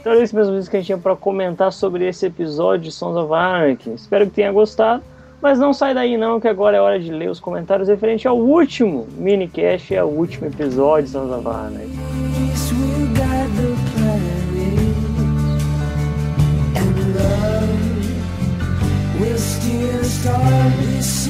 Então 0.07 0.15
era 0.15 0.23
isso 0.23 0.33
mesmo 0.33 0.57
isso 0.57 0.69
que 0.69 0.77
a 0.77 0.79
gente 0.79 0.85
tinha 0.85 0.97
pra 0.97 1.17
comentar 1.17 1.69
sobre 1.69 2.07
esse 2.07 2.27
episódio 2.27 2.85
de 2.85 2.93
Sons 2.93 3.17
of 3.17 3.33
Anarchy. 3.33 3.93
Espero 3.93 4.25
que 4.25 4.31
tenha 4.31 4.49
gostado. 4.53 5.03
Mas 5.41 5.59
não 5.59 5.73
sai 5.73 5.93
daí 5.93 6.15
não, 6.15 6.39
que 6.39 6.47
agora 6.47 6.77
é 6.77 6.79
hora 6.79 6.97
de 6.97 7.11
ler 7.11 7.29
os 7.29 7.41
comentários 7.41 7.89
referente 7.89 8.25
ao 8.25 8.37
último 8.37 9.05
minicast, 9.17 9.93
é 9.93 10.01
o 10.01 10.07
último 10.07 10.47
episódio 10.47 11.07
de 11.07 11.09
Sons 11.09 11.29
of 11.29 11.45
Anarchy. 11.45 11.91
Guide 20.23 21.26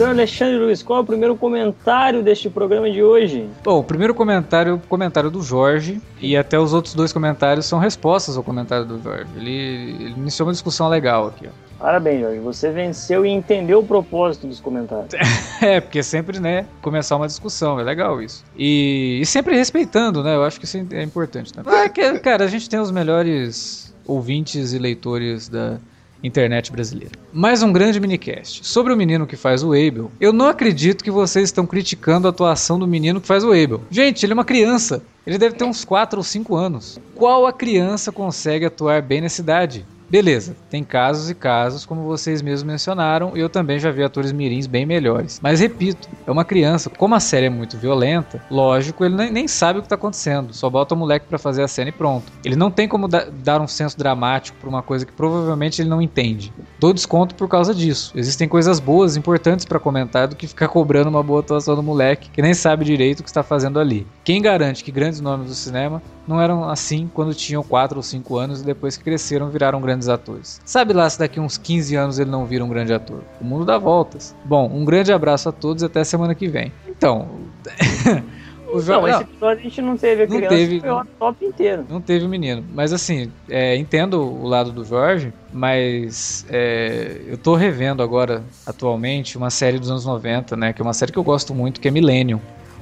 Senhor 0.00 0.12
Alexandre 0.12 0.56
Luiz, 0.56 0.82
qual 0.82 1.00
é 1.00 1.02
o 1.02 1.04
primeiro 1.04 1.36
comentário 1.36 2.22
deste 2.22 2.48
programa 2.48 2.90
de 2.90 3.02
hoje? 3.02 3.46
Bom, 3.62 3.80
o 3.80 3.84
primeiro 3.84 4.14
comentário 4.14 4.70
é 4.70 4.74
o 4.74 4.78
comentário 4.78 5.30
do 5.30 5.42
Jorge, 5.42 6.00
e 6.22 6.38
até 6.38 6.58
os 6.58 6.72
outros 6.72 6.94
dois 6.94 7.12
comentários 7.12 7.66
são 7.66 7.78
respostas 7.78 8.34
ao 8.34 8.42
comentário 8.42 8.86
do 8.86 8.98
Jorge. 9.02 9.26
Ele, 9.36 9.50
ele 9.50 10.14
iniciou 10.16 10.46
uma 10.46 10.52
discussão 10.52 10.88
legal 10.88 11.26
aqui, 11.26 11.46
ó. 11.46 11.50
Parabéns, 11.78 12.22
Jorge. 12.22 12.38
Você 12.40 12.70
venceu 12.70 13.26
e 13.26 13.28
entendeu 13.28 13.80
o 13.80 13.86
propósito 13.86 14.46
dos 14.46 14.58
comentários. 14.58 15.12
É, 15.60 15.78
porque 15.78 16.02
sempre, 16.02 16.40
né, 16.40 16.64
começar 16.80 17.16
uma 17.16 17.26
discussão, 17.26 17.78
é 17.78 17.82
legal 17.82 18.22
isso. 18.22 18.42
E, 18.56 19.18
e 19.20 19.26
sempre 19.26 19.54
respeitando, 19.54 20.24
né, 20.24 20.34
eu 20.34 20.42
acho 20.42 20.58
que 20.58 20.64
isso 20.64 20.78
é 20.78 21.02
importante. 21.02 21.52
Né? 21.54 21.62
Que, 21.90 22.18
cara, 22.20 22.44
a 22.44 22.48
gente 22.48 22.70
tem 22.70 22.80
os 22.80 22.90
melhores 22.90 23.94
ouvintes 24.06 24.72
e 24.72 24.78
leitores 24.78 25.50
da 25.50 25.78
internet 26.22 26.70
brasileira. 26.70 27.12
Mais 27.32 27.62
um 27.62 27.72
grande 27.72 28.00
minicast. 28.00 28.66
Sobre 28.66 28.92
o 28.92 28.96
menino 28.96 29.26
que 29.26 29.36
faz 29.36 29.62
o 29.62 29.72
Abel, 29.72 30.10
eu 30.20 30.32
não 30.32 30.46
acredito 30.46 31.04
que 31.04 31.10
vocês 31.10 31.44
estão 31.48 31.66
criticando 31.66 32.26
a 32.26 32.30
atuação 32.30 32.78
do 32.78 32.86
menino 32.86 33.20
que 33.20 33.26
faz 33.26 33.44
o 33.44 33.52
Abel. 33.52 33.82
Gente, 33.90 34.24
ele 34.24 34.32
é 34.32 34.34
uma 34.34 34.44
criança. 34.44 35.02
Ele 35.26 35.38
deve 35.38 35.54
ter 35.56 35.64
uns 35.64 35.84
4 35.84 36.18
ou 36.18 36.24
5 36.24 36.56
anos. 36.56 36.98
Qual 37.14 37.46
a 37.46 37.52
criança 37.52 38.10
consegue 38.10 38.66
atuar 38.66 39.02
bem 39.02 39.20
nessa 39.20 39.40
idade? 39.40 39.84
Beleza, 40.10 40.56
tem 40.68 40.82
casos 40.82 41.30
e 41.30 41.34
casos, 41.36 41.86
como 41.86 42.02
vocês 42.02 42.42
mesmos 42.42 42.64
mencionaram, 42.64 43.36
eu 43.36 43.48
também 43.48 43.78
já 43.78 43.92
vi 43.92 44.02
atores 44.02 44.32
mirins 44.32 44.66
bem 44.66 44.84
melhores. 44.84 45.38
Mas 45.40 45.60
repito, 45.60 46.08
é 46.26 46.30
uma 46.32 46.44
criança, 46.44 46.90
como 46.90 47.14
a 47.14 47.20
série 47.20 47.46
é 47.46 47.50
muito 47.50 47.76
violenta, 47.78 48.42
lógico, 48.50 49.04
ele 49.04 49.30
nem, 49.30 49.46
sabe 49.46 49.78
o 49.78 49.82
que 49.82 49.88
tá 49.88 49.94
acontecendo, 49.94 50.52
só 50.52 50.68
bota 50.68 50.96
o 50.96 50.98
moleque 50.98 51.26
pra 51.28 51.38
fazer 51.38 51.62
a 51.62 51.68
cena 51.68 51.90
e 51.90 51.92
pronto. 51.92 52.24
Ele 52.44 52.56
não 52.56 52.72
tem 52.72 52.88
como 52.88 53.06
da- 53.06 53.28
dar 53.30 53.60
um 53.60 53.68
senso 53.68 53.96
dramático 53.96 54.58
pra 54.60 54.68
uma 54.68 54.82
coisa 54.82 55.06
que 55.06 55.12
provavelmente 55.12 55.80
ele 55.80 55.88
não 55.88 56.02
entende. 56.02 56.52
Dou 56.80 56.92
desconto 56.92 57.36
por 57.36 57.46
causa 57.46 57.72
disso. 57.72 58.10
Existem 58.16 58.48
coisas 58.48 58.80
boas, 58.80 59.16
importantes 59.16 59.64
pra 59.64 59.78
comentar 59.78 60.26
do 60.26 60.34
que 60.34 60.48
ficar 60.48 60.66
cobrando 60.66 61.08
uma 61.10 61.22
boa 61.22 61.38
atuação 61.38 61.76
do 61.76 61.82
moleque 61.84 62.30
que 62.30 62.42
nem 62.42 62.54
sabe 62.54 62.84
direito 62.84 63.20
o 63.20 63.22
que 63.22 63.28
está 63.28 63.44
fazendo 63.44 63.78
ali. 63.78 64.06
Quem 64.24 64.42
garante 64.42 64.82
que 64.82 64.90
grandes 64.90 65.20
nomes 65.20 65.46
do 65.48 65.54
cinema 65.54 66.02
não 66.30 66.40
eram 66.40 66.68
assim 66.68 67.10
quando 67.12 67.34
tinham 67.34 67.62
4 67.62 67.98
ou 67.98 68.02
5 68.02 68.36
anos 68.38 68.60
e 68.62 68.64
depois 68.64 68.96
que 68.96 69.02
cresceram 69.04 69.50
viraram 69.50 69.80
grandes 69.80 70.08
atores. 70.08 70.60
Sabe 70.64 70.92
lá 70.94 71.10
se 71.10 71.18
daqui 71.18 71.40
uns 71.40 71.58
15 71.58 71.96
anos 71.96 72.18
ele 72.18 72.30
não 72.30 72.46
vira 72.46 72.64
um 72.64 72.68
grande 72.68 72.92
ator. 72.94 73.22
O 73.40 73.44
mundo 73.44 73.64
dá 73.64 73.76
voltas. 73.76 74.34
Bom, 74.44 74.70
um 74.72 74.84
grande 74.84 75.12
abraço 75.12 75.48
a 75.48 75.52
todos 75.52 75.82
e 75.82 75.86
até 75.86 76.04
semana 76.04 76.34
que 76.34 76.46
vem. 76.48 76.72
Então, 76.88 77.28
o 78.68 78.74
Não, 78.74 78.80
jogo 78.80 79.08
esse 79.08 79.22
episódio 79.22 79.58
a 79.58 79.62
gente 79.62 79.82
não 79.82 79.96
teve 79.96 80.22
a 80.22 80.26
Não 80.26 80.36
criança, 80.36 80.54
teve, 80.54 80.80
foi 80.80 80.90
o 80.90 81.04
top 81.18 81.44
inteiro. 81.44 81.84
não 81.88 82.00
teve 82.00 82.24
o 82.24 82.28
menino. 82.28 82.64
Mas 82.72 82.92
assim, 82.92 83.30
é, 83.48 83.76
entendo 83.76 84.22
o 84.22 84.46
lado 84.46 84.70
do 84.70 84.84
Jorge, 84.84 85.32
mas 85.52 86.46
é, 86.48 87.20
eu 87.26 87.36
tô 87.36 87.54
revendo 87.56 88.02
agora, 88.02 88.44
atualmente, 88.64 89.36
uma 89.36 89.50
série 89.50 89.78
dos 89.78 89.90
anos 89.90 90.06
90, 90.06 90.56
né? 90.56 90.72
Que 90.72 90.80
é 90.80 90.84
uma 90.84 90.94
série 90.94 91.10
que 91.10 91.18
eu 91.18 91.24
gosto 91.24 91.52
muito, 91.54 91.80
que 91.80 91.88
é 91.88 91.90
Millennium. 91.90 92.40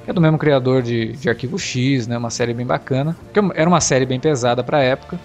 Que 0.09 0.13
é 0.13 0.15
do 0.15 0.23
mesmo 0.23 0.39
criador 0.39 0.81
de, 0.81 1.13
de 1.13 1.29
Arquivo 1.29 1.59
X, 1.59 2.07
né? 2.07 2.17
Uma 2.17 2.31
série 2.31 2.55
bem 2.55 2.65
bacana. 2.65 3.15
Que 3.31 3.39
era 3.55 3.69
uma 3.69 3.79
série 3.79 4.07
bem 4.07 4.19
pesada 4.19 4.65
pra 4.65 4.83
época. 4.83 5.21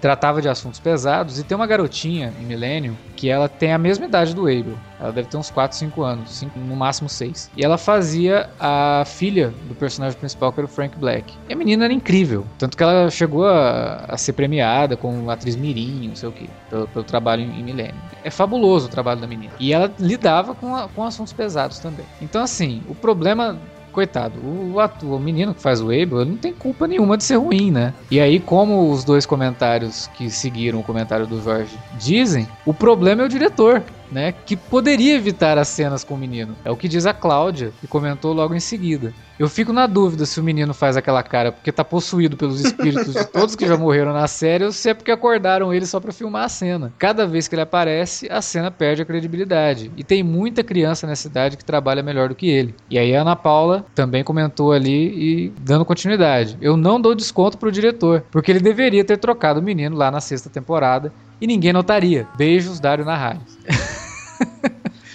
Tratava 0.00 0.42
de 0.42 0.48
assuntos 0.48 0.80
pesados 0.80 1.38
e 1.38 1.44
tem 1.44 1.54
uma 1.56 1.64
garotinha 1.66 2.32
em 2.40 2.44
Millennium 2.44 2.96
que 3.14 3.30
ela 3.30 3.48
tem 3.48 3.72
a 3.72 3.78
mesma 3.78 4.04
idade 4.06 4.34
do 4.34 4.42
Abel. 4.42 4.76
Ela 4.98 5.12
deve 5.12 5.28
ter 5.28 5.36
uns 5.36 5.48
4, 5.48 5.78
5 5.78 6.02
anos, 6.02 6.30
cinco- 6.38 6.58
no 6.58 6.74
máximo 6.74 7.08
6. 7.08 7.52
E 7.56 7.64
ela 7.64 7.78
fazia 7.78 8.50
a 8.58 9.04
filha 9.06 9.54
do 9.68 9.76
personagem 9.76 10.18
principal, 10.18 10.52
que 10.52 10.58
era 10.58 10.66
o 10.66 10.68
Frank 10.68 10.98
Black. 10.98 11.32
E 11.48 11.52
a 11.52 11.56
menina 11.56 11.84
era 11.84 11.94
incrível. 11.94 12.44
Tanto 12.58 12.76
que 12.76 12.82
ela 12.82 13.08
chegou 13.10 13.46
a, 13.46 14.06
a 14.08 14.18
ser 14.18 14.32
premiada 14.32 14.96
como 14.96 15.30
atriz 15.30 15.54
mirim, 15.54 16.08
não 16.08 16.16
sei 16.16 16.28
o 16.28 16.32
que, 16.32 16.50
pelo, 16.68 16.88
pelo 16.88 17.04
trabalho 17.04 17.42
em, 17.42 17.60
em 17.60 17.62
Millennium. 17.62 17.94
É 18.24 18.30
fabuloso 18.30 18.86
o 18.86 18.90
trabalho 18.90 19.20
da 19.20 19.26
menina. 19.28 19.52
E 19.60 19.72
ela 19.72 19.88
lidava 20.00 20.52
com, 20.52 20.74
a- 20.74 20.88
com 20.88 21.04
assuntos 21.04 21.32
pesados 21.32 21.78
também. 21.78 22.04
Então, 22.20 22.42
assim, 22.42 22.82
o 22.88 22.94
problema 22.94 23.56
coitado, 23.96 24.34
o, 24.44 24.78
ator, 24.78 25.10
o 25.14 25.18
menino 25.18 25.54
que 25.54 25.62
faz 25.62 25.80
o 25.80 25.86
Abel, 25.86 26.22
não 26.26 26.36
tem 26.36 26.52
culpa 26.52 26.86
nenhuma 26.86 27.16
de 27.16 27.24
ser 27.24 27.36
ruim, 27.36 27.70
né? 27.70 27.94
E 28.10 28.20
aí, 28.20 28.38
como 28.38 28.90
os 28.92 29.04
dois 29.04 29.24
comentários 29.24 30.06
que 30.08 30.28
seguiram 30.28 30.80
o 30.80 30.82
comentário 30.82 31.26
do 31.26 31.42
Jorge 31.42 31.74
dizem, 31.98 32.46
o 32.66 32.74
problema 32.74 33.22
é 33.22 33.24
o 33.24 33.28
diretor, 33.28 33.82
né? 34.10 34.32
Que 34.32 34.56
poderia 34.56 35.14
evitar 35.14 35.58
as 35.58 35.68
cenas 35.68 36.04
com 36.04 36.14
o 36.14 36.18
menino. 36.18 36.56
É 36.64 36.70
o 36.70 36.76
que 36.76 36.88
diz 36.88 37.06
a 37.06 37.14
Cláudia, 37.14 37.72
que 37.80 37.86
comentou 37.86 38.32
logo 38.32 38.54
em 38.54 38.60
seguida. 38.60 39.12
Eu 39.38 39.50
fico 39.50 39.70
na 39.70 39.86
dúvida 39.86 40.24
se 40.24 40.40
o 40.40 40.42
menino 40.42 40.72
faz 40.72 40.96
aquela 40.96 41.22
cara 41.22 41.52
porque 41.52 41.70
tá 41.70 41.84
possuído 41.84 42.38
pelos 42.38 42.60
espíritos 42.60 43.12
de 43.12 43.24
todos 43.26 43.54
que 43.54 43.66
já 43.66 43.76
morreram 43.76 44.14
na 44.14 44.26
série 44.26 44.64
ou 44.64 44.72
se 44.72 44.88
é 44.88 44.94
porque 44.94 45.10
acordaram 45.10 45.74
ele 45.74 45.84
só 45.84 46.00
pra 46.00 46.10
filmar 46.10 46.44
a 46.44 46.48
cena. 46.48 46.90
Cada 46.98 47.26
vez 47.26 47.46
que 47.46 47.54
ele 47.54 47.62
aparece, 47.62 48.26
a 48.30 48.40
cena 48.40 48.70
perde 48.70 49.02
a 49.02 49.04
credibilidade. 49.04 49.92
E 49.94 50.02
tem 50.02 50.22
muita 50.22 50.64
criança 50.64 51.06
nessa 51.06 51.28
idade 51.28 51.58
que 51.58 51.64
trabalha 51.64 52.02
melhor 52.02 52.30
do 52.30 52.34
que 52.34 52.48
ele. 52.48 52.74
E 52.88 52.98
aí 52.98 53.14
a 53.14 53.20
Ana 53.20 53.36
Paula 53.36 53.84
também 53.94 54.24
comentou 54.24 54.72
ali 54.72 55.46
e 55.46 55.52
dando 55.60 55.84
continuidade. 55.84 56.56
Eu 56.60 56.74
não 56.74 56.98
dou 56.98 57.14
desconto 57.14 57.58
pro 57.58 57.70
diretor, 57.70 58.24
porque 58.30 58.50
ele 58.50 58.60
deveria 58.60 59.04
ter 59.04 59.18
trocado 59.18 59.60
o 59.60 59.62
menino 59.62 59.96
lá 59.96 60.10
na 60.10 60.20
sexta 60.20 60.48
temporada 60.48 61.12
e 61.38 61.46
ninguém 61.46 61.74
notaria. 61.74 62.26
Beijos, 62.38 62.80
Dário 62.80 63.04
Narrares. 63.04 63.58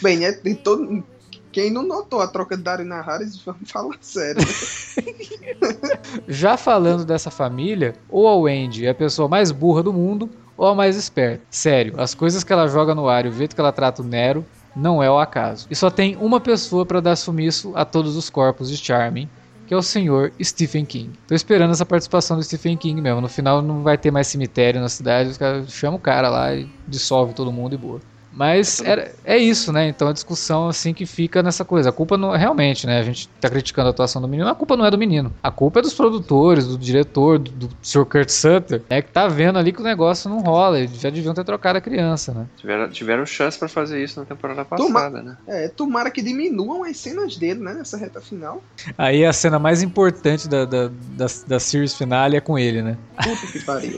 Bem, 0.02 0.18
né? 0.18 0.32
Tem 0.32 0.56
todo. 0.56 1.04
Quem 1.52 1.70
não 1.70 1.84
notou 1.84 2.22
a 2.22 2.28
troca 2.28 2.56
de 2.56 2.64
Dario 2.64 2.86
Naharis, 2.86 3.38
vamos 3.46 3.70
falar 3.70 3.98
sério. 4.00 4.42
né? 4.42 6.00
Já 6.28 6.56
falando 6.56 7.04
dessa 7.04 7.30
família, 7.30 7.94
ou 8.10 8.28
a 8.28 8.36
Wendy 8.36 8.86
é 8.86 8.92
a 8.92 8.96
pessoa 8.96 9.28
mais 9.28 9.52
burra 9.52 9.84
do 9.84 9.92
mundo, 9.92 10.30
ou 10.58 10.68
a 10.68 10.76
mais 10.76 10.96
esperta. 10.96 11.44
Sério, 11.50 11.96
as 11.98 12.16
coisas 12.16 12.44
que 12.44 12.54
ela 12.54 12.68
joga 12.68 12.96
no 12.96 13.10
ar 13.10 13.26
e 13.26 13.30
o 13.30 13.34
jeito 13.34 13.54
que 13.54 13.60
ela 13.60 13.72
trata 13.74 14.02
o 14.02 14.06
Nero 14.06 14.46
não 14.74 15.04
é 15.04 15.12
o 15.12 15.20
acaso. 15.20 15.68
E 15.70 15.76
só 15.76 15.90
tem 15.90 16.16
uma 16.16 16.40
pessoa 16.40 16.86
para 16.86 17.02
dar 17.02 17.16
sumiço 17.18 17.74
a 17.76 17.84
todos 17.84 18.16
os 18.16 18.30
corpos 18.30 18.70
de 18.70 18.78
Charming, 18.78 19.28
que 19.68 19.74
é 19.74 19.78
o 19.78 19.82
senhor 19.82 20.32
Stephen 20.42 20.86
King. 20.86 21.12
Tô 21.28 21.36
esperando 21.36 21.72
essa 21.72 21.86
participação 21.86 22.38
do 22.38 22.44
Stephen 22.44 22.78
King 22.78 23.02
mesmo. 23.02 23.22
No 23.22 23.28
final 23.28 23.62
não 23.62 23.84
vai 23.84 23.98
ter 23.98 24.12
mais 24.12 24.28
cemitério 24.28 24.80
na 24.80 24.90
cidade, 24.90 25.32
os 25.32 25.38
caras 25.38 25.72
chamam 25.72 25.98
o 25.98 26.02
cara 26.02 26.30
lá 26.30 26.54
e 26.54 26.70
dissolve 26.88 27.34
todo 27.34 27.52
mundo 27.52 27.76
e 27.76 27.78
boa. 27.78 28.00
Mas 28.34 28.82
era, 28.82 29.12
é 29.26 29.38
isso, 29.38 29.74
né? 29.74 29.88
Então 29.88 30.08
a 30.08 30.14
discussão 30.14 30.70
assim 30.70 30.94
que 30.94 31.06
fica 31.06 31.44
nessa 31.44 31.66
coisa. 31.66 31.90
A 31.90 31.92
culpa 31.92 32.18
não 32.18 32.32
realmente, 32.32 32.88
né? 32.88 33.00
A 33.00 33.04
gente 33.04 33.28
tá 33.40 33.50
criticando 33.50 33.88
a 33.88 33.92
atuação 33.92 34.22
do 34.22 34.28
menino, 34.28 34.48
a 34.48 34.56
culpa 34.56 34.78
não 34.78 34.86
é 34.86 34.92
do 34.92 34.98
menino. 34.98 35.34
A 35.44 35.52
culpa 35.52 35.80
é 35.80 35.82
dos 35.82 35.94
produtores, 35.94 36.66
do 36.66 36.78
diretor, 36.78 37.38
do, 37.40 37.52
do 37.52 37.70
Sr. 37.82 38.06
Kurt 38.06 38.30
Sutter, 38.30 38.82
né? 38.90 39.02
Que 39.02 39.12
tá 39.12 39.28
vendo 39.28 39.60
ali 39.60 39.74
que 39.74 39.82
o 39.82 39.84
negócio 39.84 40.30
não 40.30 40.40
rola. 40.40 40.80
Eles 40.80 41.00
já 41.00 41.10
deviam 41.10 41.34
ter 41.34 41.44
trocado 41.44 41.78
a 41.78 41.82
criança, 41.82 42.34
né? 42.34 42.46
Tiveram, 42.58 42.90
tiveram 42.90 43.26
chance 43.26 43.60
pra 43.60 43.68
fazer 43.68 44.02
isso 44.04 44.20
na 44.20 44.26
temporada 44.26 44.64
Toma- 44.66 44.94
passada, 44.94 45.22
né? 45.22 45.38
É, 45.48 45.68
tomara 45.68 46.10
que 46.10 46.22
diminuam 46.22 46.84
as 46.84 46.98
cenas 46.98 47.36
dele, 47.36 47.60
né? 47.60 47.74
Nessa 47.74 47.98
reta 47.98 48.22
final. 48.22 48.64
Aí 48.98 49.26
a 49.26 49.34
cena 49.34 49.60
mais 49.60 49.84
importante 49.84 50.48
da, 50.48 50.64
da, 50.66 50.88
da, 50.88 51.26
da 51.48 51.60
series 51.60 51.96
finale 51.96 52.38
é 52.38 52.42
com 52.42 52.58
ele, 52.58 52.82
né? 52.82 52.98
Puta 53.22 53.48
que 53.52 53.60
pariu. 53.66 53.96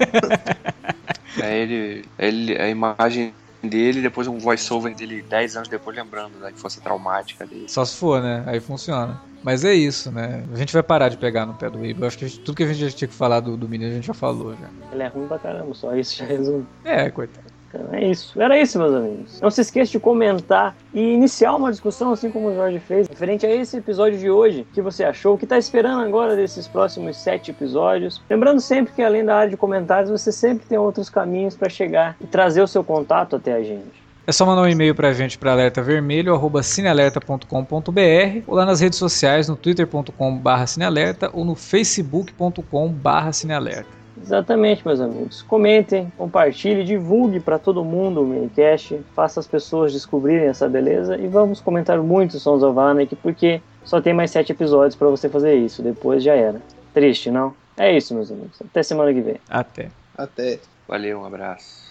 Aí 1.41 1.54
ele, 1.62 2.06
ele. 2.17 2.62
A 2.62 2.67
imagem 2.69 3.34
dele, 3.67 4.02
depois 4.02 4.28
um 4.28 4.38
voice-over 4.38 4.93
dele 4.95 5.21
10 5.21 5.56
anos 5.56 5.67
depois 5.69 5.95
lembrando 5.95 6.39
da 6.39 6.52
infância 6.52 6.82
traumática 6.82 7.45
dele. 7.45 7.65
Só 7.67 7.84
se 7.86 7.95
for, 7.95 8.21
né? 8.21 8.43
Aí 8.47 8.60
funciona. 8.60 9.21
Mas 9.43 9.65
é 9.65 9.73
isso, 9.73 10.12
né? 10.12 10.45
A 10.54 10.56
gente 10.58 10.71
vai 10.73 10.84
parar 10.84 11.10
de 11.10 11.17
pegar 11.17 11.45
no 11.45 11.54
pé 11.54 11.69
do 11.69 11.78
Abel. 11.80 12.06
Acho 12.08 12.17
que 12.17 12.28
gente- 12.28 12.39
tudo 12.41 12.56
que 12.56 12.63
a 12.63 12.67
gente 12.67 12.80
já 12.89 12.95
tinha 12.97 13.08
que 13.08 13.13
falar 13.13 13.39
do, 13.41 13.58
do 13.58 13.67
menino 13.67 13.91
a 13.91 13.95
gente 13.95 14.08
já 14.08 14.13
falou 14.13 14.54
já. 14.56 14.69
Ele 14.91 15.04
é 15.04 15.08
ruim 15.08 15.28
pra 15.28 15.38
caramba, 15.39 15.73
só 15.73 15.93
isso 15.95 16.17
já 16.17 16.26
resume. 16.26 16.65
É, 16.86 17.10
coitado. 17.10 17.53
É 17.92 18.06
isso. 18.06 18.40
Era 18.42 18.60
isso, 18.60 18.78
meus 18.78 18.94
amigos. 18.94 19.42
Não 19.42 19.50
se 19.50 19.62
esqueça 19.62 19.92
de 19.92 20.00
comentar 20.00 20.76
e 20.94 21.14
iniciar 21.14 21.56
uma 21.56 21.72
discussão, 21.72 22.12
assim 22.12 22.30
como 22.30 22.50
o 22.50 22.56
Jorge 22.56 22.80
fez, 22.80 23.08
referente 23.08 23.46
a 23.46 23.54
esse 23.54 23.78
episódio 23.78 24.20
de 24.20 24.30
hoje. 24.30 24.68
Que 24.74 24.82
você 24.82 25.04
achou? 25.04 25.36
O 25.36 25.38
que 25.38 25.45
está 25.45 25.58
esperando 25.58 26.02
agora 26.02 26.36
desses 26.36 26.68
próximos 26.68 27.18
sete 27.18 27.52
episódios? 27.52 28.22
Lembrando 28.30 28.62
sempre 28.62 28.93
que 28.93 29.02
além 29.02 29.26
da 29.26 29.36
área 29.36 29.50
de 29.50 29.58
comentários, 29.58 30.12
você 30.12 30.32
sempre 30.32 30.68
tem 30.68 30.78
outros 30.78 31.10
caminhos 31.10 31.56
para 31.56 31.70
chegar 31.70 32.16
e 32.22 32.28
trazer 32.28 32.62
o 32.62 32.68
seu 32.68 32.84
contato 32.84 33.38
até 33.38 33.54
a 33.54 33.64
gente. 33.64 34.04
É 34.26 34.32
só 34.32 34.45
mandar 34.45 34.62
um 34.62 34.70
e-mail 34.70 34.95
pra 34.95 35.12
gente 35.12 35.38
para 35.38 35.52
alertavermelho@cinealerta.com.br 35.52 38.43
ou 38.47 38.56
lá 38.56 38.66
nas 38.66 38.80
redes 38.80 38.97
sociais 38.97 39.50
no 39.50 39.58
twitter.com/cinealerta 39.58 41.30
ou 41.34 41.43
no 41.43 41.56
facebook.com/cinealerta. 41.56 44.03
Exatamente, 44.24 44.88
meus 44.88 45.01
amigos. 45.01 45.41
Comentem, 45.41 46.11
compartilhem, 46.17 46.86
divulgue 46.86 47.41
para 47.41 47.59
todo 47.59 47.84
mundo 47.84 48.21
o 48.21 48.26
minicast, 48.26 48.99
faça 49.13 49.41
as 49.41 49.47
pessoas 49.47 49.91
descobrirem 49.91 50.47
essa 50.47 50.67
beleza 50.69 51.17
e 51.17 51.28
vamos 51.28 51.59
comentar 51.59 52.01
muito 52.01 52.39
Sons 52.39 52.63
of 52.63 52.80
Anarchy, 52.80 53.17
porque 53.17 53.61
só 53.84 53.99
tem 54.01 54.13
mais 54.13 54.32
sete 54.32 54.53
episódios 54.53 54.95
para 54.95 55.09
você 55.09 55.28
fazer 55.28 55.55
isso, 55.55 55.84
depois 55.84 56.24
já 56.24 56.36
era. 56.36 56.61
Triste, 56.93 57.30
não? 57.30 57.53
É 57.76 57.95
isso, 57.95 58.15
meus 58.15 58.32
amigos. 58.32 58.61
Até 58.61 58.82
semana 58.82 59.13
que 59.13 59.21
vem. 59.21 59.36
Até. 59.49 59.89
Até. 60.17 60.59
Valeu, 60.88 61.19
um 61.19 61.26
abraço. 61.26 61.83